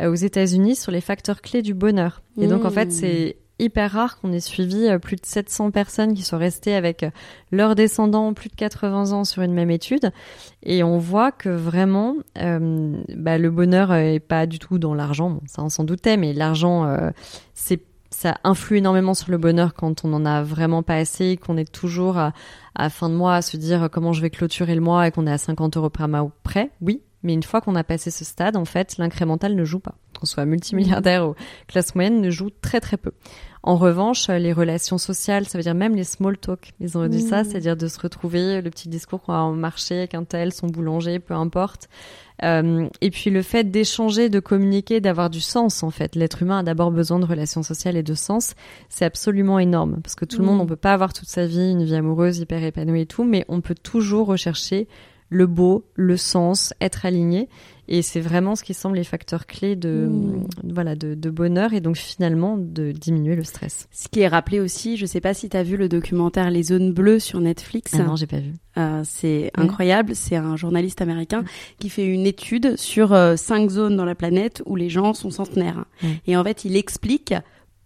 euh, 0.00 0.08
aux 0.08 0.14
États-Unis 0.14 0.76
sur 0.76 0.92
les 0.92 1.00
facteurs 1.00 1.42
clés 1.42 1.62
du 1.62 1.74
bonheur. 1.74 2.22
Et 2.40 2.46
donc 2.46 2.64
en 2.64 2.68
Mmh. 2.68 2.74
fait, 2.74 2.92
c'est 2.92 3.36
hyper 3.58 3.90
rare 3.90 4.20
qu'on 4.20 4.32
ait 4.32 4.38
suivi 4.38 4.88
plus 5.00 5.16
de 5.16 5.26
700 5.26 5.72
personnes 5.72 6.14
qui 6.14 6.22
sont 6.22 6.38
restées 6.38 6.76
avec 6.76 7.04
leurs 7.50 7.74
descendants 7.74 8.32
plus 8.32 8.48
de 8.48 8.54
80 8.54 9.10
ans 9.10 9.24
sur 9.24 9.42
une 9.42 9.54
même 9.54 9.70
étude. 9.70 10.12
Et 10.62 10.84
on 10.84 10.98
voit 10.98 11.32
que 11.32 11.48
vraiment, 11.48 12.14
euh, 12.38 12.96
bah, 13.16 13.38
le 13.38 13.50
bonheur 13.50 13.92
est 13.92 14.20
pas 14.20 14.46
du 14.46 14.60
tout 14.60 14.78
dans 14.78 14.94
l'argent. 14.94 15.30
Bon, 15.30 15.40
ça 15.46 15.64
on 15.64 15.68
s'en 15.68 15.82
doutait, 15.82 16.16
mais 16.16 16.32
l'argent, 16.32 16.84
euh, 16.84 17.10
c'est 17.54 17.82
ça 18.12 18.36
influe 18.44 18.78
énormément 18.78 19.14
sur 19.14 19.30
le 19.30 19.38
bonheur 19.38 19.74
quand 19.74 20.04
on 20.04 20.12
en 20.12 20.24
a 20.24 20.42
vraiment 20.42 20.82
pas 20.82 20.96
assez, 20.96 21.36
qu'on 21.36 21.56
est 21.56 21.70
toujours 21.70 22.18
à, 22.18 22.32
à 22.74 22.90
fin 22.90 23.08
de 23.08 23.14
mois 23.14 23.34
à 23.36 23.42
se 23.42 23.56
dire 23.56 23.88
comment 23.90 24.12
je 24.12 24.22
vais 24.22 24.30
clôturer 24.30 24.74
le 24.74 24.80
mois 24.80 25.06
et 25.08 25.10
qu'on 25.10 25.26
est 25.26 25.32
à 25.32 25.38
50 25.38 25.76
euros 25.76 25.90
par 25.90 26.08
mois 26.08 26.30
près. 26.42 26.70
Oui, 26.80 27.02
mais 27.22 27.32
une 27.34 27.42
fois 27.42 27.60
qu'on 27.60 27.74
a 27.74 27.84
passé 27.84 28.10
ce 28.10 28.24
stade, 28.24 28.56
en 28.56 28.64
fait, 28.64 28.96
l'incrémental 28.98 29.54
ne 29.54 29.64
joue 29.64 29.78
pas. 29.80 29.94
Qu'on 30.18 30.26
soit 30.26 30.44
multimilliardaire 30.44 31.28
ou 31.28 31.34
classe 31.68 31.94
moyenne, 31.94 32.20
ne 32.20 32.30
joue 32.30 32.50
très 32.60 32.80
très 32.80 32.96
peu. 32.96 33.12
En 33.64 33.76
revanche, 33.76 34.26
les 34.28 34.52
relations 34.52 34.98
sociales, 34.98 35.46
ça 35.46 35.56
veut 35.56 35.62
dire 35.62 35.74
même 35.74 35.94
les 35.94 36.02
small 36.02 36.36
talk. 36.36 36.72
Ils 36.80 36.98
ont 36.98 37.06
dit 37.06 37.20
ça, 37.22 37.44
Mhm. 37.44 37.50
c'est-à-dire 37.50 37.76
de 37.76 37.86
se 37.86 38.00
retrouver, 38.00 38.60
le 38.60 38.70
petit 38.70 38.88
discours 38.88 39.22
qu'on 39.22 39.32
va 39.32 39.42
en 39.42 39.52
marché 39.52 39.98
avec 39.98 40.14
un 40.14 40.24
tel, 40.24 40.52
son 40.52 40.66
boulanger, 40.66 41.20
peu 41.20 41.34
importe. 41.34 41.88
Euh, 42.42 42.88
et 43.00 43.10
puis 43.10 43.30
le 43.30 43.40
fait 43.42 43.62
d'échanger, 43.62 44.28
de 44.28 44.40
communiquer, 44.40 45.00
d'avoir 45.00 45.30
du 45.30 45.40
sens 45.40 45.84
en 45.84 45.90
fait. 45.90 46.16
L'être 46.16 46.42
humain 46.42 46.58
a 46.58 46.62
d'abord 46.64 46.90
besoin 46.90 47.20
de 47.20 47.24
relations 47.24 47.62
sociales 47.62 47.96
et 47.96 48.02
de 48.02 48.14
sens. 48.14 48.54
C'est 48.88 49.04
absolument 49.04 49.60
énorme 49.60 50.00
parce 50.02 50.16
que 50.16 50.24
tout 50.24 50.40
le 50.40 50.46
monde, 50.46 50.60
on 50.60 50.66
peut 50.66 50.74
pas 50.74 50.92
avoir 50.92 51.12
toute 51.12 51.28
sa 51.28 51.46
vie 51.46 51.70
une 51.70 51.84
vie 51.84 51.94
amoureuse 51.94 52.38
hyper 52.40 52.64
épanouie 52.64 53.02
et 53.02 53.06
tout, 53.06 53.22
mais 53.22 53.44
on 53.48 53.60
peut 53.60 53.76
toujours 53.80 54.26
rechercher 54.26 54.88
le 55.32 55.46
beau, 55.46 55.84
le 55.94 56.16
sens, 56.16 56.74
être 56.80 57.06
aligné. 57.06 57.48
Et 57.88 58.00
c'est 58.00 58.20
vraiment 58.20 58.54
ce 58.54 58.62
qui 58.62 58.74
semble 58.74 58.96
les 58.96 59.04
facteurs 59.04 59.44
clés 59.46 59.74
de, 59.76 60.06
Mhm. 60.08 60.46
voilà, 60.72 60.94
de, 60.94 61.14
de 61.14 61.30
bonheur 61.30 61.72
et 61.74 61.80
donc 61.80 61.96
finalement 61.96 62.56
de 62.56 62.92
diminuer 62.92 63.34
le 63.34 63.42
stress. 63.42 63.88
Ce 63.90 64.08
qui 64.08 64.20
est 64.20 64.28
rappelé 64.28 64.60
aussi, 64.60 64.96
je 64.96 65.04
sais 65.04 65.20
pas 65.20 65.34
si 65.34 65.48
tu 65.48 65.56
as 65.56 65.62
vu 65.64 65.76
le 65.76 65.88
documentaire 65.88 66.50
Les 66.50 66.62
zones 66.62 66.92
bleues 66.92 67.18
sur 67.18 67.40
Netflix. 67.40 67.92
Ah 67.94 68.04
non, 68.04 68.14
j'ai 68.16 68.26
pas 68.28 68.38
vu. 68.38 68.52
Euh, 68.78 69.02
c'est 69.04 69.44
Ouais. 69.44 69.50
incroyable. 69.56 70.14
C'est 70.14 70.36
un 70.36 70.54
journaliste 70.56 71.00
américain 71.02 71.44
qui 71.80 71.88
fait 71.88 72.06
une 72.06 72.24
étude 72.26 72.76
sur 72.76 73.12
euh, 73.12 73.36
cinq 73.36 73.68
zones 73.70 73.96
dans 73.96 74.04
la 74.06 74.14
planète 74.14 74.62
où 74.64 74.76
les 74.76 74.88
gens 74.88 75.12
sont 75.12 75.30
centenaires. 75.30 75.84
Ouais. 76.02 76.20
Et 76.26 76.36
en 76.36 76.44
fait, 76.44 76.64
il 76.64 76.76
explique 76.76 77.34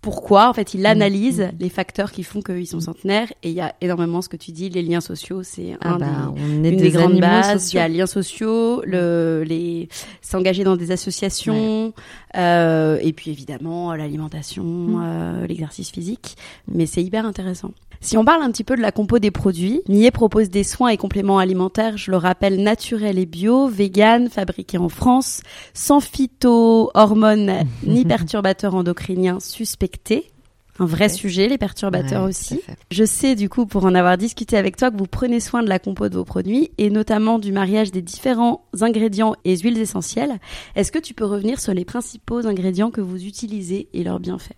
pourquoi. 0.07 0.49
En 0.49 0.53
fait, 0.53 0.73
il 0.75 0.87
analyse 0.87 1.41
Mm. 1.41 1.51
les 1.59 1.69
facteurs 1.69 2.13
qui 2.13 2.23
font 2.23 2.41
qu'ils 2.41 2.69
sont 2.69 2.79
centenaires. 2.79 3.33
Et 3.43 3.49
il 3.51 3.57
y 3.57 3.61
a 3.61 3.75
énormément 3.81 4.23
ce 4.23 4.29
que 4.29 4.37
tu 4.37 4.53
dis, 4.53 4.69
les 4.71 4.83
liens 4.83 5.01
sociaux, 5.01 5.43
c'est 5.43 5.77
Ah 5.81 5.95
un 5.95 5.99
bah, 5.99 6.07
des, 6.07 6.41
on 6.41 6.65
est 6.65 6.69
une 6.71 6.77
des, 6.77 6.77
des 6.77 6.91
grandes 6.91 7.19
bases. 7.19 7.73
Il 7.73 7.77
y 7.77 7.81
a 7.81 7.89
liens 7.89 8.07
sociaux, 8.07 8.83
le, 8.85 9.43
les 9.45 9.89
s'engager 10.23 10.63
dans 10.63 10.77
des 10.77 10.93
associations, 10.93 11.93
euh, 12.37 12.99
et 13.03 13.13
puis 13.13 13.33
évidemment 13.33 13.93
l'alimentation, 13.95 14.63
Mm. 14.65 15.03
euh, 15.05 15.47
l'exercice 15.49 15.91
physique. 15.91 16.37
Mais 16.73 16.87
c'est 16.87 17.03
hyper 17.03 17.27
intéressant. 17.27 17.73
Si 18.01 18.17
on 18.17 18.25
parle 18.25 18.43
un 18.43 18.51
petit 18.51 18.65
peu 18.65 18.77
de 18.77 18.83
la 18.83 18.93
compo 18.93 19.19
des 19.19 19.31
produits, 19.31 19.83
Millet 19.89 20.11
propose 20.11 20.51
des 20.51 20.65
soins 20.65 20.89
et 20.89 20.97
compléments 20.97 21.39
alimentaires, 21.39 21.97
je 21.97 22.11
le 22.11 22.17
rappelle, 22.17 22.63
naturels 22.63 23.19
et 23.19 23.27
bio, 23.27 23.67
vegan, 23.69 24.29
fabriqués 24.29 24.79
en 24.79 24.89
France, 24.89 25.41
sans 25.75 26.01
phyto-hormones 26.01 27.53
ni 27.87 28.05
perturbateurs 28.05 28.75
endocriniens 28.75 29.41
suspectés. 29.41 30.31
Un 30.79 30.85
vrai 30.85 31.05
Ouais. 31.05 31.09
sujet, 31.09 31.49
les 31.49 31.57
perturbateurs 31.57 32.25
Ouais, 32.25 32.29
aussi. 32.29 32.61
Je 32.91 33.05
sais 33.07 33.35
du 33.35 33.49
coup, 33.49 33.65
pour 33.65 33.87
en 33.87 33.95
avoir 33.95 34.19
discuté 34.19 34.59
avec 34.59 34.77
toi, 34.77 34.91
que 34.91 34.99
vous 34.99 35.07
prenez 35.07 35.41
soin 35.41 35.63
de 35.63 35.69
la 35.71 35.79
compo 35.79 36.11
de 36.11 36.15
vos 36.17 36.25
produits 36.27 36.71
et 36.77 36.91
notamment 36.91 37.39
du 37.39 37.51
mariage 37.51 37.93
des 37.93 38.03
différents 38.03 38.67
ingrédients 38.83 39.35
et 39.47 39.57
huiles 39.57 39.79
essentielles. 39.79 40.39
Est-ce 40.75 40.93
que 40.93 40.99
tu 40.99 41.15
peux 41.15 41.25
revenir 41.25 41.61
sur 41.61 41.73
les 41.73 41.87
principaux 41.87 42.47
ingrédients 42.47 42.91
que 42.91 43.01
vous 43.01 43.25
utilisez 43.25 43.89
et 43.95 44.05
leurs 44.05 44.21
bienfaits? 44.21 44.53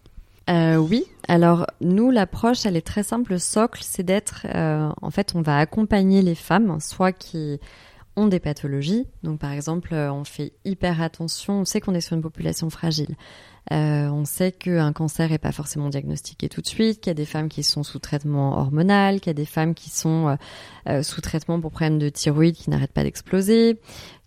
Euh, 0.49 0.77
oui. 0.77 1.05
Alors 1.27 1.67
nous, 1.81 2.11
l'approche, 2.11 2.65
elle 2.65 2.77
est 2.77 2.87
très 2.87 3.03
simple. 3.03 3.33
Le 3.33 3.39
socle, 3.39 3.83
c'est 3.85 4.03
d'être, 4.03 4.47
euh, 4.55 4.91
en 5.03 5.11
fait, 5.11 5.35
on 5.35 5.43
va 5.43 5.59
accompagner 5.59 6.23
les 6.23 6.35
femmes, 6.35 6.81
soit 6.81 7.13
qui 7.13 7.61
ont 8.17 8.27
des 8.27 8.41
pathologies. 8.41 9.07
Donc 9.23 9.39
par 9.39 9.53
exemple, 9.53 9.93
euh, 9.93 10.11
on 10.11 10.25
fait 10.25 10.53
hyper 10.65 11.03
attention. 11.03 11.61
On 11.61 11.65
sait 11.65 11.81
qu'on 11.81 11.95
est 11.95 12.01
sur 12.01 12.17
une 12.17 12.23
population 12.23 12.71
fragile. 12.71 13.15
On 13.71 14.25
sait 14.25 14.51
qu'un 14.51 14.95
cancer 14.95 15.31
est 15.31 15.39
pas 15.39 15.53
forcément 15.53 15.91
diagnostiqué 15.91 16.49
tout 16.49 16.63
de 16.63 16.67
suite, 16.67 17.03
qu'il 17.03 17.11
y 17.11 17.13
a 17.13 17.15
des 17.15 17.27
femmes 17.27 17.51
qui 17.51 17.63
sont 17.63 17.83
sous 17.83 17.99
traitement 17.99 18.57
hormonal, 18.59 19.21
qu'il 19.21 19.27
y 19.27 19.31
a 19.31 19.35
des 19.35 19.45
femmes 19.45 19.75
qui 19.75 19.91
sont 19.91 20.39
sous 21.03 21.21
traitement 21.21 21.61
pour 21.61 21.71
problèmes 21.71 21.99
de 21.99 22.09
thyroïde 22.09 22.57
qui 22.57 22.71
n'arrêtent 22.71 22.95
pas 22.95 23.03
d'exploser, 23.03 23.79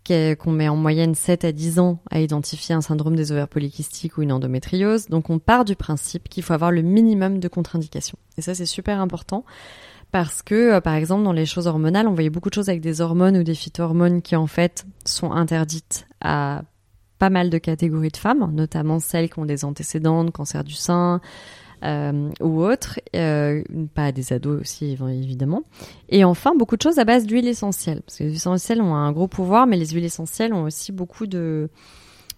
qu'on 0.08 0.52
met 0.52 0.68
en 0.68 0.76
moyenne 0.76 1.16
7 1.16 1.46
à 1.46 1.52
10 1.52 1.80
ans 1.80 2.00
à 2.10 2.20
identifier 2.20 2.76
un 2.76 2.82
syndrome 2.82 3.16
des 3.16 3.32
ovaires 3.32 3.48
polykystiques 3.48 4.18
ou 4.18 4.22
une 4.22 4.32
endométriose. 4.32 5.08
Donc 5.08 5.30
on 5.30 5.40
part 5.40 5.66
du 5.66 5.76
principe 5.76 6.28
qu'il 6.30 6.44
faut 6.44 6.54
avoir 6.54 6.72
le 6.72 6.82
minimum 6.82 7.40
de 7.40 7.48
contre-indications. 7.48 8.18
Et 8.38 8.42
ça 8.42 8.56
c'est 8.56 8.66
super 8.66 9.00
important 9.00 9.46
parce 10.12 10.42
que 10.42 10.74
euh, 10.74 10.82
par 10.82 10.96
exemple 10.96 11.24
dans 11.24 11.34
les 11.34 11.46
choses 11.46 11.68
hormonales, 11.68 12.08
on 12.08 12.14
voyait 12.14 12.30
beaucoup 12.30 12.50
de 12.50 12.56
choses 12.56 12.70
avec 12.70 12.82
des 12.82 13.02
hormones 13.02 13.38
ou 13.38 13.44
des 13.44 13.56
phytohormones 13.56 14.22
qui 14.22 14.36
en 14.36 14.48
fait 14.48 14.86
sont 15.06 15.32
interdites 15.32 16.08
à 16.20 16.64
pas 17.20 17.30
mal 17.30 17.52
de 17.52 17.60
catégories 17.60 18.10
de 18.10 18.18
femmes, 18.18 18.52
notamment 18.52 19.00
celles 19.00 19.30
qui 19.30 19.38
ont 19.38 19.46
des 19.46 19.64
antécédents 19.64 20.24
de 20.24 20.32
cancer 20.32 20.64
du 20.64 20.74
sein, 20.74 21.22
euh, 21.84 22.30
ou 22.41 22.63
autres, 22.63 23.00
euh, 23.15 23.63
pas 23.96 24.06
à 24.06 24.12
des 24.12 24.34
ados 24.34 24.62
aussi 24.62 24.91
évidemment. 24.91 25.63
Et 26.10 26.24
enfin, 26.24 26.54
beaucoup 26.56 26.78
de 26.78 26.82
choses 26.82 27.00
à 27.00 27.06
base 27.06 27.26
d'huile 27.26 27.48
essentielle, 27.48 28.02
parce 28.02 28.17
que 28.17 28.24
les 28.24 28.30
huiles 28.30 28.38
essentielles 28.38 28.82
ont 28.82 28.96
un 28.96 29.12
gros 29.12 29.28
pouvoir, 29.28 29.67
mais 29.67 29.78
les 29.78 29.88
huiles 29.88 30.06
essentielles 30.06 30.54
ont 30.54 30.63
aussi 30.63 30.91
beaucoup 30.91 31.26
de, 31.26 31.70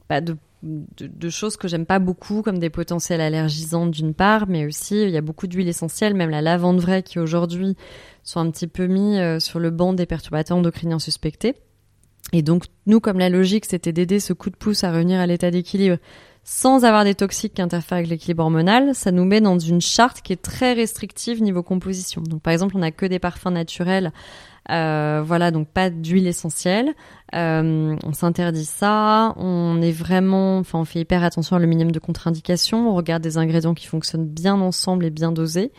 bah, 0.09 0.21
de, 0.21 0.37
de, 0.63 1.29
choses 1.29 1.57
que 1.57 1.67
j'aime 1.67 1.85
pas 1.85 1.99
beaucoup, 1.99 2.41
comme 2.41 2.57
des 2.57 2.69
potentiels 2.69 3.19
allergisants 3.19 3.87
d'une 3.87 4.13
part, 4.13 4.47
mais 4.47 4.65
aussi 4.65 5.01
il 5.01 5.09
y 5.09 5.17
a 5.17 5.21
beaucoup 5.21 5.47
d'huiles 5.47 5.67
essentielles, 5.67 6.13
même 6.13 6.29
la 6.29 6.41
lavande 6.41 6.79
vraie 6.79 7.03
qui 7.03 7.19
aujourd'hui 7.19 7.75
sont 8.23 8.39
un 8.39 8.49
petit 8.49 8.67
peu 8.67 8.87
mis 8.87 9.19
euh, 9.19 9.39
sur 9.39 9.59
le 9.59 9.71
banc 9.71 9.93
des 9.93 10.05
perturbateurs 10.05 10.57
endocriniens 10.57 10.99
suspectés. 10.99 11.55
Et 12.31 12.41
donc, 12.41 12.65
nous, 12.85 13.01
comme 13.01 13.19
la 13.19 13.29
logique, 13.29 13.65
c'était 13.65 13.91
d'aider 13.91 14.21
ce 14.21 14.31
coup 14.31 14.49
de 14.49 14.55
pouce 14.55 14.85
à 14.85 14.91
revenir 14.91 15.19
à 15.19 15.27
l'état 15.27 15.51
d'équilibre 15.51 15.97
sans 16.43 16.83
avoir 16.83 17.05
des 17.05 17.15
toxiques 17.15 17.53
qui 17.53 17.61
interfèrent 17.61 17.99
avec 17.99 18.09
l'équilibre 18.09 18.43
hormonal, 18.43 18.93
ça 18.93 19.11
nous 19.11 19.23
met 19.23 19.39
dans 19.39 19.57
une 19.57 19.79
charte 19.79 20.21
qui 20.21 20.33
est 20.33 20.41
très 20.41 20.73
restrictive 20.73 21.41
niveau 21.41 21.63
composition. 21.63 22.21
Donc, 22.21 22.41
par 22.41 22.51
exemple, 22.51 22.75
on 22.75 22.79
n'a 22.79 22.91
que 22.91 23.05
des 23.05 23.19
parfums 23.19 23.51
naturels, 23.51 24.11
euh, 24.71 25.21
voilà, 25.25 25.51
donc 25.51 25.67
pas 25.67 25.89
d'huile 25.89 26.27
essentielle. 26.27 26.93
Euh, 27.35 27.95
on 28.03 28.13
s'interdit 28.13 28.65
ça. 28.65 29.33
On 29.37 29.81
est 29.81 29.91
vraiment, 29.91 30.57
enfin, 30.59 30.79
on 30.79 30.85
fait 30.85 30.99
hyper 30.99 31.23
attention 31.23 31.55
au 31.55 31.59
minimum 31.59 31.91
de 31.91 31.99
contre-indications. 31.99 32.89
On 32.89 32.95
regarde 32.95 33.23
des 33.23 33.37
ingrédients 33.37 33.73
qui 33.73 33.87
fonctionnent 33.87 34.27
bien 34.27 34.59
ensemble 34.59 35.05
et 35.05 35.09
bien 35.09 35.31
dosés. 35.31 35.71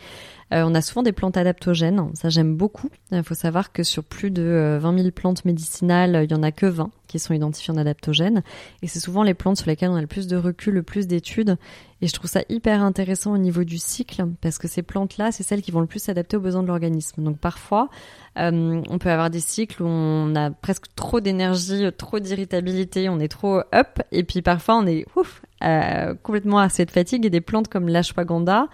Euh, 0.53 0.63
on 0.65 0.75
a 0.75 0.81
souvent 0.81 1.01
des 1.01 1.11
plantes 1.11 1.37
adaptogènes, 1.37 2.11
ça 2.13 2.29
j'aime 2.29 2.55
beaucoup. 2.55 2.89
Il 3.11 3.23
faut 3.23 3.33
savoir 3.33 3.71
que 3.71 3.81
sur 3.81 4.03
plus 4.03 4.29
de 4.29 4.43
euh, 4.43 4.79
20 4.79 4.97
000 4.99 5.11
plantes 5.11 5.43
médicinales, 5.43 6.21
il 6.23 6.31
y 6.31 6.35
en 6.35 6.43
a 6.43 6.51
que 6.51 6.67
20 6.67 6.91
qui 7.07 7.17
sont 7.17 7.33
identifiées 7.33 7.73
en 7.73 7.77
adaptogènes. 7.77 8.43
Et 8.83 8.87
c'est 8.87 8.99
souvent 8.99 9.23
les 9.23 9.33
plantes 9.33 9.57
sur 9.57 9.67
lesquelles 9.67 9.89
on 9.89 9.95
a 9.95 10.01
le 10.01 10.07
plus 10.07 10.27
de 10.27 10.37
recul, 10.37 10.75
le 10.75 10.83
plus 10.83 11.07
d'études. 11.07 11.57
Et 12.01 12.07
je 12.07 12.13
trouve 12.13 12.29
ça 12.29 12.41
hyper 12.49 12.83
intéressant 12.83 13.33
au 13.33 13.37
niveau 13.37 13.63
du 13.63 13.77
cycle, 13.77 14.25
parce 14.41 14.59
que 14.59 14.67
ces 14.67 14.83
plantes-là, 14.83 15.31
c'est 15.31 15.43
celles 15.43 15.61
qui 15.61 15.71
vont 15.71 15.79
le 15.79 15.87
plus 15.87 15.99
s'adapter 15.99 16.37
aux 16.37 16.41
besoins 16.41 16.61
de 16.61 16.67
l'organisme. 16.67 17.23
Donc 17.23 17.39
parfois, 17.39 17.89
euh, 18.37 18.81
on 18.89 18.97
peut 18.99 19.09
avoir 19.09 19.29
des 19.29 19.39
cycles 19.39 19.81
où 19.81 19.87
on 19.87 20.35
a 20.35 20.51
presque 20.51 20.85
trop 20.95 21.21
d'énergie, 21.21 21.85
trop 21.97 22.19
d'irritabilité, 22.19 23.09
on 23.09 23.19
est 23.19 23.29
trop 23.29 23.61
up, 23.73 24.01
et 24.11 24.23
puis 24.23 24.41
parfois 24.41 24.75
on 24.75 24.85
est 24.85 25.05
ouf, 25.15 25.41
euh, 25.63 26.13
complètement 26.21 26.59
assez 26.59 26.85
de 26.85 26.91
fatigue. 26.91 27.25
Et 27.25 27.29
des 27.29 27.41
plantes 27.41 27.69
comme 27.69 27.87
l'ashwagandha, 27.87 28.67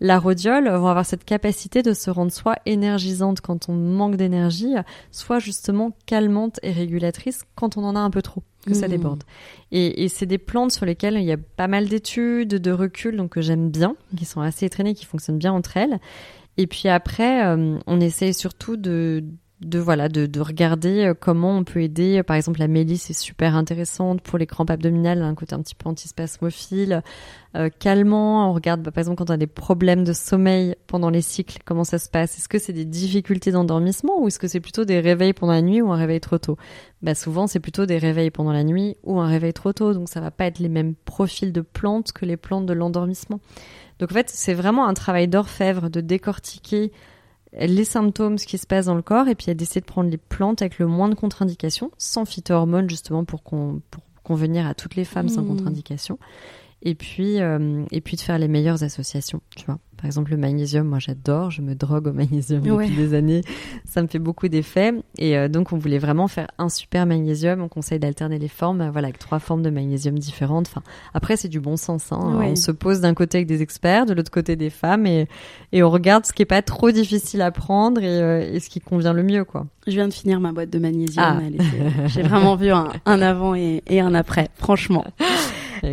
la 0.00 0.18
rhodiole 0.18 0.68
vont 0.68 0.88
avoir 0.88 1.06
cette 1.06 1.24
capacité 1.24 1.82
de 1.82 1.92
se 1.92 2.10
rendre 2.10 2.32
soit 2.32 2.56
énergisante 2.66 3.40
quand 3.40 3.68
on 3.68 3.74
manque 3.74 4.16
d'énergie, 4.16 4.74
soit 5.10 5.38
justement 5.38 5.92
calmante 6.06 6.60
et 6.62 6.72
régulatrice 6.72 7.44
quand 7.54 7.76
on 7.76 7.84
en 7.84 7.96
a 7.96 8.00
un 8.00 8.10
peu 8.10 8.22
trop, 8.22 8.42
que 8.66 8.74
ça 8.74 8.86
Mmh. 8.86 8.90
déborde. 8.90 9.24
Et, 9.72 10.04
et 10.04 10.08
c'est 10.08 10.26
des 10.26 10.38
plantes 10.38 10.72
sur 10.72 10.86
lesquelles 10.86 11.16
il 11.16 11.24
y 11.24 11.32
a 11.32 11.38
pas 11.38 11.68
mal 11.68 11.88
d'études, 11.88 12.48
de 12.48 12.70
recul, 12.70 13.16
donc 13.16 13.30
que 13.30 13.40
j'aime 13.40 13.70
bien, 13.70 13.96
qui 14.16 14.24
sont 14.24 14.40
assez 14.40 14.68
traînées, 14.68 14.94
qui 14.94 15.06
fonctionnent 15.06 15.38
bien 15.38 15.52
entre 15.52 15.76
elles. 15.76 15.98
Et 16.58 16.66
puis 16.66 16.88
après, 16.88 17.46
euh, 17.46 17.78
on 17.86 18.00
essaye 18.00 18.34
surtout 18.34 18.76
de 18.76 19.24
de 19.62 19.78
voilà 19.78 20.10
de, 20.10 20.26
de 20.26 20.40
regarder 20.40 21.06
euh, 21.06 21.14
comment 21.18 21.56
on 21.56 21.64
peut 21.64 21.80
aider. 21.80 22.22
Par 22.22 22.36
exemple 22.36 22.60
la 22.60 22.68
mélisse 22.68 23.08
est 23.08 23.18
super 23.18 23.56
intéressante 23.56 24.20
pour 24.20 24.38
les 24.38 24.46
crampes 24.46 24.70
abdominales 24.70 25.22
un 25.22 25.34
côté 25.34 25.54
un 25.54 25.62
petit 25.62 25.74
peu 25.74 25.88
antispasmophile. 25.88 27.02
Euh, 27.54 27.70
calmant 27.78 28.50
on 28.50 28.52
regarde 28.52 28.82
bah, 28.82 28.90
par 28.90 29.00
exemple 29.00 29.16
quand 29.16 29.30
on 29.30 29.34
a 29.34 29.38
des 29.38 29.46
problèmes 29.46 30.04
de 30.04 30.12
sommeil 30.12 30.76
pendant 30.86 31.08
les 31.08 31.22
cycles 31.22 31.58
comment 31.64 31.84
ça 31.84 31.98
se 31.98 32.10
passe? 32.10 32.36
Est-ce 32.36 32.48
que 32.48 32.58
c'est 32.58 32.74
des 32.74 32.84
difficultés 32.84 33.50
d'endormissement 33.50 34.20
ou 34.20 34.28
est-ce 34.28 34.38
que 34.38 34.46
c'est 34.46 34.60
plutôt 34.60 34.84
des 34.84 35.00
réveils 35.00 35.32
pendant 35.32 35.54
la 35.54 35.62
nuit 35.62 35.80
ou 35.80 35.90
un 35.90 35.96
réveil 35.96 36.20
trop 36.20 36.36
tôt? 36.36 36.58
Bah 37.00 37.14
souvent 37.14 37.46
c'est 37.46 37.60
plutôt 37.60 37.86
des 37.86 37.96
réveils 37.96 38.30
pendant 38.30 38.52
la 38.52 38.62
nuit 38.62 38.96
ou 39.04 39.20
un 39.20 39.26
réveil 39.26 39.54
trop 39.54 39.72
tôt. 39.72 39.94
Donc 39.94 40.10
ça 40.10 40.20
va 40.20 40.30
pas 40.30 40.44
être 40.44 40.58
les 40.58 40.68
mêmes 40.68 40.94
profils 40.94 41.52
de 41.52 41.62
plantes 41.62 42.12
que 42.12 42.26
les 42.26 42.36
plantes 42.36 42.66
de 42.66 42.74
l'endormissement. 42.74 43.40
Donc 44.00 44.12
en 44.12 44.14
fait 44.14 44.28
c'est 44.28 44.54
vraiment 44.54 44.86
un 44.86 44.92
travail 44.92 45.28
d'orfèvre 45.28 45.88
de 45.88 46.02
décortiquer 46.02 46.92
les 47.58 47.84
symptômes, 47.84 48.38
ce 48.38 48.46
qui 48.46 48.58
se 48.58 48.66
passe 48.66 48.86
dans 48.86 48.94
le 48.94 49.02
corps, 49.02 49.28
et 49.28 49.34
puis 49.34 49.54
d'essayer 49.54 49.80
de 49.80 49.86
prendre 49.86 50.10
les 50.10 50.18
plantes 50.18 50.62
avec 50.62 50.78
le 50.78 50.86
moins 50.86 51.08
de 51.08 51.14
contre-indications, 51.14 51.90
sans 51.98 52.24
phytohormones 52.24 52.90
justement 52.90 53.24
pour, 53.24 53.42
qu'on 53.42 53.80
pour 53.90 54.02
convenir 54.22 54.66
à 54.66 54.74
toutes 54.74 54.96
les 54.96 55.04
femmes 55.04 55.28
sans 55.28 55.42
Mmh. 55.42 55.46
contre-indication. 55.48 56.18
Et 56.82 56.94
puis, 56.94 57.40
euh, 57.40 57.82
et 57.90 58.00
puis 58.00 58.16
de 58.16 58.20
faire 58.20 58.38
les 58.38 58.48
meilleures 58.48 58.82
associations, 58.82 59.40
tu 59.56 59.64
vois. 59.66 59.78
Par 59.96 60.04
exemple, 60.04 60.30
le 60.32 60.36
magnésium, 60.36 60.86
moi 60.86 60.98
j'adore, 60.98 61.50
je 61.50 61.62
me 61.62 61.74
drogue 61.74 62.06
au 62.08 62.12
magnésium 62.12 62.60
Ouais. 62.68 62.84
depuis 62.84 62.96
des 62.96 63.14
années, 63.14 63.40
ça 63.86 64.02
me 64.02 64.08
fait 64.08 64.18
beaucoup 64.18 64.46
d'effets. 64.48 64.92
Et 65.16 65.38
euh, 65.38 65.48
donc, 65.48 65.72
on 65.72 65.78
voulait 65.78 65.98
vraiment 65.98 66.28
faire 66.28 66.48
un 66.58 66.68
super 66.68 67.06
magnésium. 67.06 67.62
On 67.62 67.68
conseille 67.68 67.98
d'alterner 67.98 68.38
les 68.38 68.46
formes, 68.48 68.90
voilà, 68.90 69.06
avec 69.08 69.18
trois 69.18 69.38
formes 69.38 69.62
de 69.62 69.70
magnésium 69.70 70.18
différentes. 70.18 70.66
Enfin, 70.68 70.82
après, 71.14 71.38
c'est 71.38 71.48
du 71.48 71.60
bon 71.60 71.78
sens. 71.78 72.12
Hein. 72.12 72.36
Ouais. 72.38 72.48
On 72.50 72.56
se 72.56 72.70
pose 72.72 73.00
d'un 73.00 73.14
côté 73.14 73.38
avec 73.38 73.48
des 73.48 73.62
experts, 73.62 74.04
de 74.04 74.12
l'autre 74.12 74.30
côté 74.30 74.54
des 74.54 74.68
femmes, 74.70 75.06
et, 75.06 75.28
et 75.72 75.82
on 75.82 75.88
regarde 75.90 76.26
ce 76.26 76.34
qui 76.34 76.42
est 76.42 76.44
pas 76.44 76.60
trop 76.62 76.90
difficile 76.90 77.40
à 77.40 77.50
prendre 77.50 78.02
et, 78.02 78.20
euh, 78.20 78.52
et 78.52 78.60
ce 78.60 78.68
qui 78.68 78.80
convient 78.82 79.14
le 79.14 79.22
mieux, 79.22 79.44
quoi. 79.44 79.66
Je 79.86 79.92
viens 79.92 80.08
de 80.08 80.12
finir 80.12 80.40
ma 80.40 80.52
boîte 80.52 80.68
de 80.70 80.78
magnésium. 80.78 81.24
Ah. 81.26 82.06
J'ai 82.08 82.22
vraiment 82.22 82.54
vu 82.54 82.68
un, 82.70 82.88
un 83.06 83.22
avant 83.22 83.54
et, 83.54 83.82
et 83.86 84.00
un 84.00 84.14
après, 84.14 84.48
franchement. 84.56 85.06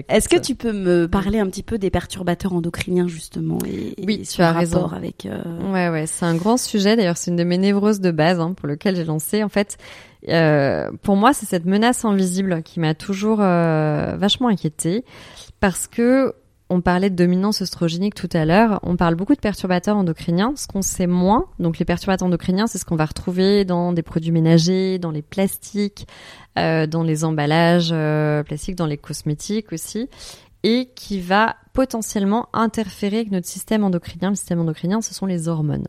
Est-ce 0.09 0.29
que 0.29 0.37
tu 0.37 0.55
peux 0.55 0.71
me 0.73 1.07
parler 1.07 1.39
un 1.39 1.47
petit 1.47 1.63
peu 1.63 1.77
des 1.77 1.89
perturbateurs 1.89 2.53
endocriniens 2.53 3.07
justement 3.07 3.57
et, 3.65 3.93
Oui, 4.05 4.19
et 4.21 4.25
tu 4.25 4.41
as 4.41 4.47
rapport 4.51 4.59
raison. 4.59 4.87
avec 4.87 5.25
euh, 5.25 5.41
Ouais, 5.71 5.89
ouais, 5.89 6.05
c'est 6.07 6.25
un 6.25 6.35
grand 6.35 6.57
sujet. 6.57 6.95
D'ailleurs, 6.95 7.17
c'est 7.17 7.31
une 7.31 7.37
de 7.37 7.43
mes 7.43 7.57
névroses 7.57 7.99
de 7.99 8.11
base 8.11 8.39
hein, 8.39 8.53
pour 8.53 8.67
lequel 8.67 8.95
j'ai 8.95 9.05
lancé. 9.05 9.43
En 9.43 9.49
fait, 9.49 9.77
euh, 10.29 10.89
pour 11.01 11.15
moi, 11.15 11.33
c'est 11.33 11.45
cette 11.45 11.65
menace 11.65 12.05
invisible 12.05 12.63
qui 12.63 12.79
m'a 12.79 12.93
toujours 12.93 13.39
euh, 13.41 14.15
vachement 14.17 14.47
inquiétée 14.47 15.03
parce 15.59 15.87
que 15.87 16.33
on 16.73 16.81
parlait 16.81 17.11
de 17.11 17.15
dominance 17.15 17.61
oestrogénique 17.61 18.15
tout 18.15 18.29
à 18.33 18.45
l'heure. 18.45 18.79
On 18.81 18.95
parle 18.95 19.13
beaucoup 19.13 19.35
de 19.35 19.39
perturbateurs 19.39 19.95
endocriniens. 19.95 20.53
Ce 20.55 20.65
qu'on 20.65 20.81
sait 20.81 21.05
moins, 21.05 21.45
donc 21.59 21.77
les 21.77 21.85
perturbateurs 21.85 22.27
endocriniens, 22.27 22.65
c'est 22.65 22.79
ce 22.79 22.85
qu'on 22.85 22.95
va 22.95 23.05
retrouver 23.05 23.63
dans 23.63 23.93
des 23.93 24.01
produits 24.01 24.31
ménagers, 24.31 24.97
dans 24.97 25.11
les 25.11 25.21
plastiques, 25.21 26.07
euh, 26.57 26.87
dans 26.87 27.03
les 27.03 27.25
emballages 27.25 27.91
euh, 27.91 28.41
plastiques, 28.41 28.75
dans 28.75 28.87
les 28.87 28.97
cosmétiques 28.97 29.71
aussi, 29.71 30.09
et 30.63 30.89
qui 30.95 31.21
va 31.21 31.57
potentiellement 31.73 32.49
interférer 32.53 33.17
avec 33.17 33.31
notre 33.31 33.47
système 33.47 33.83
endocrinien. 33.83 34.31
Le 34.31 34.35
système 34.35 34.59
endocrinien, 34.59 35.01
ce 35.01 35.13
sont 35.13 35.27
les 35.27 35.47
hormones. 35.47 35.87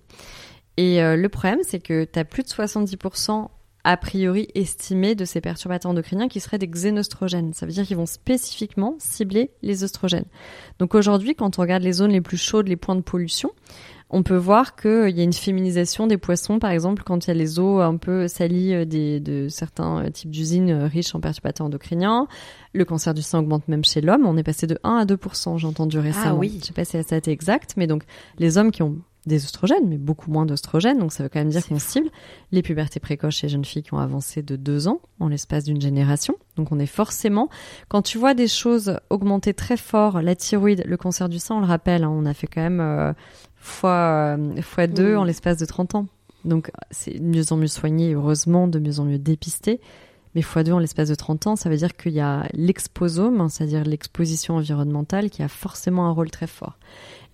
Et 0.76 1.03
euh, 1.03 1.16
le 1.16 1.28
problème, 1.30 1.61
c'est 1.62 1.80
que 1.80 2.05
tu 2.05 2.18
as 2.18 2.26
plus 2.26 2.43
de 2.43 2.49
70% 2.49 3.49
a 3.85 3.97
priori 3.99 4.49
estimé 4.55 5.14
de 5.14 5.24
ces 5.24 5.41
perturbateurs 5.41 5.91
endocriniens 5.91 6.28
qui 6.28 6.41
seraient 6.41 6.59
des 6.59 6.66
xénostrogènes. 6.66 7.53
Ça 7.53 7.66
veut 7.66 7.72
dire 7.72 7.87
qu'ils 7.87 7.99
vont 7.99 8.07
spécifiquement 8.07 8.97
cibler 8.99 9.51
les 9.62 9.85
oestrogènes. 9.85 10.24
Donc 10.78 10.95
aujourd'hui, 10.95 11.35
quand 11.35 11.59
on 11.59 11.62
regarde 11.62 11.82
les 11.82 11.93
zones 11.93 12.11
les 12.11 12.22
plus 12.22 12.39
chaudes, 12.39 12.66
les 12.66 12.76
points 12.76 12.97
de 12.97 13.03
pollution, 13.03 13.51
on 14.11 14.22
peut 14.22 14.37
voir 14.37 14.76
qu'il 14.76 15.11
y 15.11 15.20
a 15.20 15.24
une 15.24 15.32
féminisation 15.32 16.07
des 16.07 16.18
poissons, 16.18 16.59
par 16.59 16.70
exemple, 16.70 17.03
quand 17.05 17.26
il 17.26 17.28
y 17.28 17.30
a 17.32 17.35
les 17.35 17.59
eaux 17.59 17.80
un 17.80 17.97
peu 17.97 18.28
salies 18.28 18.72
euh, 18.72 18.85
des, 18.85 19.18
de 19.18 19.49
certains 19.49 20.05
euh, 20.05 20.11
types 20.11 20.30
d'usines 20.30 20.70
euh, 20.70 20.87
riches 20.87 21.14
en 21.14 21.20
perturbateurs 21.20 21.66
endocriniens. 21.66 22.28
Le 22.74 22.85
cancer 22.85 23.12
du 23.12 23.22
sein 23.22 23.41
augmente 23.41 23.66
même 23.66 23.85
chez 23.85 24.01
l'homme. 24.01 24.24
On 24.24 24.37
est 24.37 24.43
passé 24.43 24.66
de 24.66 24.78
1 24.85 24.97
à 24.99 25.05
2% 25.05 25.59
j'ai 25.59 25.66
entendu 25.66 25.99
récemment. 25.99 26.39
oui. 26.39 26.59
Je 26.61 26.66
sais 26.66 26.72
pas 26.72 26.85
si 26.85 27.03
ça 27.03 27.14
a 27.14 27.18
été 27.18 27.30
exact, 27.30 27.74
mais 27.76 27.87
donc 27.87 28.05
les 28.39 28.57
hommes 28.57 28.70
qui 28.70 28.82
ont 28.82 28.99
des 29.27 29.45
oestrogènes, 29.45 29.89
mais 29.89 29.97
beaucoup 29.97 30.31
moins 30.31 30.47
d'oestrogènes, 30.47 30.99
donc 30.99 31.12
ça 31.12 31.22
veut 31.22 31.29
quand 31.29 31.39
même 31.39 31.49
dire 31.49 31.62
C'est 31.62 31.68
qu'on 31.68 31.79
cible 31.79 32.11
les 32.53 32.62
pubertés 32.62 33.01
précoces 33.01 33.37
chez 33.37 33.47
les 33.47 33.53
jeunes 33.53 33.64
filles 33.64 33.83
qui 33.83 33.95
ont 33.95 33.99
avancé 33.99 34.43
de 34.43 34.57
deux 34.57 34.89
ans 34.89 35.01
en 35.20 35.29
l'espace 35.29 35.64
d'une 35.64 35.81
génération. 35.81 36.37
Donc 36.57 36.72
on 36.72 36.79
est 36.79 36.87
forcément, 36.87 37.49
quand 37.89 38.03
tu 38.03 38.18
vois 38.18 38.35
des 38.35 38.49
choses 38.49 38.99
augmenter 39.11 39.55
très 39.55 39.77
fort, 39.77 40.20
la 40.20 40.35
thyroïde, 40.35 40.85
le 40.87 40.97
cancer 40.97 41.29
du 41.29 41.39
sein, 41.39 41.57
on 41.57 41.61
le 41.61 41.66
rappelle, 41.66 42.05
hein, 42.05 42.11
on 42.11 42.27
a 42.27 42.35
fait 42.35 42.47
quand 42.47 42.62
même 42.62 42.81
euh, 42.81 43.12
fois, 43.57 44.37
euh, 44.39 44.62
fois 44.62 44.87
deux 44.87 45.16
en 45.16 45.25
l'espace 45.25 45.59
de 45.59 45.64
30 45.64 45.95
ans. 45.95 46.07
Donc 46.45 46.70
c'est 46.91 47.18
de 47.18 47.25
mieux 47.25 47.53
en 47.53 47.57
mieux 47.57 47.66
soigné, 47.66 48.12
heureusement, 48.12 48.68
de 48.68 48.79
mieux 48.79 49.01
en 49.01 49.05
mieux 49.05 49.18
dépisté. 49.18 49.81
Mais 50.35 50.43
fois 50.43 50.64
deux 50.64 50.72
en 50.72 50.81
l'espace 50.81 51.09
de 51.09 51.14
30 51.14 51.47
ans, 51.47 51.57
ça 51.57 51.70
veut 51.70 51.77
dire 51.77 51.97
qu'il 51.97 52.12
y 52.12 52.20
a 52.20 52.47
l'exposome, 52.53 53.41
hein, 53.41 53.49
c'est-à-dire 53.49 53.85
l'exposition 53.85 54.57
environnementale, 54.57 55.31
qui 55.31 55.43
a 55.43 55.49
forcément 55.49 56.07
un 56.07 56.11
rôle 56.11 56.31
très 56.31 56.49
fort. 56.49 56.77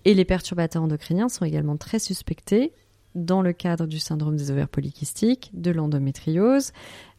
Et 0.05 0.14
les 0.14 0.24
perturbateurs 0.24 0.82
endocriniens 0.82 1.28
sont 1.28 1.44
également 1.44 1.76
très 1.76 1.98
suspectés 1.98 2.72
dans 3.14 3.42
le 3.42 3.53
cadre 3.53 3.86
du 3.86 3.98
syndrome 3.98 4.36
des 4.36 4.51
ovaires 4.51 4.68
polykystiques, 4.68 5.51
de 5.53 5.72
l'endométriose. 5.72 6.72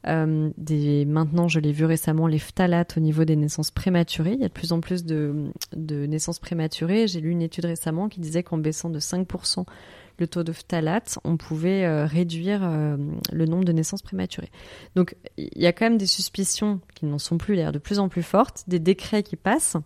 Euh, 0.08 0.50
des, 0.58 1.06
maintenant, 1.06 1.48
je 1.48 1.60
l'ai 1.60 1.74
vu 1.74 1.86
récemment, 1.86 2.28
les 2.28 2.40
phtalates 2.40 2.98
au 2.98 3.02
niveau 3.02 3.26
des 3.26 3.36
naissances 3.36 3.72
prématurées. 3.72 4.34
Il 4.34 4.40
y 4.40 4.46
a 4.46 4.48
de 4.48 4.54
plus 4.54 4.72
en 4.72 4.80
plus 4.80 5.04
de, 5.04 5.52
de 5.76 6.06
naissances 6.06 6.40
prématurées. 6.40 7.08
J'ai 7.08 7.20
lu 7.20 7.30
une 7.30 7.42
étude 7.42 7.66
récemment 7.66 8.08
qui 8.08 8.22
disait 8.22 8.42
qu'en 8.42 8.58
baissant 8.58 8.90
de 8.90 9.00
5% 9.00 9.66
le 10.22 10.28
taux 10.28 10.44
de 10.44 10.52
phtalates, 10.52 11.20
on 11.24 11.36
pouvait 11.36 11.84
euh, 11.84 12.06
réduire 12.06 12.62
euh, 12.64 12.96
le 13.34 13.46
nombre 13.46 13.66
de 13.66 13.72
naissances 13.72 14.04
prématurées. 14.04 14.52
Donc, 14.96 15.16
il 15.38 15.62
y 15.62 15.66
a 15.66 15.74
quand 15.74 15.86
même 15.86 15.98
des 15.98 16.08
suspicions 16.08 16.80
qui 16.96 17.06
n'en 17.06 17.18
sont 17.18 17.38
plus 17.38 17.56
d'ailleurs 17.56 17.72
de 17.72 17.80
plus 17.80 18.00
en 18.00 18.08
plus 18.08 18.24
fortes, 18.24 18.64
des 18.68 18.80
décrets 18.80 19.24
qui 19.24 19.36
passent. 19.36 19.78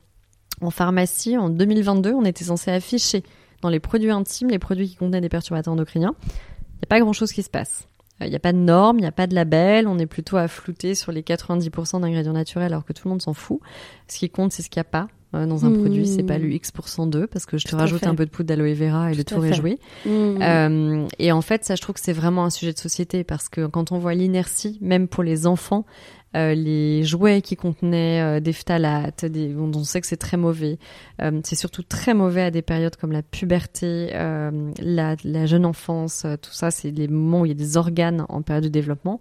En 0.61 0.69
pharmacie, 0.69 1.37
en 1.37 1.49
2022, 1.49 2.13
on 2.13 2.25
était 2.25 2.45
censé 2.45 2.71
afficher 2.71 3.23
dans 3.61 3.69
les 3.69 3.79
produits 3.79 4.11
intimes 4.11 4.49
les 4.49 4.59
produits 4.59 4.89
qui 4.89 4.95
contenaient 4.95 5.21
des 5.21 5.29
perturbateurs 5.29 5.73
endocriniens. 5.73 6.13
Il 6.23 6.77
n'y 6.77 6.83
a 6.83 6.87
pas 6.87 6.99
grand-chose 6.99 7.31
qui 7.31 7.43
se 7.43 7.49
passe. 7.49 7.87
Euh, 8.21 8.25
Il 8.25 8.29
n'y 8.29 8.35
a 8.35 8.39
pas 8.39 8.53
de 8.53 8.57
normes, 8.57 8.97
il 8.99 9.01
n'y 9.01 9.07
a 9.07 9.11
pas 9.11 9.27
de 9.27 9.35
label, 9.35 9.87
on 9.87 9.97
est 9.99 10.05
plutôt 10.05 10.37
à 10.37 10.47
flouter 10.47 10.95
sur 10.95 11.11
les 11.11 11.21
90% 11.23 12.01
d'ingrédients 12.01 12.33
naturels 12.33 12.71
alors 12.73 12.85
que 12.85 12.93
tout 12.93 13.07
le 13.07 13.09
monde 13.11 13.21
s'en 13.21 13.33
fout. 13.33 13.59
Ce 14.07 14.17
qui 14.19 14.29
compte, 14.29 14.51
c'est 14.53 14.61
ce 14.61 14.69
qu'il 14.69 14.79
n'y 14.79 14.87
a 14.87 14.89
pas 14.89 15.07
euh, 15.33 15.45
dans 15.45 15.65
un 15.65 15.69
Mmh. 15.69 15.79
produit, 15.79 16.07
c'est 16.07 16.23
pas 16.23 16.37
le 16.37 16.49
X% 16.51 17.07
d'eux, 17.09 17.27
parce 17.27 17.45
que 17.45 17.57
je 17.57 17.65
te 17.65 17.71
Tout 17.71 17.75
rajoute 17.77 17.99
fait. 18.01 18.07
un 18.07 18.15
peu 18.15 18.25
de 18.25 18.29
poudre 18.29 18.47
d'aloe 18.47 18.73
vera 18.73 19.11
et 19.11 19.15
le 19.15 19.23
Tout 19.25 19.35
tour 19.35 19.45
est 19.45 19.53
joué. 19.53 19.79
Euh, 20.07 21.05
et 21.19 21.31
en 21.31 21.41
fait, 21.41 21.65
ça, 21.65 21.75
je 21.75 21.81
trouve 21.81 21.95
que 21.95 22.01
c'est 22.01 22.13
vraiment 22.13 22.45
un 22.45 22.49
sujet 22.49 22.71
de 22.73 22.77
société 22.79 23.23
parce 23.23 23.49
que 23.49 23.65
quand 23.65 23.91
on 23.91 23.97
voit 23.99 24.13
l'inertie, 24.13 24.77
même 24.81 25.07
pour 25.09 25.23
les 25.23 25.45
enfants, 25.47 25.85
les 26.35 27.03
jouets 27.03 27.41
qui 27.41 27.55
contenaient 27.55 28.21
euh, 28.21 28.39
des 28.39 28.53
phtalates, 28.53 29.25
des, 29.25 29.49
dont 29.49 29.71
on 29.73 29.83
sait 29.83 30.01
que 30.01 30.07
c'est 30.07 30.17
très 30.17 30.37
mauvais, 30.37 30.77
euh, 31.21 31.39
c'est 31.43 31.55
surtout 31.55 31.83
très 31.83 32.13
mauvais 32.13 32.41
à 32.41 32.51
des 32.51 32.61
périodes 32.61 32.95
comme 32.95 33.11
la 33.11 33.23
puberté, 33.23 34.09
euh, 34.13 34.71
la, 34.79 35.15
la 35.23 35.45
jeune 35.45 35.65
enfance, 35.65 36.25
euh, 36.25 36.35
tout 36.35 36.51
ça, 36.51 36.71
c'est 36.71 36.91
les 36.91 37.07
moments 37.07 37.41
où 37.41 37.45
il 37.45 37.49
y 37.49 37.51
a 37.51 37.55
des 37.55 37.77
organes 37.77 38.25
en 38.29 38.41
période 38.41 38.63
de 38.63 38.69
développement. 38.69 39.19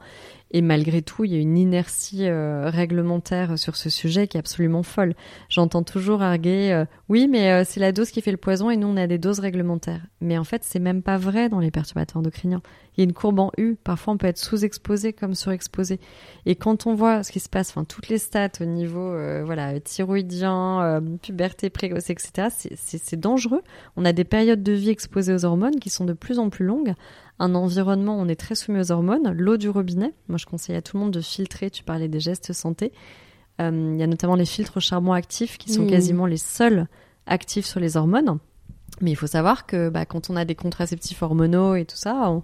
Et 0.56 0.62
malgré 0.62 1.02
tout, 1.02 1.24
il 1.24 1.32
y 1.32 1.34
a 1.34 1.40
une 1.40 1.58
inertie 1.58 2.28
euh, 2.28 2.70
réglementaire 2.70 3.58
sur 3.58 3.74
ce 3.74 3.90
sujet 3.90 4.28
qui 4.28 4.36
est 4.36 4.38
absolument 4.38 4.84
folle. 4.84 5.16
J'entends 5.48 5.82
toujours 5.82 6.22
arguer, 6.22 6.72
euh, 6.72 6.84
oui, 7.08 7.26
mais 7.26 7.50
euh, 7.50 7.64
c'est 7.66 7.80
la 7.80 7.90
dose 7.90 8.12
qui 8.12 8.20
fait 8.20 8.30
le 8.30 8.36
poison 8.36 8.70
et 8.70 8.76
nous, 8.76 8.86
on 8.86 8.96
a 8.96 9.08
des 9.08 9.18
doses 9.18 9.40
réglementaires. 9.40 10.06
Mais 10.20 10.38
en 10.38 10.44
fait, 10.44 10.62
c'est 10.62 10.78
même 10.78 11.02
pas 11.02 11.16
vrai 11.16 11.48
dans 11.48 11.58
les 11.58 11.72
perturbateurs 11.72 12.18
endocriniens. 12.18 12.62
Il 12.96 13.00
y 13.00 13.02
a 13.02 13.04
une 13.04 13.12
courbe 13.12 13.40
en 13.40 13.50
U. 13.58 13.74
Parfois, 13.82 14.14
on 14.14 14.16
peut 14.16 14.28
être 14.28 14.38
sous-exposé 14.38 15.12
comme 15.12 15.34
surexposé. 15.34 15.98
Et 16.46 16.54
quand 16.54 16.86
on 16.86 16.94
voit 16.94 17.24
ce 17.24 17.32
qui 17.32 17.40
se 17.40 17.48
passe, 17.48 17.70
enfin, 17.70 17.82
toutes 17.82 18.08
les 18.08 18.18
stats 18.18 18.50
au 18.60 18.64
niveau, 18.64 19.16
voilà, 19.44 19.80
thyroïdien, 19.80 21.02
puberté 21.20 21.68
précoce, 21.68 22.10
etc., 22.10 22.50
c'est 22.76 23.18
dangereux. 23.18 23.62
On 23.96 24.04
a 24.04 24.12
des 24.12 24.22
périodes 24.22 24.62
de 24.62 24.70
vie 24.70 24.90
exposées 24.90 25.34
aux 25.34 25.44
hormones 25.44 25.80
qui 25.80 25.90
sont 25.90 26.04
de 26.04 26.12
plus 26.12 26.38
en 26.38 26.50
plus 26.50 26.64
longues. 26.64 26.94
Un 27.40 27.54
environnement, 27.54 28.16
où 28.18 28.20
on 28.20 28.28
est 28.28 28.36
très 28.38 28.54
soumis 28.54 28.80
aux 28.80 28.92
hormones. 28.92 29.32
L'eau 29.36 29.56
du 29.56 29.68
robinet. 29.68 30.14
Moi, 30.28 30.38
je 30.38 30.46
conseille 30.46 30.76
à 30.76 30.82
tout 30.82 30.96
le 30.96 31.02
monde 31.04 31.12
de 31.12 31.20
filtrer. 31.20 31.70
Tu 31.70 31.82
parlais 31.82 32.08
des 32.08 32.20
gestes 32.20 32.52
santé. 32.52 32.92
Euh, 33.60 33.90
Il 33.94 33.98
y 34.00 34.02
a 34.02 34.06
notamment 34.06 34.36
les 34.36 34.46
filtres 34.46 34.76
au 34.76 34.80
charbon 34.80 35.12
actifs 35.12 35.58
qui 35.58 35.72
sont 35.72 35.82
Mhm. 35.82 35.90
quasiment 35.90 36.26
les 36.26 36.36
seuls 36.36 36.86
actifs 37.26 37.66
sur 37.66 37.80
les 37.80 37.96
hormones. 37.96 38.38
Mais 39.00 39.10
il 39.10 39.16
faut 39.16 39.26
savoir 39.26 39.66
que 39.66 39.88
bah, 39.88 40.04
quand 40.06 40.30
on 40.30 40.36
a 40.36 40.44
des 40.44 40.54
contraceptifs 40.54 41.22
hormonaux 41.22 41.74
et 41.74 41.84
tout 41.84 41.96
ça, 41.96 42.30
on, 42.30 42.42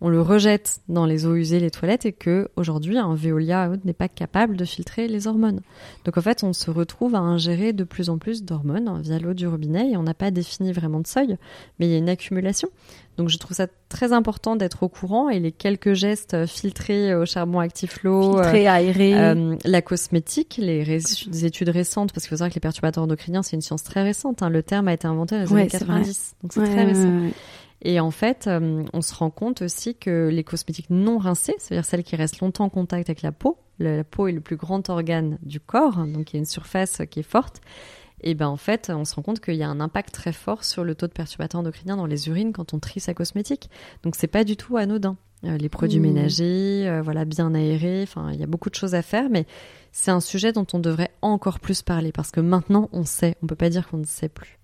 on 0.00 0.08
le 0.08 0.20
rejette 0.22 0.80
dans 0.88 1.06
les 1.06 1.26
eaux 1.26 1.34
usées, 1.34 1.58
les 1.58 1.70
toilettes, 1.72 2.06
et 2.06 2.12
que 2.12 2.48
aujourd'hui 2.56 2.98
un 2.98 3.14
Veolia 3.14 3.70
n'est 3.84 3.92
pas 3.92 4.08
capable 4.08 4.56
de 4.56 4.64
filtrer 4.64 5.08
les 5.08 5.26
hormones. 5.26 5.60
Donc 6.04 6.16
en 6.16 6.20
fait, 6.20 6.44
on 6.44 6.52
se 6.52 6.70
retrouve 6.70 7.14
à 7.16 7.18
ingérer 7.18 7.72
de 7.72 7.82
plus 7.84 8.08
en 8.08 8.18
plus 8.18 8.44
d'hormones 8.44 8.86
hein, 8.88 9.00
via 9.02 9.18
l'eau 9.18 9.34
du 9.34 9.46
robinet, 9.48 9.90
et 9.90 9.96
on 9.96 10.02
n'a 10.04 10.14
pas 10.14 10.30
défini 10.30 10.72
vraiment 10.72 11.00
de 11.00 11.06
seuil, 11.06 11.36
mais 11.78 11.86
il 11.86 11.90
y 11.90 11.94
a 11.94 11.98
une 11.98 12.08
accumulation. 12.08 12.68
Donc 13.16 13.28
je 13.28 13.38
trouve 13.38 13.56
ça 13.56 13.66
très 13.88 14.12
important 14.12 14.54
d'être 14.54 14.84
au 14.84 14.88
courant, 14.88 15.28
et 15.30 15.40
les 15.40 15.50
quelques 15.50 15.94
gestes 15.94 16.34
euh, 16.34 16.46
filtrés 16.46 17.12
au 17.16 17.26
charbon 17.26 17.58
actif 17.58 18.04
l'eau, 18.04 18.38
aéré. 18.38 19.14
euh, 19.16 19.56
la 19.64 19.82
cosmétique, 19.82 20.60
les, 20.62 20.84
ré- 20.84 21.00
des 21.26 21.44
études 21.44 21.70
récentes, 21.70 22.12
parce 22.12 22.24
qu'il 22.24 22.30
faut 22.30 22.36
savoir 22.36 22.50
que 22.50 22.54
les 22.54 22.60
perturbateurs 22.60 23.02
endocriniens, 23.02 23.42
c'est 23.42 23.56
une 23.56 23.62
science 23.62 23.82
très 23.82 24.04
récente. 24.04 24.42
hein. 24.42 24.48
Le 24.50 24.62
terme 24.62 24.86
a 24.86 24.92
été 24.92 25.08
inventé 25.08 25.34
dans 25.34 25.42
les 25.42 25.52
Ouais, 25.52 25.60
années 25.62 25.68
c'est 25.72 25.78
90, 25.80 26.34
donc 26.44 26.52
c'est 26.52 26.60
Ouais, 26.60 26.66
très 26.66 26.84
récent. 26.84 27.08
ouais. 27.08 27.32
Et 27.82 28.00
en 28.00 28.10
fait, 28.10 28.46
euh, 28.46 28.84
on 28.92 29.00
se 29.02 29.14
rend 29.14 29.30
compte 29.30 29.62
aussi 29.62 29.94
que 29.94 30.28
les 30.28 30.44
cosmétiques 30.44 30.90
non 30.90 31.18
rincés, 31.18 31.54
c'est-à-dire 31.58 31.84
celles 31.84 32.02
qui 32.02 32.16
restent 32.16 32.40
longtemps 32.40 32.64
en 32.64 32.70
contact 32.70 33.08
avec 33.08 33.22
la 33.22 33.32
peau, 33.32 33.58
la 33.78 34.02
peau 34.04 34.26
est 34.26 34.32
le 34.32 34.40
plus 34.40 34.56
grand 34.56 34.88
organe 34.88 35.38
du 35.42 35.60
corps, 35.60 36.04
donc 36.06 36.32
il 36.32 36.36
y 36.36 36.38
a 36.38 36.40
une 36.40 36.44
surface 36.44 37.02
qui 37.10 37.20
est 37.20 37.24
forte. 37.24 37.60
Et 38.20 38.34
ben 38.34 38.48
en 38.48 38.56
fait, 38.56 38.90
on 38.92 39.04
se 39.04 39.14
rend 39.14 39.22
compte 39.22 39.40
qu'il 39.40 39.54
y 39.54 39.62
a 39.62 39.68
un 39.68 39.78
impact 39.78 40.12
très 40.12 40.32
fort 40.32 40.64
sur 40.64 40.82
le 40.82 40.96
taux 40.96 41.06
de 41.06 41.12
perturbateurs 41.12 41.60
endocriniens 41.60 41.96
dans 41.96 42.06
les 42.06 42.28
urines 42.28 42.52
quand 42.52 42.74
on 42.74 42.80
trie 42.80 42.98
sa 42.98 43.14
cosmétique. 43.14 43.70
Donc 44.02 44.16
c'est 44.16 44.26
pas 44.26 44.42
du 44.42 44.56
tout 44.56 44.76
anodin. 44.76 45.16
Euh, 45.44 45.56
les 45.56 45.68
produits 45.68 46.00
Mmh. 46.00 46.02
ménagers, 46.02 46.88
euh, 46.88 47.00
voilà, 47.00 47.24
bien 47.24 47.54
aérés, 47.54 48.02
enfin 48.02 48.32
il 48.32 48.40
y 48.40 48.42
a 48.42 48.46
beaucoup 48.46 48.70
de 48.70 48.74
choses 48.74 48.96
à 48.96 49.02
faire, 49.02 49.30
mais 49.30 49.46
c'est 49.92 50.10
un 50.10 50.18
sujet 50.18 50.50
dont 50.50 50.66
on 50.72 50.80
devrait 50.80 51.12
encore 51.22 51.60
plus 51.60 51.82
parler 51.82 52.10
parce 52.10 52.32
que 52.32 52.40
maintenant 52.40 52.88
on 52.92 53.04
sait, 53.04 53.36
on 53.40 53.46
peut 53.46 53.54
pas 53.54 53.70
dire 53.70 53.86
qu'on 53.86 53.98
ne 53.98 54.04
sait 54.04 54.28
plus. 54.28 54.57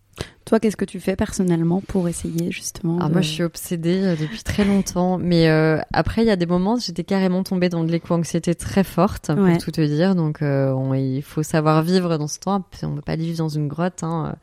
Toi, 0.45 0.61
qu'est-ce 0.61 0.77
que 0.77 0.85
tu 0.85 1.01
fais 1.01 1.17
personnellement 1.17 1.81
pour 1.81 2.07
essayer 2.09 2.51
justement 2.53 2.97
Alors 2.97 3.09
de- 3.09 3.13
moi, 3.15 3.23
je 3.23 3.29
suis 3.31 3.43
obsédée 3.43 4.03
euh, 4.03 4.15
depuis 4.17 4.43
très 4.43 4.65
longtemps, 4.65 5.17
mais 5.19 5.49
euh, 5.49 5.79
après, 5.93 6.23
il 6.23 6.27
y 6.27 6.31
a 6.31 6.37
des 6.37 6.45
moments, 6.47 6.77
j'étais 6.77 7.03
carrément 7.05 7.43
tombée 7.43 7.71
dans 7.71 7.83
de 7.83 7.91
l'éco-anxiété 7.91 8.55
très 8.55 8.85
forte, 8.85 9.35
pour 9.35 9.43
Ouais. 9.45 9.57
tout 9.59 9.71
te 9.71 9.81
dire. 9.81 10.15
Donc, 10.15 10.43
euh, 10.43 10.71
on- 10.73 10.93
il 10.95 11.23
faut 11.23 11.43
savoir 11.43 11.83
vivre 11.83 12.19
dans 12.19 12.29
ce 12.29 12.39
temps. 12.41 12.63
On 12.83 12.89
ne 12.91 12.97
peut 12.97 13.01
pas 13.03 13.17
vivre 13.17 13.39
dans 13.39 13.49
une 13.49 13.69
grotte, 13.69 14.03
hein, 14.03 14.37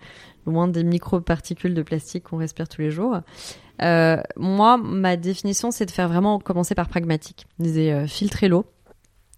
loin 0.48 0.68
des 0.68 0.84
micro-particules 0.84 1.76
de 1.76 1.84
plastique 1.84 2.24
qu'on 2.24 2.38
respire 2.38 2.68
tous 2.68 2.82
les 2.82 2.90
jours. 2.92 3.20
Euh, 3.84 4.18
moi, 4.38 4.78
ma 4.78 5.18
définition, 5.18 5.70
c'est 5.72 5.86
de 5.86 5.92
faire 5.92 6.10
vraiment 6.10 6.40
commencer 6.40 6.74
par 6.76 6.88
pragmatique. 6.90 7.46
Je 7.60 7.64
disais, 7.66 8.08
filtrer 8.08 8.48
l'eau. 8.48 8.66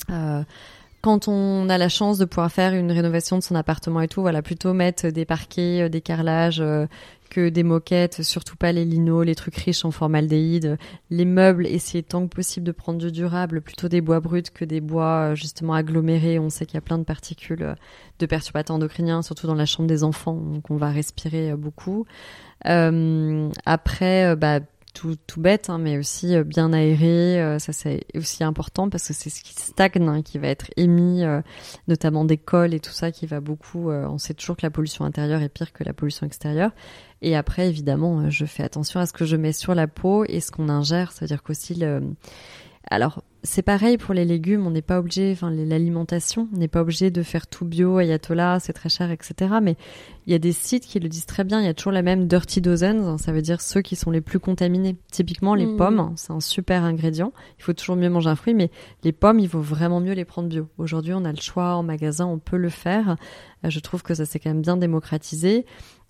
Euh, 0.10 0.44
quand 1.04 1.28
on 1.28 1.68
a 1.68 1.78
la 1.78 1.90
chance 1.90 2.18
de 2.18 2.24
pouvoir 2.24 2.50
faire 2.50 2.74
une 2.74 2.90
rénovation 2.90 3.38
de 3.38 3.44
son 3.44 3.56
appartement 3.56 4.00
et 4.00 4.08
tout, 4.08 4.22
voilà, 4.22 4.42
plutôt 4.42 4.72
mettre 4.72 5.10
des 5.10 5.26
parquets, 5.26 5.82
euh, 5.82 5.90
des 5.90 6.00
carrelages, 6.00 6.62
euh, 6.62 6.88
que 7.30 7.50
des 7.50 7.64
moquettes, 7.64 8.24
surtout 8.24 8.56
pas 8.56 8.72
les 8.72 8.86
linos, 8.86 9.26
les 9.26 9.36
trucs 9.36 9.58
riches 9.58 9.84
en 9.84 9.92
formaldéhyde. 9.92 10.78
Les 11.10 11.26
meubles, 11.26 11.68
essayer 11.68 12.04
tant 12.04 12.26
que 12.26 12.34
possible 12.34 12.66
de 12.66 12.72
prendre 12.72 13.00
du 13.00 13.12
durable, 13.12 13.60
plutôt 13.60 13.90
des 13.90 14.00
bois 14.00 14.22
bruts 14.22 14.44
que 14.54 14.64
des 14.64 14.80
bois 14.80 15.32
euh, 15.32 15.36
justement 15.36 15.74
agglomérés. 15.74 16.40
On 16.40 16.50
sait 16.50 16.66
qu'il 16.66 16.76
y 16.76 16.78
a 16.78 16.82
plein 16.82 17.00
de 17.00 17.04
particules, 17.04 17.76
de 18.20 18.26
perturbateurs 18.26 18.78
endocriniens, 18.78 19.24
surtout 19.24 19.46
dans 19.46 19.56
la 19.56 19.66
chambre 19.66 19.90
des 19.90 20.06
enfants, 20.06 20.36
donc 20.36 20.72
on 20.72 20.78
va 20.78 20.90
respirer 20.90 21.54
beaucoup. 21.58 22.06
Après, 22.64 24.36
bah, 24.38 24.62
tout, 24.94 25.18
bête, 25.38 25.70
hein, 25.70 25.80
mais 25.80 25.98
aussi 25.98 26.36
euh, 26.36 26.44
bien 26.44 26.72
aéré, 26.72 27.42
euh, 27.42 27.60
ça 27.60 27.74
c'est 27.74 28.06
aussi 28.16 28.44
important 28.44 28.90
parce 28.90 29.08
que 29.08 29.14
c'est 29.14 29.30
ce 29.30 29.44
qui 29.44 29.54
stagne, 29.54 30.08
hein, 30.08 30.22
qui 30.22 30.38
va 30.38 30.48
être 30.48 30.68
émis, 30.78 31.24
euh, 31.24 31.42
notamment 31.88 32.26
des 32.26 32.38
cols 32.38 32.74
et 32.74 32.80
tout 32.80 32.92
ça, 32.92 33.12
qui 33.12 33.26
va 33.26 33.40
beaucoup. 33.40 33.92
on 33.92 34.18
sait 34.18 34.34
toujours 34.34 34.56
que 34.56 34.62
la 34.64 34.70
pollution 34.70 35.06
intérieure 35.06 35.42
est 35.42 35.50
pire 35.50 35.74
que 35.74 35.84
la 35.84 35.94
pollution 35.94 36.26
extérieure. 36.26 36.72
Et 37.22 37.36
après, 37.36 37.70
évidemment, 37.70 38.30
je 38.30 38.46
fais 38.46 38.64
attention 38.64 39.00
à 39.00 39.06
ce 39.06 39.14
que 39.14 39.26
je 39.26 39.36
mets 39.36 39.54
sur 39.54 39.74
la 39.76 39.88
peau 39.88 40.26
et 40.26 40.42
ce 40.42 40.52
qu'on 40.52 40.70
ingère. 40.70 41.12
Ça 41.12 41.22
veut 41.22 41.28
dire 41.28 41.42
qu'aussi 41.42 41.74
le. 41.76 42.02
Alors, 42.90 43.24
c'est 43.44 43.62
pareil 43.62 43.98
pour 43.98 44.14
les 44.14 44.26
légumes, 44.26 44.68
on 44.68 44.70
n'est 44.72 44.82
pas 44.82 45.00
obligé, 45.00 45.32
enfin 45.32 45.50
l'alimentation, 45.50 46.48
on 46.54 46.58
n'est 46.58 46.68
pas 46.68 46.82
obligé 46.82 47.12
de 47.12 47.24
faire 47.24 47.48
tout 47.48 47.66
bio, 47.66 47.98
ayatollah, 47.98 48.60
c'est 48.60 48.74
très 48.74 48.90
cher, 48.90 49.10
etc. 49.10 49.56
Mais 49.62 49.76
il 50.28 50.32
y 50.32 50.36
a 50.36 50.40
des 50.40 50.52
sites 50.52 50.86
qui 50.86 51.00
le 51.00 51.08
disent 51.10 51.26
très 51.26 51.44
bien, 51.44 51.60
il 51.62 51.66
y 51.66 51.70
a 51.70 51.74
toujours 51.74 51.94
la 51.94 52.02
même 52.02 52.28
dirty 52.28 52.62
dozens, 52.62 53.20
ça 53.22 53.32
veut 53.32 53.42
dire 53.42 53.62
ceux 53.62 53.82
qui 53.82 53.96
sont 53.96 54.12
les 54.12 54.22
plus 54.22 54.40
contaminés. 54.40 54.98
Typiquement 55.12 55.56
les 55.56 55.66
Mhm. 55.66 55.78
pommes, 55.78 56.14
c'est 56.18 56.32
un 56.34 56.40
super 56.42 56.84
ingrédient, 56.84 57.32
il 57.58 57.64
faut 57.64 57.74
toujours 57.74 57.96
mieux 57.96 58.10
manger 58.10 58.30
un 58.30 58.36
fruit, 58.36 58.54
mais 58.54 58.70
les 59.04 59.14
pommes, 59.14 59.40
il 59.40 59.48
vaut 59.48 59.62
vraiment 59.62 60.00
mieux 60.02 60.14
les 60.14 60.26
prendre 60.26 60.50
bio. 60.50 60.68
Aujourd'hui, 60.78 61.14
on 61.14 61.24
a 61.26 61.32
le 61.32 61.42
choix 61.42 61.76
en 61.76 61.84
magasin, 61.84 62.26
on 62.26 62.38
peut 62.40 62.58
le 62.58 62.70
faire. 62.70 63.16
Euh, 63.66 63.70
Je 63.70 63.80
trouve 63.80 64.04
que 64.04 64.14
ça 64.14 64.26
s'est 64.26 64.40
quand 64.40 64.50
même 64.50 64.62
bien 64.62 64.76
démocratisé. 64.76 65.66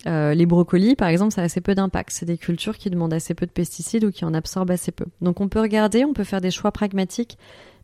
Euh, 0.06 0.34
les 0.34 0.46
brocolis, 0.46 0.96
par 0.96 1.08
exemple, 1.08 1.32
ça 1.32 1.40
a 1.40 1.44
assez 1.44 1.60
peu 1.60 1.74
d'impact. 1.74 2.10
C'est 2.12 2.26
des 2.26 2.38
cultures 2.38 2.76
qui 2.76 2.90
demandent 2.90 3.14
assez 3.14 3.34
peu 3.34 3.46
de 3.46 3.50
pesticides 3.50 4.04
ou 4.04 4.10
qui 4.10 4.24
en 4.24 4.34
absorbent 4.34 4.72
assez 4.72 4.92
peu. 4.92 5.06
Donc 5.20 5.40
on 5.40 5.48
peut 5.48 5.60
regarder, 5.60 6.04
on 6.04 6.12
peut 6.12 6.24
faire 6.24 6.40
des 6.40 6.50
choix 6.50 6.72
pragmatiques, 6.72 7.38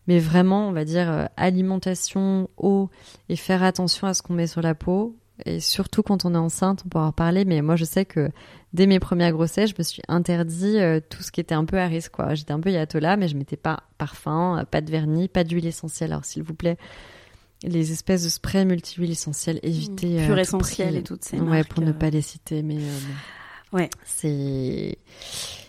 mais 0.07 0.19
vraiment, 0.19 0.69
on 0.69 0.73
va 0.73 0.85
dire 0.85 1.11
euh, 1.11 1.25
alimentation, 1.37 2.49
eau 2.57 2.91
et 3.29 3.37
faire 3.37 3.63
attention 3.63 4.07
à 4.07 4.15
ce 4.15 4.23
qu'on 4.23 4.35
met 4.35 4.47
sur 4.47 4.63
la 4.63 4.75
peau. 4.75 5.17
Et 5.47 5.61
surtout 5.61 6.03
quand 6.03 6.27
on 6.27 6.35
est 6.35 6.39
enceinte, 6.39 6.83
on 6.85 6.89
pourra 6.91 7.07
en 7.07 7.13
parler. 7.13 7.47
Mais 7.47 7.63
moi, 7.63 7.77
je 7.77 7.85
sais 7.85 8.05
que 8.05 8.31
dès 8.75 8.87
mes 8.87 9.01
premières 9.01 9.33
grossesses, 9.33 9.71
je 9.71 9.75
me 9.79 9.83
suis 9.83 10.03
interdit 10.07 10.79
euh, 10.79 11.01
tout 11.01 11.23
ce 11.23 11.33
qui 11.33 11.41
était 11.41 11.55
un 11.55 11.65
peu 11.65 11.79
à 11.79 11.87
risque. 11.87 12.13
J'étais 12.35 12.53
un 12.53 12.61
peu 12.61 12.71
yatola, 12.71 13.17
mais 13.17 13.29
je 13.29 13.37
mettais 13.37 13.57
pas 13.57 13.85
parfum, 13.97 14.63
pas 14.71 14.83
de 14.83 14.91
vernis, 14.91 15.29
pas 15.29 15.45
d'huile 15.45 15.67
essentielle. 15.67 16.13
Alors 16.13 16.27
s'il 16.27 16.43
vous 16.43 16.55
plaît, 16.55 16.77
les 17.63 17.93
espèces 17.93 18.25
de 18.25 18.29
sprays 18.29 18.65
multi-huiles 18.65 19.11
essentielles, 19.11 19.61
évitez. 19.63 20.19
euh, 20.19 20.23
à 20.23 20.27
Pure 20.27 20.35
tout 20.37 20.41
essentielle 20.41 20.89
prix. 20.89 20.97
et 20.99 21.03
toutes 21.03 21.25
ces 21.25 21.39
Ouais, 21.39 21.59
marques, 21.59 21.69
pour 21.75 21.83
ne 21.85 21.91
euh, 21.91 21.93
pas 21.95 22.11
les 22.11 22.23
citer, 22.23 22.63
mais 22.63 22.77
euh. 22.79 22.99
Ouais. 23.73 23.91
c'est 24.05 24.99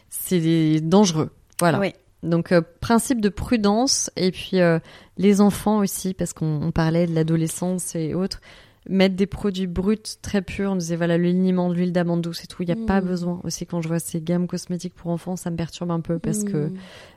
c'est 0.10 0.80
dangereux. 0.82 1.32
Voilà. 1.60 1.80
Ouais. 1.80 1.94
Donc 2.24 2.52
euh, 2.52 2.62
principe 2.80 3.20
de 3.20 3.30
prudence 3.30 4.12
et 4.16 4.32
puis 4.32 4.60
euh, 4.60 4.80
les 5.18 5.42
enfants 5.42 5.80
aussi 5.80 6.14
parce 6.14 6.34
qu'on 6.34 6.62
on 6.62 6.72
parlait 6.72 7.08
de 7.08 7.14
l'adolescence 7.16 7.96
et 7.96 8.14
autres 8.14 8.42
mettre 8.90 9.16
des 9.16 9.28
produits 9.28 9.68
bruts 9.68 9.98
très 10.24 10.42
purs 10.42 10.72
on 10.72 10.76
disait 10.76 10.96
voilà 10.96 11.18
le 11.18 11.26
liniment 11.26 11.70
l'huile 11.72 11.94
d'amande 11.94 12.22
douce 12.22 12.44
et 12.44 12.48
tout 12.48 12.64
il 12.64 12.66
n'y 12.66 12.72
a 12.84 12.86
pas 12.88 13.00
Mm. 13.00 13.06
besoin 13.06 13.42
aussi 13.44 13.66
quand 13.68 13.80
je 13.82 13.88
vois 13.88 14.00
ces 14.00 14.22
gammes 14.22 14.48
cosmétiques 14.48 14.96
pour 14.96 15.12
enfants 15.12 15.36
ça 15.36 15.52
me 15.52 15.56
perturbe 15.56 15.92
un 15.92 16.00
peu 16.02 16.18
parce 16.18 16.44
que 16.44 16.68
Mm. 16.68 16.74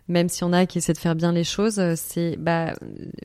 même 0.09 0.29
si 0.29 0.45
on 0.45 0.53
a 0.53 0.67
qui 0.67 0.77
essaie 0.79 0.93
de 0.93 0.99
faire 0.99 1.15
bien 1.15 1.33
les 1.33 1.43
choses 1.45 1.79
euh, 1.79 1.95
c'est 1.97 2.37
bah 2.37 2.75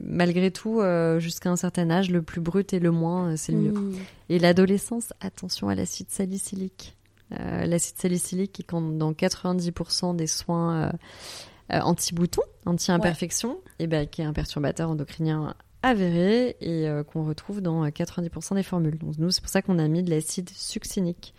malgré 0.01 0.51
tout 0.51 0.79
euh, 0.79 1.19
jusqu'à 1.19 1.49
un 1.51 1.57
certain 1.57 1.89
âge 1.89 2.09
le 2.09 2.21
plus 2.21 2.39
brut 2.39 2.71
et 2.73 2.79
le 2.79 2.91
moins 2.91 3.31
euh, 3.31 3.33
c'est 3.35 3.51
le 3.51 3.57
mieux 3.59 3.71
Mm. 3.71 3.95
et 4.29 4.39
l'adolescence, 4.39 5.11
attention 5.19 5.67
à 5.69 5.75
l'acide 5.75 6.09
salicylique. 6.09 6.95
Euh, 7.39 7.65
l'acide 7.65 7.97
salicylique 7.97 8.51
qui 8.53 8.63
compte 8.63 8.97
dans 8.97 9.11
90% 9.13 10.15
des 10.15 10.25
soins 10.27 10.91
euh, 11.71 11.79
anti-boutons, 11.81 12.41
anti-imperfection, 12.65 13.57
et 13.77 13.85
ben, 13.85 14.07
qui 14.07 14.21
est 14.21 14.25
un 14.25 14.33
perturbateur 14.33 14.89
endocrinien 14.89 15.53
avéré 15.81 16.57
et 16.61 16.87
euh, 16.87 17.03
qu'on 17.03 17.23
retrouve 17.23 17.61
dans 17.61 17.83
euh, 17.85 17.89
90% 17.89 18.55
des 18.55 18.63
formules. 18.63 18.97
Donc 18.97 19.17
nous, 19.17 19.31
c'est 19.31 19.41
pour 19.41 19.49
ça 19.49 19.61
qu'on 19.61 19.79
a 19.79 19.87
mis 19.87 20.03
de 20.03 20.09
l'acide 20.09 20.49
succinique 20.49 21.33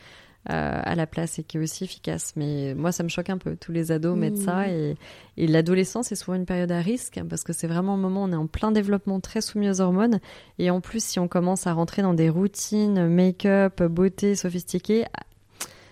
euh, 0.48 0.80
à 0.82 0.94
la 0.94 1.06
place 1.06 1.38
et 1.38 1.42
qui 1.44 1.58
est 1.58 1.60
aussi 1.60 1.84
efficace. 1.84 2.32
Mais 2.36 2.74
moi, 2.74 2.92
ça 2.92 3.02
me 3.02 3.08
choque 3.10 3.28
un 3.28 3.36
peu. 3.36 3.56
Tous 3.56 3.72
les 3.72 3.92
ados 3.92 4.16
mettent 4.16 4.38
Mhm. 4.38 4.44
ça 4.44 4.68
et, 4.68 4.96
et 5.36 5.46
l'adolescence 5.46 6.10
est 6.12 6.16
souvent 6.16 6.34
une 6.36 6.46
période 6.46 6.72
à 6.72 6.80
risque 6.80 7.18
hein, 7.18 7.26
parce 7.28 7.44
que 7.44 7.52
c'est 7.52 7.66
vraiment 7.66 7.94
un 7.94 7.98
moment 7.98 8.22
où 8.22 8.28
on 8.28 8.32
est 8.32 8.36
en 8.36 8.46
plein 8.46 8.72
développement, 8.72 9.20
très 9.20 9.42
soumis 9.42 9.68
aux 9.68 9.80
hormones. 9.82 10.20
Et 10.58 10.70
en 10.70 10.80
plus, 10.80 11.04
si 11.04 11.18
on 11.18 11.28
commence 11.28 11.66
à 11.66 11.74
rentrer 11.74 12.00
dans 12.00 12.14
des 12.14 12.30
routines, 12.30 13.06
make-up, 13.08 13.82
beauté 13.82 14.34
sophistiquée, 14.34 15.04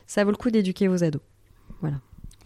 ça 0.06 0.24
vaut 0.24 0.30
le 0.30 0.36
coup 0.38 0.50
d'éduquer 0.50 0.88
vos 0.88 1.04
ados. 1.04 1.20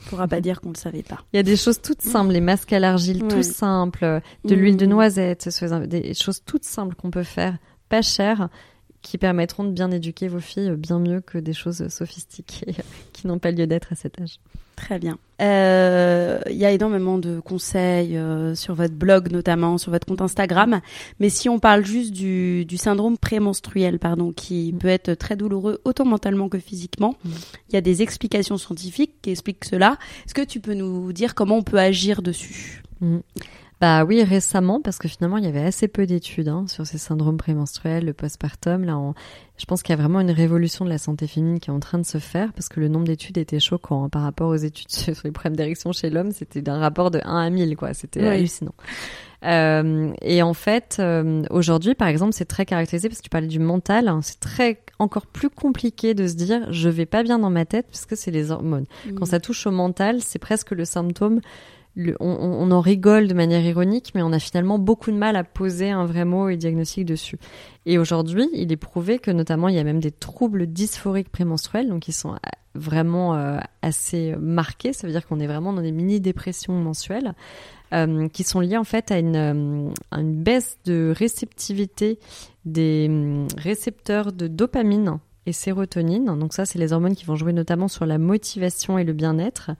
On 0.06 0.10
pourra 0.10 0.28
pas 0.28 0.40
dire 0.40 0.60
qu'on 0.60 0.70
le 0.70 0.76
savait 0.76 1.02
pas. 1.02 1.20
Il 1.32 1.36
y 1.36 1.40
a 1.40 1.42
des 1.42 1.56
choses 1.56 1.80
toutes 1.80 2.02
simples, 2.02 2.32
les 2.32 2.40
masques 2.40 2.72
à 2.72 2.78
l'argile, 2.80 3.22
Ouais. 3.22 3.28
tout 3.28 3.42
simples, 3.42 4.20
de 4.44 4.54
Mm. 4.54 4.58
l'huile 4.58 4.76
de 4.76 4.86
noisette, 4.86 5.48
des 5.88 6.14
choses 6.14 6.42
toutes 6.44 6.64
simples 6.64 6.94
qu'on 6.96 7.10
peut 7.10 7.22
faire, 7.22 7.56
pas 7.88 8.02
chères, 8.02 8.48
qui 9.00 9.18
permettront 9.18 9.64
de 9.64 9.70
bien 9.70 9.90
éduquer 9.90 10.28
vos 10.28 10.38
filles 10.40 10.70
bien 10.76 10.98
mieux 11.00 11.20
que 11.20 11.38
des 11.38 11.52
choses 11.52 11.88
sophistiquées 11.88 12.74
qui 13.12 13.26
n'ont 13.26 13.38
pas 13.38 13.50
lieu 13.50 13.66
d'être 13.66 13.92
à 13.92 13.96
cet 13.96 14.20
âge. 14.20 14.38
Très 14.82 14.98
bien. 14.98 15.16
Euh, 15.40 16.40
Il 16.50 16.56
y 16.56 16.64
a 16.64 16.72
énormément 16.72 17.16
de 17.18 17.38
conseils 17.38 18.16
euh, 18.16 18.56
sur 18.56 18.74
votre 18.74 18.94
blog, 18.94 19.30
notamment 19.30 19.78
sur 19.78 19.92
votre 19.92 20.06
compte 20.08 20.20
Instagram. 20.20 20.80
Mais 21.20 21.28
si 21.30 21.48
on 21.48 21.60
parle 21.60 21.84
juste 21.84 22.12
du, 22.12 22.64
du 22.64 22.76
syndrome 22.76 23.16
prémenstruel, 23.16 24.00
pardon, 24.00 24.32
qui 24.32 24.72
Mm. 24.74 24.78
peut 24.78 24.88
être 24.88 25.14
très 25.14 25.36
douloureux 25.36 25.80
autant 25.84 26.04
mentalement 26.04 26.48
que 26.48 26.58
physiquement, 26.58 27.14
il 27.24 27.30
Mm. 27.30 27.34
y 27.74 27.76
a 27.76 27.80
des 27.80 28.02
explications 28.02 28.58
scientifiques 28.58 29.14
qui 29.22 29.30
expliquent 29.30 29.64
cela. 29.64 29.98
Est-ce 30.26 30.34
que 30.34 30.42
tu 30.44 30.58
peux 30.58 30.74
nous 30.74 31.12
dire 31.12 31.36
comment 31.36 31.58
on 31.58 31.62
peut 31.62 31.78
agir 31.78 32.20
dessus? 32.20 32.82
Bah 33.82 34.04
oui, 34.04 34.22
récemment, 34.22 34.80
parce 34.80 34.98
que 34.98 35.08
finalement, 35.08 35.38
il 35.38 35.44
y 35.44 35.48
avait 35.48 35.64
assez 35.64 35.88
peu 35.88 36.06
d'études 36.06 36.46
hein, 36.46 36.66
sur 36.68 36.86
ces 36.86 36.98
syndromes 36.98 37.36
prémenstruels, 37.36 38.04
le 38.04 38.12
postpartum. 38.12 38.84
Là, 38.84 38.96
on- 38.96 39.12
je 39.58 39.64
pense 39.64 39.82
qu'il 39.82 39.90
y 39.92 39.98
a 39.98 40.00
vraiment 40.00 40.20
une 40.20 40.30
révolution 40.30 40.84
de 40.84 40.90
la 40.90 40.98
santé 40.98 41.26
féminine 41.26 41.58
qui 41.58 41.68
est 41.68 41.72
en 41.72 41.80
train 41.80 41.98
de 41.98 42.06
se 42.06 42.18
faire, 42.18 42.52
parce 42.52 42.68
que 42.68 42.78
le 42.78 42.86
nombre 42.86 43.06
d'études 43.06 43.38
était 43.38 43.58
choquant 43.58 44.04
hein, 44.04 44.08
par 44.08 44.22
rapport 44.22 44.50
aux 44.50 44.54
études 44.54 44.88
sur 44.92 45.14
les 45.24 45.32
problèmes 45.32 45.56
d'érection 45.56 45.90
chez 45.90 46.10
l'homme. 46.10 46.30
C'était 46.30 46.62
d'un 46.62 46.78
rapport 46.78 47.10
de 47.10 47.20
1 47.24 47.38
à 47.38 47.50
1000, 47.50 47.76
quoi. 47.76 47.92
C'était 47.92 48.20
Oui. 48.20 48.28
hallucinant. 48.28 48.74
Euh, 49.44 50.12
et 50.22 50.42
en 50.42 50.54
fait, 50.54 50.98
euh, 51.00 51.42
aujourd'hui, 51.50 51.96
par 51.96 52.06
exemple, 52.06 52.34
c'est 52.34 52.44
très 52.44 52.64
caractérisé 52.64 53.08
parce 53.08 53.18
que 53.18 53.24
tu 53.24 53.30
parlais 53.30 53.48
du 53.48 53.58
mental. 53.58 54.06
hein, 54.06 54.20
c'est 54.22 54.38
très 54.38 54.80
encore 55.00 55.26
plus 55.26 55.50
compliqué 55.50 56.14
de 56.14 56.28
se 56.28 56.34
dire 56.34 56.72
je 56.72 56.88
vais 56.88 57.06
pas 57.06 57.24
bien 57.24 57.40
dans 57.40 57.50
ma 57.50 57.64
tête 57.64 57.86
parce 57.90 58.06
que 58.06 58.14
c'est 58.14 58.30
les 58.30 58.52
hormones. 58.52 58.86
Quand 59.16 59.24
ça 59.26 59.40
touche 59.40 59.66
au 59.66 59.72
mental, 59.72 60.20
c'est 60.22 60.38
presque 60.38 60.70
le 60.70 60.84
symptôme. 60.84 61.40
On, 62.20 62.70
en 62.70 62.80
rigole 62.80 63.28
de 63.28 63.34
manière 63.34 63.62
ironique, 63.62 64.12
mais 64.14 64.22
on 64.22 64.32
a 64.32 64.38
finalement 64.38 64.78
beaucoup 64.78 65.10
de 65.10 65.16
mal 65.16 65.36
à 65.36 65.44
poser 65.44 65.90
un 65.90 66.06
vrai 66.06 66.24
mot 66.24 66.48
et 66.48 66.56
diagnostic 66.56 67.04
dessus. 67.04 67.36
Et 67.84 67.98
aujourd'hui, 67.98 68.48
il 68.54 68.72
est 68.72 68.76
prouvé 68.76 69.18
que 69.18 69.30
notamment 69.30 69.68
il 69.68 69.74
y 69.74 69.78
a 69.78 69.84
même 69.84 70.00
des 70.00 70.10
troubles 70.10 70.66
dysphoriques 70.66 71.28
prémenstruels, 71.28 71.88
donc 71.88 72.00
qui 72.00 72.12
sont 72.12 72.32
euh, 72.32 72.38
vraiment 72.74 73.34
euh, 73.34 73.58
assez 73.82 74.34
marqués. 74.40 74.94
Ça 74.94 75.06
veut 75.06 75.12
dire 75.12 75.26
qu'on 75.26 75.38
est 75.38 75.46
vraiment 75.46 75.74
dans 75.74 75.82
des 75.82 75.92
mini 75.92 76.18
dépressions 76.18 76.72
mensuelles, 76.72 77.34
euh, 77.92 78.26
qui 78.28 78.42
sont 78.42 78.60
liées 78.60 78.78
en 78.78 78.84
fait 78.84 79.10
à 79.10 79.18
une, 79.18 79.92
à 80.10 80.18
une 80.18 80.42
baisse 80.42 80.78
de 80.86 81.12
réceptivité 81.14 82.18
des 82.64 83.06
hum, 83.10 83.48
récepteurs 83.58 84.32
de 84.32 84.46
dopamine 84.46 85.18
et 85.46 85.52
sérotonine. 85.52 86.38
Donc 86.38 86.52
ça, 86.52 86.64
c'est 86.64 86.78
les 86.78 86.92
hormones 86.92 87.14
qui 87.14 87.24
vont 87.24 87.36
jouer 87.36 87.52
notamment 87.52 87.88
sur 87.88 88.06
la 88.06 88.18
motivation 88.18 88.98
et 88.98 89.04
le 89.04 89.12
bien-être, 89.12 89.72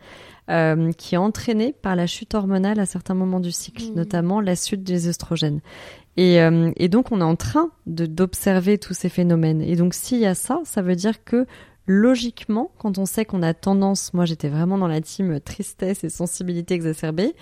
euh, 0.51 0.90
qui 0.93 1.14
est 1.14 1.18
entraînée 1.18 1.72
par 1.72 1.97
la 1.97 2.07
chute 2.07 2.34
hormonale 2.34 2.80
à 2.80 2.86
certains 2.86 3.14
moments 3.14 3.40
du 3.40 3.53
cycle, 3.53 3.84
Mhm. 3.84 3.95
notamment 3.95 4.40
la 4.40 4.55
chute 4.55 4.82
des 4.82 5.09
œstrogènes. 5.09 5.61
Et, 6.16 6.40
euh, 6.43 6.70
et 6.76 6.88
donc, 6.88 7.11
on 7.12 7.20
est 7.20 7.24
en 7.24 7.36
train 7.36 7.70
d'observer 7.86 8.76
tous 8.78 8.93
ces 8.95 9.09
phénomènes. 9.09 9.62
Et 9.62 9.76
donc, 9.76 9.95
s'il 9.95 10.18
y 10.18 10.26
a 10.26 10.34
ça, 10.34 10.61
ça 10.64 10.82
veut 10.82 10.97
dire 10.97 11.24
que 11.24 11.47
logiquement, 11.86 12.70
quand 12.78 12.99
on 12.99 13.07
sait 13.07 13.24
qu'on 13.24 13.43
a 13.43 13.55
tendance, 13.55 14.12
moi 14.14 14.24
j'étais 14.24 14.49
vraiment 14.49 14.78
dans 14.78 14.86
la 14.88 15.01
team 15.01 15.40
tristesse 15.40 16.05
et 16.05 16.09
sensibilité 16.09 16.74
exacerbée, 16.74 17.34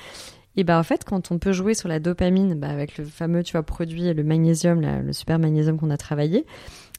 et 0.56 0.64
ben 0.64 0.78
en 0.78 0.82
fait, 0.82 1.04
quand 1.04 1.30
on 1.30 1.38
peut 1.38 1.52
jouer 1.52 1.74
sur 1.74 1.88
la 1.88 2.00
dopamine, 2.00 2.54
bah, 2.54 2.68
avec 2.68 2.96
le 2.98 3.04
fameux 3.04 3.42
tu 3.42 3.52
vois 3.52 3.62
produit, 3.62 4.12
le 4.12 4.24
magnésium, 4.24 4.80
le 4.80 5.12
super 5.12 5.38
magnésium 5.38 5.78
qu'on 5.78 5.90
a 5.90 5.96
travaillé, 5.96 6.46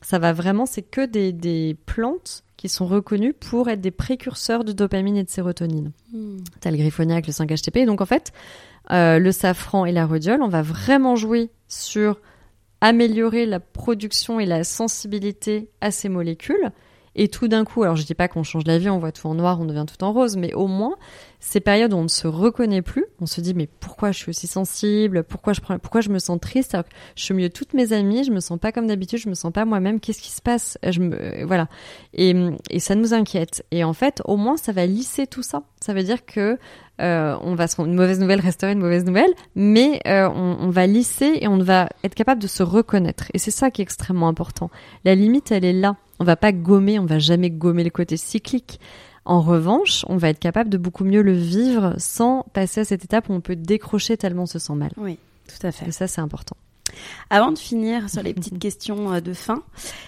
ça 0.02 0.20
va 0.20 0.34
vraiment, 0.34 0.66
c'est 0.66 0.82
que 0.84 1.06
des, 1.06 1.32
des 1.34 1.76
plantes 1.86 2.44
qui 2.62 2.70
sont 2.70 2.86
reconnues 2.86 3.34
pour 3.34 3.70
être 3.70 3.82
des 3.82 3.90
précurseurs 3.90 4.64
de 4.64 4.72
dopamine 4.72 5.18
et 5.18 5.24
de 5.24 5.30
sérotonine. 5.32 5.94
T'as 6.60 6.70
le 6.70 6.78
griffoniac, 6.78 7.26
le 7.26 7.34
5-HTP. 7.34 7.88
Donc 7.88 8.02
en 8.02 8.06
fait, 8.06 8.34
euh, 8.92 9.18
le 9.18 9.32
safran 9.32 9.86
et 9.86 9.92
la 9.92 10.06
rhodiole, 10.06 10.44
on 10.44 10.48
va 10.48 10.62
vraiment 10.62 11.16
jouer 11.16 11.50
sur 11.68 12.20
améliorer 12.80 13.48
la 13.48 13.60
production 13.60 14.40
et 14.40 14.46
la 14.46 14.64
sensibilité 14.64 15.70
à 15.82 15.90
ces 15.90 16.08
molécules. 16.08 16.72
Et 17.16 17.28
tout 17.28 17.48
d'un 17.48 17.66
coup, 17.66 17.84
alors 17.84 17.96
je 17.98 18.06
dis 18.06 18.14
pas 18.16 18.28
qu'on 18.28 18.44
change 18.44 18.64
la 18.66 18.78
vie, 18.78 18.90
on 18.90 19.00
voit 19.00 19.12
tout 19.12 19.28
en 19.28 19.36
noir, 19.36 19.60
on 19.60 19.66
devient 19.66 19.86
tout 19.86 20.02
en 20.04 20.14
rose, 20.14 20.38
mais 20.38 20.54
au 20.54 20.68
moins 20.68 20.96
ces 21.44 21.60
périodes 21.60 21.92
où 21.94 21.98
on 21.98 22.04
ne 22.04 22.08
se 22.08 22.28
reconnaît 22.28 22.84
plus, 22.84 23.06
on 23.20 23.26
se 23.26 23.42
dit 23.42 23.54
mais 23.54 23.68
pourquoi 23.80 24.12
je 24.12 24.20
suis 24.20 24.30
aussi 24.30 24.48
sensible, 24.48 25.24
pourquoi 25.24 25.54
je 25.54 25.60
pourquoi 25.62 26.00
je 26.02 26.10
me 26.10 26.20
sens 26.20 26.40
triste, 26.40 26.74
alors 26.76 26.86
que 26.86 26.94
je 27.16 27.24
suis 27.24 27.34
mieux 27.34 27.50
toutes 27.50 27.74
mes 27.74 27.94
amies, 27.94 28.24
je 28.24 28.32
me 28.32 28.40
sens 28.40 28.60
pas 28.60 28.72
comme 28.72 28.88
d'habitude, 28.88 29.20
je 29.20 29.28
me 29.28 29.34
sens 29.34 29.52
pas 29.52 29.66
moi-même, 29.66 30.00
qu'est-ce 30.00 30.22
qui 30.22 30.32
se 30.32 30.42
passe, 30.42 30.78
je 30.88 31.00
me, 31.02 31.16
euh, 31.16 31.46
voilà, 31.46 31.68
et, 32.14 32.34
ça 32.80 32.96
nous 32.96 33.14
inquiète. 33.14 33.66
Et 33.72 33.84
en 33.84 33.94
fait, 33.94 34.22
au 34.26 34.38
moins 34.38 34.56
ça 34.56 34.72
va 34.72 34.86
lisser 34.86 35.28
tout 35.28 35.44
ça. 35.44 35.64
Ça 35.82 35.94
veut 35.94 36.04
dire 36.04 36.26
que 36.26 36.58
euh, 37.02 37.36
on 37.42 37.56
va 37.56 37.68
se- 37.68 37.82
une 37.82 37.96
mauvaise 37.96 38.20
nouvelle 38.20 38.40
resterait 38.40 38.74
une 38.74 38.80
mauvaise 38.80 39.04
nouvelle, 39.04 39.32
mais 39.56 40.00
euh, 40.08 40.30
on 40.30 40.70
va 40.70 40.86
lisser 40.86 41.40
et 41.42 41.48
on 41.48 41.58
va 41.58 41.90
être 42.04 42.14
capable 42.16 42.42
de 42.42 42.48
se 42.48 42.62
reconnaître. 42.62 43.26
Et 43.34 43.40
c'est 43.40 43.52
ça 43.52 43.72
qui 43.72 43.82
est 43.82 43.84
extrêmement 43.84 44.28
important. 44.28 44.70
La 45.04 45.16
limite, 45.16 45.52
elle 45.52 45.66
est 45.66 45.74
là. 45.74 45.98
On 46.22 46.24
va 46.24 46.36
pas 46.36 46.52
gommer, 46.52 47.00
on 47.00 47.06
va 47.08 47.18
jamais 47.18 47.50
gommer 47.50 47.84
le 47.84 47.90
côté 47.90 48.16
cyclique. 48.16 48.80
En 49.26 49.42
revanche, 49.42 50.06
on 50.08 50.18
va 50.18 50.30
être 50.30 50.38
capable 50.38 50.70
de 50.70 50.78
beaucoup 50.78 51.04
mieux 51.04 51.24
le 51.24 51.32
vivre 51.32 51.96
sans 51.98 52.46
passer 52.54 52.82
à 52.82 52.86
cette 52.86 53.04
étape 53.04 53.28
où 53.30 53.34
on 53.34 53.42
peut 53.42 53.56
décrocher 53.56 54.18
tellement 54.18 54.44
on 54.44 54.46
se 54.46 54.60
sent 54.60 54.76
mal. 54.76 54.92
Oui, 54.98 55.18
tout 55.48 55.66
à 55.66 55.72
fait. 55.72 55.88
Et 55.88 55.92
ça, 55.92 56.06
c'est 56.06 56.22
important. 56.22 56.56
Avant 57.30 57.52
de 57.52 57.58
finir 57.58 58.10
sur 58.10 58.22
les 58.22 58.34
petites 58.34 58.60
questions 58.60 59.14
euh, 59.14 59.22
de 59.22 59.34
fin, 59.34 59.64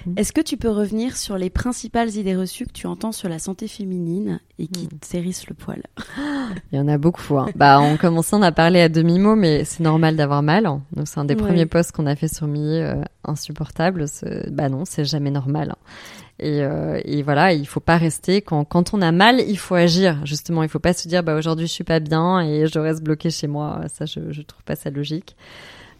Mhm. 0.05 0.15
est-ce 0.17 0.33
que 0.33 0.41
tu 0.41 0.57
peux 0.57 0.69
revenir 0.69 1.15
sur 1.15 1.37
les 1.37 1.49
principales 1.49 2.09
idées 2.15 2.35
reçues 2.35 2.65
que 2.65 2.73
tu 2.73 2.87
entends 2.87 3.11
sur 3.13 3.29
la 3.29 3.39
santé 3.39 3.67
féminine 3.67 4.39
et 4.59 4.67
qui 4.67 4.83
Mhm. 4.91 4.99
te 4.99 5.17
le 5.47 5.53
poil? 5.53 5.81
Il 6.71 6.77
y 6.77 6.81
en 6.81 6.87
a 6.87 6.97
beaucoup. 6.97 7.37
hein. 7.37 7.47
bah, 7.55 7.79
en 7.79 7.95
commençant, 7.97 8.39
on 8.39 8.43
a 8.43 8.51
parlé 8.51 8.81
à 8.81 8.89
demi-mot, 8.89 9.35
mais 9.35 9.63
c'est 9.63 9.83
normal 9.83 10.15
d'avoir 10.15 10.43
mal. 10.43 10.65
hein. 10.65 10.81
Donc, 10.95 11.07
c'est 11.07 11.19
un 11.19 11.25
des 11.25 11.35
Ouais. 11.35 11.41
premiers 11.41 11.65
posts 11.65 11.91
qu'on 11.93 12.05
a 12.07 12.15
fait 12.15 12.27
sur 12.27 12.47
Millet, 12.47 12.81
euh, 12.83 13.01
insupportable. 13.23 14.07
Ce- 14.07 14.49
Bah 14.49 14.69
non, 14.69 14.83
c'est 14.85 15.05
jamais 15.05 15.31
normal. 15.31 15.71
hein. 15.71 15.77
Et, 16.39 16.61
euh, 16.63 16.99
et 17.05 17.21
voilà, 17.21 17.53
il 17.53 17.65
faut 17.65 17.79
pas 17.79 17.95
rester 17.95 18.41
quand 18.41 18.65
quand 18.65 18.93
on 18.93 19.01
a 19.01 19.11
mal, 19.11 19.39
il 19.39 19.57
faut 19.57 19.75
agir. 19.75 20.25
Justement, 20.25 20.63
il 20.63 20.69
faut 20.69 20.79
pas 20.79 20.93
se 20.93 21.07
dire 21.07 21.21
bah 21.23 21.35
aujourd'hui 21.35 21.67
je 21.67 21.71
suis 21.71 21.83
pas 21.83 21.99
bien 21.99 22.41
et 22.41 22.65
je 22.67 22.79
reste 22.79 23.03
bloqué 23.03 23.29
chez 23.29 23.47
moi. 23.47 23.81
Ça, 23.93 24.05
je 24.05 24.31
je 24.31 24.41
trouve 24.41 24.63
pas 24.63 24.75
ça 24.75 24.89
logique. 24.89 25.35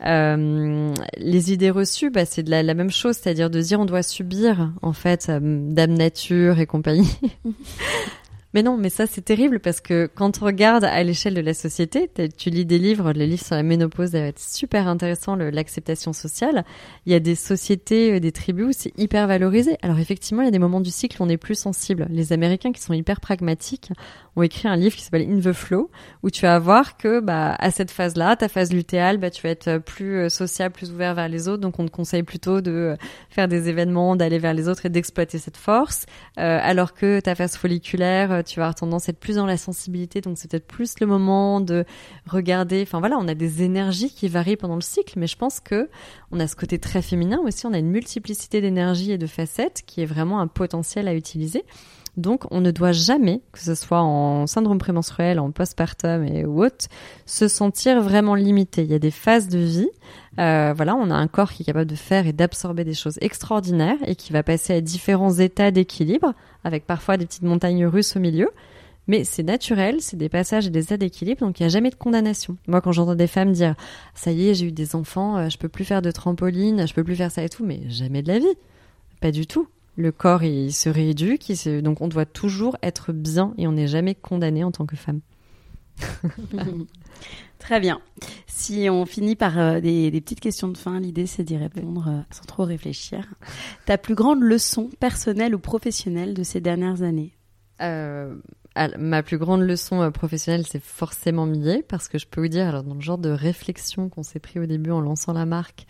Euh, 0.06 0.94
les 1.18 1.54
idées 1.54 1.70
reçues, 1.70 2.10
bah, 2.10 2.26
c'est 2.26 2.44
de 2.44 2.52
la, 2.52 2.64
la 2.64 2.74
même 2.74 2.92
chose, 2.92 3.16
c'est-à-dire 3.16 3.50
de 3.50 3.62
dire 3.62 3.80
on 3.80 3.86
doit 3.86 4.04
subir 4.04 4.74
en 4.82 4.94
fait 4.94 5.28
euh, 5.30 5.40
Dame 5.42 5.94
Nature 5.94 6.60
et 6.60 6.66
compagnie. 6.66 7.18
Mais 8.54 8.64
non, 8.64 8.78
mais 8.78 8.90
ça 8.90 9.08
c'est 9.08 9.22
terrible 9.22 9.60
parce 9.60 9.82
que 9.82 10.10
quand 10.14 10.42
on 10.42 10.46
regarde 10.46 10.84
à 10.84 11.02
l'échelle 11.04 11.34
de 11.34 11.42
la 11.42 11.54
société, 11.54 12.10
tu 12.38 12.50
lis 12.50 12.66
des 12.66 12.78
livres, 12.78 13.12
le 13.14 13.26
livre 13.26 13.44
sur 13.44 13.56
la 13.56 13.64
ménopause 13.64 14.12
va 14.12 14.20
être 14.20 14.40
super 14.40 14.88
intéressant, 14.88 15.36
l'acceptation 15.36 16.14
sociale. 16.14 16.64
Il 17.06 17.12
y 17.12 17.16
a 17.16 17.20
des 17.20 17.36
sociétés, 17.36 18.14
euh, 18.14 18.20
des 18.20 18.32
tribus 18.32 18.68
où 18.68 18.72
c'est 18.72 18.98
hyper 18.98 19.28
valorisé. 19.28 19.78
Alors 19.82 20.00
effectivement, 20.00 20.44
il 20.44 20.46
y 20.46 20.48
a 20.50 20.52
des 20.52 20.60
moments 20.60 20.82
du 20.82 20.92
cycle 20.92 21.22
où 21.22 21.26
on 21.26 21.30
est 21.30 21.38
plus 21.38 21.56
sensible. 21.56 22.08
Les 22.10 22.32
Américains 22.32 22.72
qui 22.72 22.82
sont 22.82 22.94
hyper 22.94 23.20
pragmatiques 23.20 23.92
ont 24.36 24.44
écrit 24.44 24.68
un 24.68 24.76
livre 24.76 24.96
qui 24.96 25.02
s'appelle 25.02 25.28
In 25.30 25.40
the 25.40 25.54
Flow 25.54 25.90
où 26.22 26.30
tu 26.30 26.44
vas 26.44 26.60
voir 26.60 26.98
que 26.98 27.20
bah 27.20 27.56
à 27.60 27.72
cette 27.72 27.92
phase-là, 27.92 28.36
ta 28.36 28.50
phase 28.50 28.72
lutéale, 28.72 29.18
bah 29.18 29.30
tu 29.32 29.42
vas 29.42 29.50
être 29.50 29.80
plus 29.80 30.18
euh, 30.18 30.30
sociable, 30.30 30.76
plus 30.76 30.92
ouvert 30.92 31.16
vers 31.16 31.28
les 31.28 31.48
autres. 31.48 31.62
Donc 31.62 31.80
on 31.80 31.86
te 31.86 31.92
conseille 31.92 32.24
plutôt 32.24 32.62
de 32.62 32.72
euh, 32.72 32.96
faire 33.30 33.48
des 33.48 33.70
événements, 33.70 34.16
d'aller 34.16 34.38
vers 34.38 34.54
les 34.54 34.68
autres 34.68 34.86
et 34.86 34.90
d'exploiter 34.90 35.40
cette 35.40 35.58
force. 35.58 36.06
Euh, 36.40 36.60
alors 36.62 36.94
que 36.94 37.20
ta 37.20 37.36
phase 37.36 37.56
folliculaire, 37.58 38.32
euh, 38.32 38.43
tu 38.44 38.60
vas 38.60 38.66
avoir 38.66 38.76
tendance 38.76 39.10
à 39.10 39.12
être 39.12 39.20
plus 39.20 39.36
dans 39.36 39.46
la 39.46 39.58
sensibilité, 39.58 40.22
donc 40.22 40.38
c'est 40.38 40.50
peut-être 40.50 40.68
plus 40.68 41.00
le 41.00 41.08
moment 41.08 41.62
de 41.62 41.86
regarder. 42.28 42.84
Enfin 42.84 43.00
voilà, 43.00 43.18
on 43.18 43.28
a 43.28 43.36
des 43.36 43.64
énergies 43.64 44.14
qui 44.14 44.28
varient 44.28 44.58
pendant 44.58 44.76
le 44.76 44.82
cycle, 44.82 45.18
mais 45.18 45.28
je 45.28 45.38
pense 45.38 45.60
que 45.60 45.90
on 46.32 46.40
a 46.40 46.48
ce 46.48 46.56
côté 46.56 46.80
très 46.80 47.02
féminin 47.02 47.40
aussi, 47.44 47.66
on 47.66 47.74
a 47.74 47.80
une 47.80 47.92
multiplicité 47.92 48.62
d'énergies 48.62 49.12
et 49.12 49.18
de 49.18 49.28
facettes 49.28 49.84
qui 49.86 50.02
est 50.02 50.06
vraiment 50.06 50.40
un 50.40 50.48
potentiel 50.48 51.08
à 51.08 51.16
utiliser. 51.16 51.64
Donc, 52.16 52.44
on 52.52 52.62
ne 52.62 52.70
doit 52.70 52.92
jamais, 52.92 53.42
que 53.52 53.60
ce 53.60 53.74
soit 53.74 54.02
en 54.02 54.46
syndrome 54.46 54.78
prémenstruel, 54.78 55.40
en 55.40 55.50
postpartum 55.52 56.24
et 56.24 56.46
ou 56.46 56.64
autre, 56.64 56.86
se 57.26 57.48
sentir 57.48 58.02
vraiment 58.02 58.36
limité. 58.36 58.84
Il 58.84 58.92
y 58.92 58.94
a 58.94 59.00
des 59.00 59.12
phases 59.12 59.48
de 59.48 59.58
vie. 59.58 59.90
Euh, 60.40 60.74
voilà, 60.76 60.96
on 60.96 61.10
a 61.10 61.16
un 61.16 61.28
corps 61.28 61.52
qui 61.52 61.64
est 61.64 61.66
capable 61.66 61.90
de 61.90 61.96
faire 61.96 62.28
et 62.28 62.34
d'absorber 62.34 62.84
des 62.84 62.94
choses 62.94 63.18
extraordinaires 63.22 63.98
et 64.06 64.16
qui 64.16 64.32
va 64.32 64.44
passer 64.44 64.74
à 64.74 64.82
différents 64.82 65.34
états 65.34 65.72
d'équilibre, 65.72 66.34
avec 66.64 66.86
parfois 66.86 67.18
des 67.18 67.26
petites 67.26 67.44
montagnes 67.44 67.86
russes 67.88 68.16
au 68.16 68.20
milieu. 68.20 68.50
Mais 69.08 69.24
c'est 69.24 69.44
naturel, 69.44 69.98
c'est 70.00 70.16
des 70.16 70.30
passages 70.30 70.68
et 70.68 70.70
des 70.70 70.84
états 70.84 70.98
d'équilibre, 70.98 71.42
donc 71.42 71.60
il 71.60 71.64
n'y 71.64 71.68
a 71.68 71.70
jamais 71.70 71.90
de 71.90 71.96
condamnation. 71.96 72.58
Moi, 72.68 72.80
quand 72.80 72.94
j'entends 72.94 73.16
des 73.16 73.28
femmes 73.28 73.52
dire 73.52 73.76
«ça 74.16 74.32
y 74.32 74.50
est, 74.50 74.54
j'ai 74.54 74.68
eu 74.68 74.72
des 74.72 74.96
enfants, 74.96 75.36
euh, 75.38 75.50
je 75.50 75.58
peux 75.58 75.68
plus 75.68 75.84
faire 75.84 76.02
de 76.02 76.10
trampoline, 76.10 76.88
je 76.88 76.94
peux 76.94 77.04
plus 77.04 77.16
faire 77.16 77.32
ça 77.32 77.44
et 77.44 77.50
tout», 77.50 77.66
mais 77.66 77.82
jamais 77.90 78.22
de 78.22 78.30
la 78.30 78.40
vie. 78.40 78.56
Pas 79.20 79.32
du 79.32 79.46
tout. 79.46 79.68
Le 79.96 80.12
corps, 80.12 80.44
il 80.44 80.74
se 80.74 80.90
rééduque, 80.90 81.50
il 81.50 81.58
se- 81.58 81.80
donc 81.82 82.02
on 82.02 82.08
doit 82.08 82.26
toujours 82.26 82.78
être 82.82 83.12
bien 83.14 83.54
et 83.58 83.68
on 83.68 83.74
n'est 83.74 83.88
jamais 83.88 84.16
condamné 84.16 84.64
en 84.64 84.72
tant 84.72 84.86
que 84.86 84.96
femme. 84.96 85.20
Très 87.60 87.80
bien. 87.80 88.02
Si 88.48 88.88
on 88.90 89.06
finit 89.06 89.36
par 89.36 89.58
euh, 89.58 89.80
des, 89.80 90.12
des 90.12 90.20
petites 90.22 90.40
questions 90.40 90.68
de 90.68 90.78
fin, 90.78 91.00
l'idée 91.00 91.28
c'est 91.28 91.44
d'y 91.44 91.56
répondre 91.58 92.08
euh, 92.08 92.20
sans 92.32 92.44
trop 92.44 92.64
réfléchir. 92.66 93.34
Ta 93.86 93.98
plus 93.98 94.16
grande 94.16 94.42
leçon 94.42 94.90
personnelle 95.00 95.56
ou 95.56 95.60
professionnelle 95.60 96.34
de 96.34 96.44
ces 96.44 96.60
dernières 96.60 97.04
années? 97.04 97.32
Euh, 97.82 98.36
ma 98.98 99.24
plus 99.24 99.38
grande 99.38 99.62
leçon 99.62 100.12
professionnelle, 100.12 100.66
c'est 100.68 100.82
forcément 100.82 101.46
Millet, 101.46 101.84
parce 101.88 102.08
que 102.08 102.18
je 102.18 102.28
peux 102.28 102.42
vous 102.42 102.48
dire, 102.48 102.68
alors 102.68 102.84
dans 102.84 102.96
le 102.96 103.02
genre 103.02 103.18
de 103.18 103.30
réflexion 103.30 104.10
qu'on 104.10 104.24
s'est 104.24 104.40
pris 104.40 104.60
au 104.60 104.66
début 104.66 104.92
en 104.92 105.00
lançant 105.02 105.34
la 105.34 105.46
marque, 105.46 105.86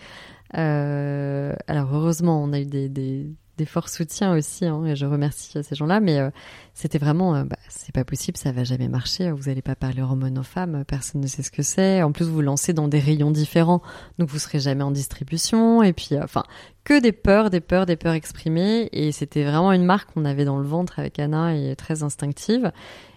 alors 0.53 1.93
heureusement, 1.93 2.43
on 2.43 2.53
a 2.53 2.59
eu 2.59 2.65
des, 2.65 2.89
des, 2.89 3.31
des 3.57 3.65
forts 3.65 3.89
soutiens 3.89 4.35
aussi, 4.35 4.65
hein, 4.65 4.83
et 4.85 4.95
je 4.95 5.05
remercie 5.05 5.63
ces 5.63 5.75
gens-là, 5.75 5.99
mais 5.99 6.19
euh, 6.19 6.29
c'était 6.73 6.97
vraiment, 6.97 7.35
euh, 7.35 7.43
bah, 7.43 7.57
c'est 7.69 7.93
pas 7.93 8.03
possible, 8.03 8.37
ça 8.37 8.51
va 8.51 8.63
jamais 8.63 8.87
marcher, 8.87 9.31
vous 9.31 9.49
allez 9.49 9.61
pas 9.61 9.75
parler 9.75 10.01
hormones 10.01 10.39
aux 10.39 10.43
femmes, 10.43 10.83
personne 10.87 11.21
ne 11.21 11.27
sait 11.27 11.43
ce 11.43 11.51
que 11.51 11.61
c'est, 11.61 12.01
en 12.01 12.11
plus 12.11 12.25
vous 12.25 12.41
lancez 12.41 12.73
dans 12.73 12.87
des 12.87 12.99
rayons 12.99 13.31
différents, 13.31 13.81
donc 14.17 14.29
vous 14.29 14.39
serez 14.39 14.59
jamais 14.59 14.83
en 14.83 14.91
distribution, 14.91 15.83
et 15.83 15.93
puis, 15.93 16.09
euh, 16.13 16.23
enfin, 16.23 16.43
que 16.83 16.99
des 16.99 17.11
peurs, 17.11 17.49
des 17.49 17.61
peurs, 17.61 17.85
des 17.85 17.95
peurs 17.95 18.13
exprimées. 18.13 18.89
Et 18.91 19.11
c'était 19.11 19.43
vraiment 19.43 19.71
une 19.71 19.85
marque 19.85 20.13
qu'on 20.13 20.25
avait 20.25 20.45
dans 20.45 20.57
le 20.57 20.67
ventre 20.67 20.99
avec 20.99 21.19
Anna 21.19 21.55
et 21.55 21.75
très 21.75 22.03
instinctive. 22.03 22.71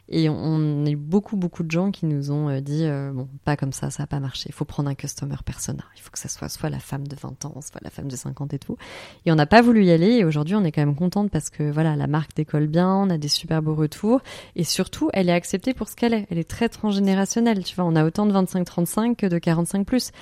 Et 0.08 0.28
on, 0.28 0.34
on 0.36 0.86
a 0.86 0.90
eu 0.90 0.96
beaucoup, 0.96 1.36
beaucoup 1.36 1.62
de 1.62 1.70
gens 1.70 1.90
qui 1.90 2.06
nous 2.06 2.30
ont 2.30 2.48
euh, 2.48 2.60
dit 2.60 2.84
euh, 2.84 3.12
bon, 3.12 3.28
pas 3.44 3.56
comme 3.56 3.72
ça, 3.72 3.90
ça 3.90 4.04
va 4.04 4.06
pas 4.06 4.20
marcher. 4.20 4.48
Il 4.48 4.54
faut 4.54 4.64
prendre 4.64 4.88
un 4.88 4.94
customer 4.94 5.36
persona. 5.44 5.82
Il 5.96 6.02
faut 6.02 6.10
que 6.10 6.18
ça 6.18 6.28
soit 6.28 6.48
soit 6.48 6.70
la 6.70 6.78
femme 6.78 7.06
de 7.08 7.16
20 7.16 7.44
ans, 7.44 7.54
soit 7.60 7.80
la 7.82 7.90
femme 7.90 8.08
de 8.08 8.16
50 8.16 8.54
et 8.54 8.58
tout. 8.58 8.76
Et 9.24 9.32
on 9.32 9.34
n'a 9.34 9.46
pas 9.46 9.62
voulu 9.62 9.84
y 9.84 9.90
aller. 9.90 10.12
Et 10.12 10.24
aujourd'hui, 10.24 10.54
on 10.54 10.64
est 10.64 10.72
quand 10.72 10.82
même 10.82 10.96
contente 10.96 11.30
parce 11.30 11.50
que 11.50 11.70
voilà, 11.70 11.96
la 11.96 12.06
marque 12.06 12.34
décolle 12.36 12.68
bien, 12.68 12.94
on 12.94 13.10
a 13.10 13.18
des 13.18 13.28
super 13.28 13.62
beaux 13.62 13.74
retours. 13.74 14.20
Et 14.54 14.64
surtout, 14.64 15.10
elle 15.12 15.28
est 15.28 15.34
acceptée 15.34 15.74
pour 15.74 15.88
ce 15.88 15.96
qu'elle 15.96 16.14
est. 16.14 16.26
Elle 16.30 16.38
est 16.38 16.48
très 16.48 16.68
transgénérationnelle. 16.68 17.64
Tu 17.64 17.74
vois, 17.74 17.84
on 17.84 17.96
a 17.96 18.04
autant 18.04 18.26
de 18.26 18.32
25-35 18.32 19.16
que 19.16 19.26
de 19.26 19.38
45+. 19.38 20.12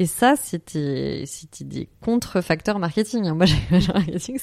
Et 0.00 0.06
ça, 0.06 0.34
c'était 0.34 1.24
c'était 1.26 1.64
des 1.64 1.86
contre-facteurs 2.00 2.78
marketing. 2.78 3.26
hein. 3.26 3.34
Moi, 3.34 3.44
j'ai 3.70 3.92
marketing, 3.92 4.38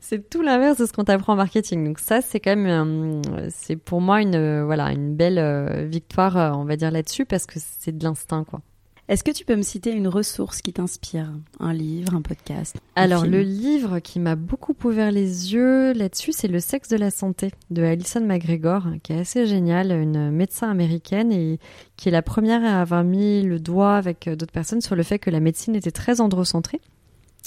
c'est 0.00 0.28
tout 0.28 0.42
l'inverse 0.42 0.78
de 0.78 0.86
ce 0.86 0.92
qu'on 0.92 1.04
t'apprend 1.04 1.34
en 1.34 1.36
marketing. 1.36 1.84
Donc 1.84 2.00
ça, 2.00 2.20
c'est 2.20 2.40
quand 2.40 2.56
même, 2.56 3.22
euh, 3.28 3.48
c'est 3.50 3.76
pour 3.76 4.00
moi 4.00 4.20
une 4.20 4.34
euh, 4.34 4.64
voilà 4.64 4.90
une 4.90 5.14
belle 5.14 5.38
euh, 5.38 5.86
victoire, 5.86 6.58
on 6.58 6.64
va 6.64 6.74
dire 6.74 6.90
là-dessus, 6.90 7.24
parce 7.24 7.46
que 7.46 7.60
c'est 7.60 7.96
de 7.96 8.02
l'instinct, 8.02 8.42
quoi. 8.42 8.62
Est-ce 9.08 9.22
que 9.22 9.30
tu 9.30 9.44
peux 9.44 9.54
me 9.54 9.62
citer 9.62 9.92
une 9.92 10.08
ressource 10.08 10.60
qui 10.60 10.72
t'inspire? 10.72 11.30
Un 11.60 11.72
livre, 11.72 12.12
un 12.12 12.22
podcast 12.22 12.76
un 12.96 13.02
Alors 13.02 13.22
film? 13.22 13.34
le 13.34 13.42
livre 13.42 13.98
qui 14.00 14.18
m'a 14.18 14.34
beaucoup 14.34 14.74
ouvert 14.82 15.12
les 15.12 15.52
yeux 15.54 15.92
là-dessus, 15.92 16.32
c'est 16.32 16.48
Le 16.48 16.58
sexe 16.58 16.88
de 16.88 16.96
la 16.96 17.12
santé 17.12 17.52
de 17.70 17.84
Alison 17.84 18.26
McGregor, 18.26 18.82
qui 19.04 19.12
est 19.12 19.20
assez 19.20 19.46
géniale, 19.46 19.92
une 19.92 20.32
médecin 20.32 20.68
américaine 20.68 21.30
et 21.30 21.60
qui 21.96 22.08
est 22.08 22.12
la 22.12 22.22
première 22.22 22.64
à 22.64 22.80
avoir 22.80 23.04
mis 23.04 23.42
le 23.42 23.60
doigt 23.60 23.96
avec 23.96 24.26
euh, 24.26 24.34
d'autres 24.34 24.52
personnes 24.52 24.80
sur 24.80 24.96
le 24.96 25.04
fait 25.04 25.20
que 25.20 25.30
la 25.30 25.38
médecine 25.38 25.76
était 25.76 25.92
très 25.92 26.20
androcentrée 26.20 26.80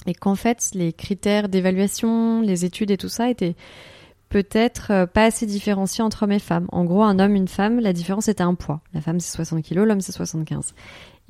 et 0.05 0.13
qu'en 0.13 0.35
fait 0.35 0.69
les 0.73 0.93
critères 0.93 1.49
d'évaluation, 1.49 2.39
les 2.39 2.63
études 2.63 2.91
et 2.91 2.97
tout 2.97 3.09
ça 3.09 3.29
étaient 3.29 3.57
peut-être 4.29 4.91
euh, 4.91 5.05
pas 5.07 5.25
assez 5.25 5.45
différenciés 5.45 6.05
entre 6.05 6.23
hommes 6.23 6.31
et 6.31 6.39
femmes. 6.39 6.67
En 6.71 6.85
gros, 6.85 7.03
un 7.03 7.19
homme, 7.19 7.35
une 7.35 7.49
femme, 7.49 7.81
la 7.81 7.91
différence 7.91 8.29
était 8.29 8.43
un 8.43 8.53
poids. 8.55 8.79
La 8.93 9.01
femme 9.01 9.19
c'est 9.19 9.35
60 9.35 9.61
kilos, 9.61 9.85
l'homme 9.85 9.99
c'est 9.99 10.13
75. 10.13 10.73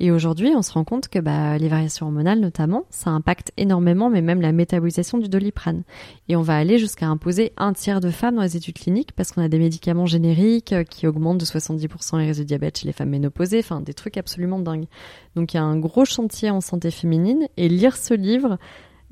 Et 0.02 0.10
aujourd'hui, 0.10 0.52
on 0.56 0.62
se 0.62 0.72
rend 0.72 0.82
compte 0.84 1.08
que 1.08 1.18
bah, 1.18 1.58
les 1.58 1.68
variations 1.68 2.06
hormonales, 2.06 2.40
notamment, 2.40 2.84
ça 2.88 3.10
impacte 3.10 3.52
énormément, 3.58 4.08
mais 4.08 4.22
même 4.22 4.40
la 4.40 4.50
métabolisation 4.50 5.18
du 5.18 5.28
doliprane. 5.28 5.82
Et 6.30 6.36
on 6.36 6.42
va 6.42 6.56
aller 6.56 6.78
jusqu'à 6.78 7.06
imposer 7.06 7.52
un 7.58 7.74
tiers 7.74 8.00
de 8.00 8.08
femmes 8.08 8.36
dans 8.36 8.42
les 8.42 8.56
études 8.56 8.78
cliniques 8.78 9.12
parce 9.14 9.30
qu'on 9.30 9.42
a 9.42 9.48
des 9.48 9.58
médicaments 9.58 10.06
génériques 10.06 10.72
euh, 10.72 10.84
qui 10.84 11.06
augmentent 11.06 11.36
de 11.38 11.44
70% 11.44 12.18
les 12.18 12.26
risques 12.28 12.40
de 12.40 12.44
diabète 12.46 12.78
chez 12.78 12.86
les 12.86 12.94
femmes 12.94 13.10
ménopausées, 13.10 13.58
enfin 13.58 13.82
des 13.82 13.92
trucs 13.92 14.16
absolument 14.16 14.58
dingues. 14.58 14.86
Donc 15.36 15.52
il 15.52 15.58
y 15.58 15.60
a 15.60 15.64
un 15.64 15.78
gros 15.78 16.06
chantier 16.06 16.48
en 16.48 16.62
santé 16.62 16.90
féminine 16.90 17.46
et 17.58 17.68
lire 17.68 17.94
ce 17.96 18.14
livre, 18.14 18.56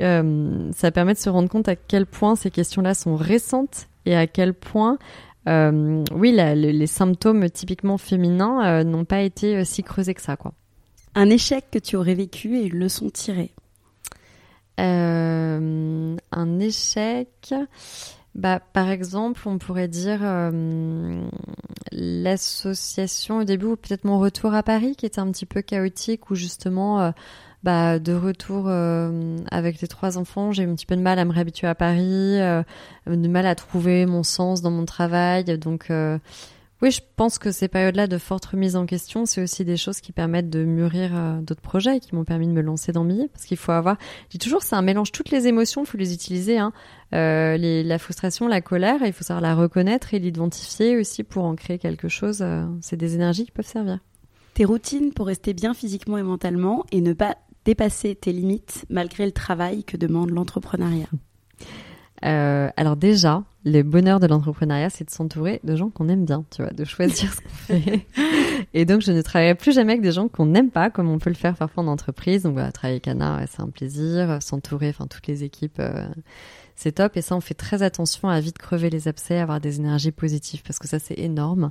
euh, 0.00 0.70
ça 0.74 0.90
permet 0.90 1.12
de 1.12 1.18
se 1.18 1.28
rendre 1.28 1.50
compte 1.50 1.68
à 1.68 1.76
quel 1.76 2.06
point 2.06 2.34
ces 2.34 2.50
questions-là 2.50 2.94
sont 2.94 3.14
récentes 3.16 3.88
et 4.06 4.16
à 4.16 4.26
quel 4.26 4.54
point, 4.54 4.96
euh, 5.48 6.02
oui, 6.14 6.32
la- 6.32 6.54
le- 6.54 6.70
les 6.70 6.86
symptômes 6.86 7.50
typiquement 7.50 7.98
féminins 7.98 8.82
n'ont 8.84 9.04
pas 9.04 9.20
été 9.20 9.66
si 9.66 9.82
creusés 9.82 10.14
que 10.14 10.22
ça, 10.22 10.36
quoi. 10.36 10.54
Un 11.18 11.30
échec 11.30 11.64
que 11.72 11.80
tu 11.80 11.96
aurais 11.96 12.14
vécu 12.14 12.56
et 12.58 12.66
une 12.66 12.78
leçon 12.78 13.10
tirée. 13.10 13.50
Euh, 14.78 16.16
un 16.30 16.60
échec, 16.60 17.52
bah, 18.36 18.60
par 18.60 18.88
exemple, 18.88 19.40
on 19.46 19.58
pourrait 19.58 19.88
dire 19.88 20.20
euh, 20.22 21.20
l'association 21.90 23.38
au 23.38 23.44
début, 23.44 23.66
ou 23.66 23.74
peut-être 23.74 24.04
mon 24.04 24.20
retour 24.20 24.54
à 24.54 24.62
Paris, 24.62 24.94
qui 24.94 25.06
était 25.06 25.18
un 25.18 25.28
petit 25.32 25.44
peu 25.44 25.60
chaotique, 25.60 26.30
où 26.30 26.36
justement, 26.36 27.00
euh, 27.00 27.10
bah, 27.64 27.98
de 27.98 28.12
retour 28.12 28.68
avec 28.70 29.80
les 29.80 29.88
trois 29.88 30.18
enfants, 30.18 30.52
j'ai 30.52 30.62
eu 30.62 30.70
un 30.70 30.76
petit 30.76 30.86
peu 30.86 30.94
de 30.94 31.02
mal 31.02 31.18
à 31.18 31.24
me 31.24 31.32
réhabituer 31.32 31.66
à 31.66 31.74
Paris, 31.74 32.38
de 33.08 33.28
mal 33.28 33.46
à 33.46 33.56
trouver 33.56 34.06
mon 34.06 34.22
sens 34.22 34.62
dans 34.62 34.70
mon 34.70 34.84
travail. 34.84 35.58
Donc, 35.58 35.90
oui, 36.80 36.92
je 36.92 37.00
pense 37.16 37.38
que 37.38 37.50
ces 37.50 37.66
périodes-là 37.66 38.06
de 38.06 38.18
forte 38.18 38.46
remise 38.46 38.76
en 38.76 38.86
question, 38.86 39.26
c'est 39.26 39.42
aussi 39.42 39.64
des 39.64 39.76
choses 39.76 40.00
qui 40.00 40.12
permettent 40.12 40.48
de 40.48 40.64
mûrir 40.64 41.10
euh, 41.12 41.40
d'autres 41.40 41.60
projets 41.60 41.96
et 41.96 42.00
qui 42.00 42.14
m'ont 42.14 42.24
permis 42.24 42.46
de 42.46 42.52
me 42.52 42.60
lancer 42.60 42.92
dans 42.92 43.02
Millet. 43.02 43.28
Parce 43.32 43.46
qu'il 43.46 43.56
faut 43.56 43.72
avoir, 43.72 43.96
je 44.26 44.32
dis 44.32 44.38
toujours, 44.38 44.62
c'est 44.62 44.76
un 44.76 44.82
mélange, 44.82 45.10
toutes 45.10 45.30
les 45.30 45.48
émotions, 45.48 45.82
il 45.82 45.86
faut 45.86 45.98
les 45.98 46.14
utiliser. 46.14 46.58
Hein. 46.58 46.72
Euh, 47.14 47.56
les, 47.56 47.82
la 47.82 47.98
frustration, 47.98 48.46
la 48.46 48.60
colère, 48.60 49.00
il 49.04 49.12
faut 49.12 49.24
savoir 49.24 49.40
la 49.40 49.56
reconnaître 49.56 50.14
et 50.14 50.20
l'identifier 50.20 50.96
aussi 50.96 51.24
pour 51.24 51.44
en 51.44 51.56
créer 51.56 51.78
quelque 51.78 52.06
chose. 52.06 52.42
euh, 52.42 52.64
c'est 52.80 52.96
des 52.96 53.16
énergies 53.16 53.46
qui 53.46 53.50
peuvent 53.50 53.66
servir. 53.66 53.98
Tes 54.54 54.64
routines 54.64 55.12
pour 55.12 55.26
rester 55.26 55.54
bien 55.54 55.74
physiquement 55.74 56.16
et 56.16 56.22
mentalement 56.22 56.84
et 56.92 57.00
ne 57.00 57.12
pas 57.12 57.36
dépasser 57.64 58.14
tes 58.14 58.32
limites 58.32 58.84
malgré 58.88 59.26
le 59.26 59.32
travail 59.32 59.82
que 59.82 59.96
demande 59.96 60.30
l'entrepreneuriat? 60.30 61.08
Alors 62.22 62.96
déjà, 62.96 63.44
le 63.64 63.82
bonheur 63.82 64.20
de 64.20 64.26
l'entrepreneuriat, 64.26 64.90
c'est 64.90 65.04
de 65.04 65.10
s'entourer 65.10 65.60
de 65.64 65.74
gens 65.74 65.90
qu'on 65.90 66.08
aime 66.08 66.24
bien, 66.24 66.44
tu 66.50 66.62
vois, 66.62 66.70
de 66.70 66.84
choisir 66.84 67.32
ce 67.32 67.40
qu'on 67.40 67.48
fait. 67.74 68.06
Et 68.72 68.84
donc, 68.84 69.02
je 69.02 69.12
ne 69.12 69.20
travaillerai 69.20 69.54
plus 69.56 69.72
jamais 69.72 69.92
avec 69.92 70.02
des 70.02 70.12
gens 70.12 70.28
qu'on 70.28 70.46
n'aime 70.46 70.70
pas, 70.70 70.90
comme 70.90 71.08
on 71.10 71.18
peut 71.18 71.30
le 71.30 71.36
faire 71.36 71.56
parfois 71.56 71.82
en 71.82 71.88
entreprise. 71.88 72.44
Donc, 72.44 72.54
voilà, 72.54 72.70
travailler 72.72 72.96
avec 72.96 73.08
Anna, 73.08 73.38
ouais, 73.38 73.46
c'est 73.50 73.60
un 73.60 73.68
plaisir. 73.68 74.38
S'entourer, 74.40 74.90
enfin, 74.90 75.06
toutes 75.06 75.26
les 75.26 75.42
équipes, 75.42 75.80
euh, 75.80 76.06
c'est 76.76 76.92
top. 76.92 77.16
Et 77.16 77.22
ça, 77.22 77.34
on 77.34 77.40
fait 77.40 77.54
très 77.54 77.82
attention 77.82 78.28
à 78.28 78.40
vite 78.40 78.58
crever 78.58 78.90
les 78.90 79.08
abcès, 79.08 79.38
avoir 79.38 79.60
des 79.60 79.80
énergies 79.80 80.12
positives, 80.12 80.62
parce 80.62 80.78
que 80.78 80.86
ça, 80.86 80.98
c'est 80.98 81.18
énorme. 81.18 81.70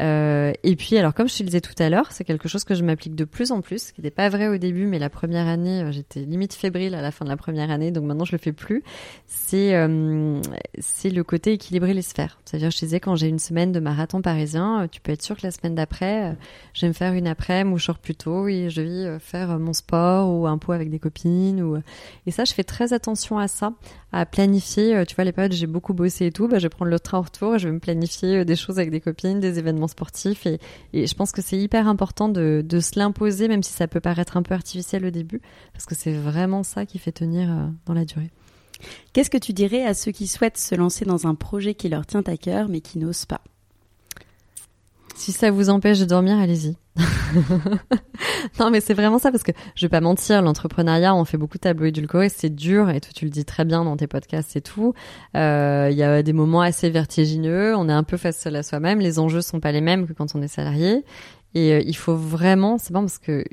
Euh, 0.00 0.52
et 0.62 0.76
puis, 0.76 0.96
alors, 0.96 1.12
comme 1.12 1.28
je 1.28 1.36
te 1.36 1.42
le 1.42 1.48
disais 1.48 1.60
tout 1.60 1.74
à 1.78 1.90
l'heure, 1.90 2.12
c'est 2.12 2.24
quelque 2.24 2.48
chose 2.48 2.64
que 2.64 2.74
je 2.74 2.82
m'applique 2.82 3.14
de 3.14 3.24
plus 3.24 3.52
en 3.52 3.60
plus, 3.60 3.88
ce 3.88 3.92
qui 3.92 4.00
n'était 4.00 4.14
pas 4.14 4.28
vrai 4.28 4.48
au 4.48 4.56
début, 4.56 4.86
mais 4.86 4.98
la 4.98 5.10
première 5.10 5.46
année, 5.46 5.82
euh, 5.82 5.92
j'étais 5.92 6.20
limite 6.20 6.54
fébrile 6.54 6.94
à 6.94 7.02
la 7.02 7.10
fin 7.10 7.24
de 7.24 7.30
la 7.30 7.36
première 7.36 7.70
année, 7.70 7.90
donc 7.90 8.04
maintenant, 8.04 8.24
je 8.24 8.32
le 8.32 8.38
fais 8.38 8.52
plus. 8.52 8.82
C'est 9.26 9.74
euh, 9.74 10.40
c'est 10.78 11.10
le 11.10 11.24
côté 11.24 11.52
équilibrer 11.52 11.92
les 11.92 12.02
sphères. 12.02 12.38
C'est-à-dire, 12.44 12.70
je 12.70 12.78
te 12.78 12.84
disais, 12.86 13.00
quand 13.00 13.16
j'ai 13.16 13.28
une 13.28 13.38
semaine 13.38 13.72
de 13.72 13.80
marathon 13.80 14.22
parisien, 14.22 14.82
euh, 14.82 14.86
tu 14.90 15.00
peux 15.00 15.12
être 15.12 15.22
sûr 15.22 15.36
que 15.36 15.42
la 15.46 15.50
semaine 15.50 15.74
d'après, 15.74 16.36
je 16.72 16.82
vais 16.82 16.88
me 16.88 16.94
faire 16.94 17.12
une 17.12 17.26
après-midi 17.26 17.62
où 17.74 17.78
je 17.78 17.92
plus 17.92 18.14
tôt 18.14 18.48
et 18.48 18.70
je 18.70 18.80
vais 18.80 19.18
faire 19.18 19.58
mon 19.58 19.74
sport 19.74 20.32
ou 20.34 20.46
un 20.46 20.56
pot 20.56 20.72
avec 20.72 20.88
des 20.88 20.98
copines. 20.98 21.62
Ou... 21.62 21.76
Et 22.26 22.30
ça, 22.30 22.44
je 22.44 22.54
fais 22.54 22.64
très 22.64 22.94
attention 22.94 23.38
à 23.38 23.46
ça, 23.46 23.74
à 24.12 24.24
planifier. 24.24 25.04
Tu 25.06 25.14
vois, 25.14 25.24
les 25.24 25.32
périodes 25.32 25.52
j'ai 25.52 25.66
beaucoup 25.66 25.92
bossé 25.92 26.26
et 26.26 26.32
tout, 26.32 26.48
bah, 26.48 26.58
je 26.58 26.64
vais 26.64 26.68
prendre 26.70 26.90
le 26.90 26.98
train 26.98 27.18
en 27.18 27.20
retour 27.20 27.56
et 27.56 27.58
je 27.58 27.68
vais 27.68 27.74
me 27.74 27.80
planifier 27.80 28.46
des 28.46 28.56
choses 28.56 28.78
avec 28.78 28.90
des 28.90 29.00
copines, 29.00 29.40
des 29.40 29.58
événements 29.58 29.81
sportifs. 29.88 30.46
Et, 30.46 30.58
et 30.92 31.06
je 31.06 31.14
pense 31.14 31.32
que 31.32 31.42
c'est 31.42 31.58
hyper 31.58 31.88
important 31.88 32.28
de, 32.28 32.64
de 32.66 32.80
se 32.80 32.98
l'imposer, 32.98 33.48
même 33.48 33.62
si 33.62 33.72
ça 33.72 33.88
peut 33.88 34.00
paraître 34.00 34.36
un 34.36 34.42
peu 34.42 34.54
artificiel 34.54 35.04
au 35.04 35.10
début, 35.10 35.40
parce 35.72 35.86
que 35.86 35.94
c'est 35.94 36.12
vraiment 36.12 36.62
ça 36.62 36.86
qui 36.86 36.98
fait 36.98 37.12
tenir 37.12 37.50
euh, 37.50 37.66
dans 37.86 37.94
la 37.94 38.04
durée. 38.04 38.30
Qu'est-ce 39.12 39.30
que 39.30 39.38
tu 39.38 39.52
dirais 39.52 39.84
à 39.84 39.94
ceux 39.94 40.12
qui 40.12 40.26
souhaitent 40.26 40.58
se 40.58 40.74
lancer 40.74 41.04
dans 41.04 41.26
un 41.26 41.34
projet 41.34 41.74
qui 41.74 41.88
leur 41.88 42.06
tient 42.06 42.22
à 42.26 42.36
cœur 42.36 42.68
mais 42.68 42.80
qui 42.80 42.98
n'osent 42.98 43.26
pas? 43.26 43.40
Si 45.14 45.32
ça 45.32 45.50
vous 45.50 45.70
empêche 45.70 46.00
de 46.00 46.04
dormir, 46.04 46.36
allez-y. 46.38 46.76
non, 48.60 48.70
mais 48.70 48.80
c'est 48.80 48.94
vraiment 48.94 49.18
ça 49.18 49.30
parce 49.30 49.42
que 49.42 49.52
je 49.74 49.84
vais 49.86 49.90
pas 49.90 50.00
mentir, 50.00 50.42
l'entrepreneuriat, 50.42 51.14
on 51.14 51.24
fait 51.24 51.38
beaucoup 51.38 51.58
de 51.58 51.62
tableaux 51.62 51.86
édulcorés, 51.86 52.28
c'est 52.28 52.54
dur 52.54 52.90
et 52.90 53.00
toi 53.00 53.10
tu 53.14 53.24
le 53.24 53.30
dis 53.30 53.44
très 53.44 53.64
bien 53.64 53.84
dans 53.84 53.96
tes 53.96 54.06
podcasts 54.06 54.56
et 54.56 54.60
tout. 54.60 54.94
Euh, 55.36 55.88
Il 55.90 55.96
y 55.96 56.02
a 56.02 56.22
des 56.22 56.32
moments 56.32 56.60
assez 56.60 56.90
vertigineux, 56.90 57.74
on 57.76 57.88
est 57.88 57.92
un 57.92 58.04
peu 58.04 58.16
face 58.16 58.38
seul 58.38 58.56
à 58.56 58.62
soi-même, 58.62 59.00
les 59.00 59.18
enjeux 59.18 59.40
sont 59.42 59.60
pas 59.60 59.72
les 59.72 59.80
mêmes 59.80 60.06
que 60.06 60.12
quand 60.12 60.34
on 60.34 60.42
est 60.42 60.48
salarié 60.48 61.04
et 61.54 61.72
euh, 61.72 61.82
il 61.84 61.96
faut 61.96 62.16
vraiment, 62.16 62.78
c'est 62.78 62.92
bon 62.92 63.00
parce 63.00 63.18
que 63.18 63.44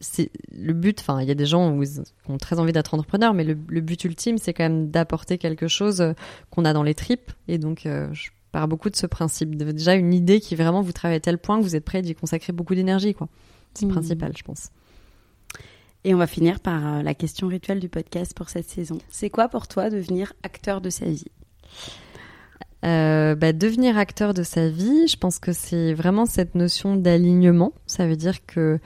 c'est 0.00 0.30
le 0.50 0.72
but. 0.72 1.00
Enfin, 1.00 1.20
il 1.20 1.28
y 1.28 1.30
a 1.30 1.34
des 1.34 1.46
gens 1.46 1.80
ils 1.80 2.00
ont 2.28 2.38
très 2.38 2.58
envie 2.58 2.72
d'être 2.72 2.94
entrepreneurs, 2.94 3.34
mais 3.34 3.44
le, 3.44 3.54
but 3.54 4.02
ultime, 4.04 4.38
c'est 4.38 4.52
quand 4.52 4.64
même 4.64 4.90
d'apporter 4.90 5.38
quelque 5.38 5.68
chose 5.68 6.00
euh, 6.00 6.12
qu'on 6.50 6.64
a 6.64 6.72
dans 6.72 6.82
les 6.82 6.94
tripes 6.94 7.30
et 7.48 7.58
donc 7.58 7.86
euh, 7.86 8.08
je 8.12 8.30
pars 8.52 8.66
beaucoup 8.66 8.90
de 8.90 8.96
ce 8.96 9.06
principe, 9.06 9.54
déjà 9.54 9.94
une 9.94 10.12
idée 10.12 10.40
qui 10.40 10.56
vraiment 10.56 10.80
vous 10.80 10.92
travaille 10.92 11.18
à 11.18 11.20
tel 11.20 11.38
point 11.38 11.58
que 11.58 11.62
vous 11.62 11.76
êtes 11.76 11.84
prêt 11.84 12.02
d'y 12.02 12.16
consacrer 12.16 12.52
beaucoup 12.52 12.74
d'énergie, 12.74 13.14
quoi. 13.14 13.28
C'est 13.74 13.86
Mhm. 13.86 13.92
principal, 13.92 14.32
je 14.36 14.42
pense. 14.42 14.70
Et 16.04 16.14
on 16.14 16.18
va 16.18 16.26
finir 16.26 16.60
par 16.60 16.86
euh, 16.94 17.02
la 17.02 17.14
question 17.14 17.46
rituelle 17.48 17.78
du 17.80 17.88
podcast 17.90 18.34
pour 18.34 18.48
cette 18.48 18.68
saison. 18.68 18.98
C'est 19.10 19.28
quoi 19.30 19.48
pour 19.48 19.68
toi 19.68 19.90
devenir 19.90 20.32
acteur 20.42 20.80
de 20.80 20.88
sa 20.90 21.04
vie? 21.06 21.26
Euh, 22.86 23.34
bah, 23.34 23.52
devenir 23.52 23.98
acteur 23.98 24.32
de 24.32 24.42
sa 24.42 24.70
vie, 24.70 25.06
je 25.06 25.16
pense 25.18 25.38
que 25.38 25.52
c'est 25.52 25.92
vraiment 25.92 26.24
cette 26.24 26.54
notion 26.54 26.96
d'alignement. 26.96 27.74
Ça 27.86 28.06
veut 28.06 28.16
dire 28.16 28.46
que 28.46 28.78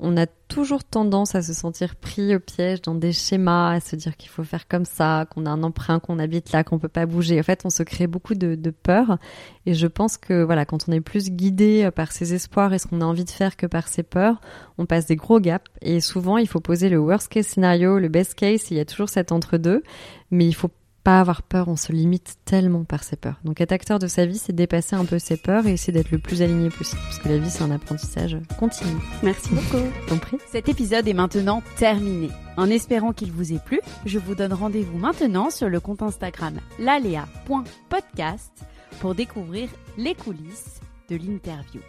on 0.00 0.16
a 0.16 0.26
toujours 0.26 0.84
tendance 0.84 1.34
à 1.34 1.42
se 1.42 1.52
sentir 1.52 1.96
pris 1.96 2.34
au 2.34 2.40
piège 2.40 2.82
dans 2.82 2.94
des 2.94 3.12
schémas, 3.12 3.72
à 3.72 3.80
se 3.80 3.96
dire 3.96 4.16
qu'il 4.16 4.28
faut 4.28 4.42
faire 4.42 4.66
comme 4.68 4.84
ça, 4.84 5.26
qu'on 5.30 5.46
a 5.46 5.50
un 5.50 5.62
emprunt, 5.62 6.00
qu'on 6.00 6.18
habite 6.18 6.52
là, 6.52 6.64
qu'on 6.64 6.78
peut 6.78 6.88
pas 6.88 7.06
bouger. 7.06 7.38
En 7.38 7.42
fait, 7.42 7.62
on 7.64 7.70
se 7.70 7.82
crée 7.82 8.06
beaucoup 8.06 8.34
de, 8.34 8.56
peur. 8.70 9.18
Et 9.66 9.74
je 9.74 9.86
pense 9.86 10.16
que 10.16 10.42
voilà, 10.42 10.64
quand 10.64 10.88
on 10.88 10.92
est 10.92 11.00
plus 11.00 11.30
guidé 11.30 11.88
par 11.94 12.12
ses 12.12 12.34
espoirs 12.34 12.72
et 12.74 12.78
ce 12.78 12.86
qu'on 12.86 13.00
a 13.00 13.04
envie 13.04 13.24
de 13.24 13.30
faire 13.30 13.56
que 13.56 13.66
par 13.66 13.88
ses 13.88 14.02
peurs, 14.02 14.40
on 14.78 14.86
passe 14.86 15.06
des 15.06 15.16
gros 15.16 15.40
gaps. 15.40 15.64
Et 15.80 16.00
souvent, 16.00 16.38
il 16.38 16.48
faut 16.48 16.60
poser 16.60 16.88
le 16.88 16.98
worst 16.98 17.28
case 17.28 17.46
scénario, 17.46 17.98
le 17.98 18.08
best 18.08 18.34
case. 18.34 18.70
Il 18.70 18.76
y 18.76 18.80
a 18.80 18.84
toujours 18.84 19.08
cet 19.08 19.32
entre 19.32 19.58
deux, 19.58 19.82
mais 20.30 20.46
il 20.46 20.54
faut 20.54 20.70
pas 21.04 21.20
avoir 21.20 21.42
peur, 21.42 21.68
on 21.68 21.76
se 21.76 21.92
limite 21.92 22.38
tellement 22.46 22.84
par 22.84 23.04
ses 23.04 23.16
peurs. 23.16 23.38
Donc 23.44 23.60
être 23.60 23.72
acteur 23.72 23.98
de 23.98 24.06
sa 24.06 24.24
vie, 24.24 24.38
c'est 24.38 24.54
dépasser 24.54 24.96
un 24.96 25.04
peu 25.04 25.18
ses 25.18 25.36
peurs 25.36 25.66
et 25.66 25.72
essayer 25.72 25.92
d'être 25.92 26.10
le 26.10 26.18
plus 26.18 26.42
aligné 26.42 26.70
possible, 26.70 27.00
parce 27.04 27.18
que 27.18 27.28
la 27.28 27.38
vie, 27.38 27.50
c'est 27.50 27.62
un 27.62 27.70
apprentissage 27.70 28.38
continu. 28.58 28.90
Merci 29.22 29.50
beaucoup. 29.50 29.84
Compris 30.08 30.38
Cet 30.50 30.68
épisode 30.68 31.06
est 31.06 31.14
maintenant 31.14 31.62
terminé. 31.76 32.30
En 32.56 32.70
espérant 32.70 33.12
qu'il 33.12 33.32
vous 33.32 33.52
ait 33.52 33.60
plu, 33.64 33.80
je 34.06 34.18
vous 34.18 34.34
donne 34.34 34.54
rendez-vous 34.54 34.98
maintenant 34.98 35.50
sur 35.50 35.68
le 35.68 35.78
compte 35.78 36.02
Instagram 36.02 36.58
lalea.podcast 36.78 38.52
pour 39.00 39.14
découvrir 39.14 39.68
les 39.98 40.14
coulisses 40.14 40.80
de 41.10 41.16
l'interview. 41.16 41.80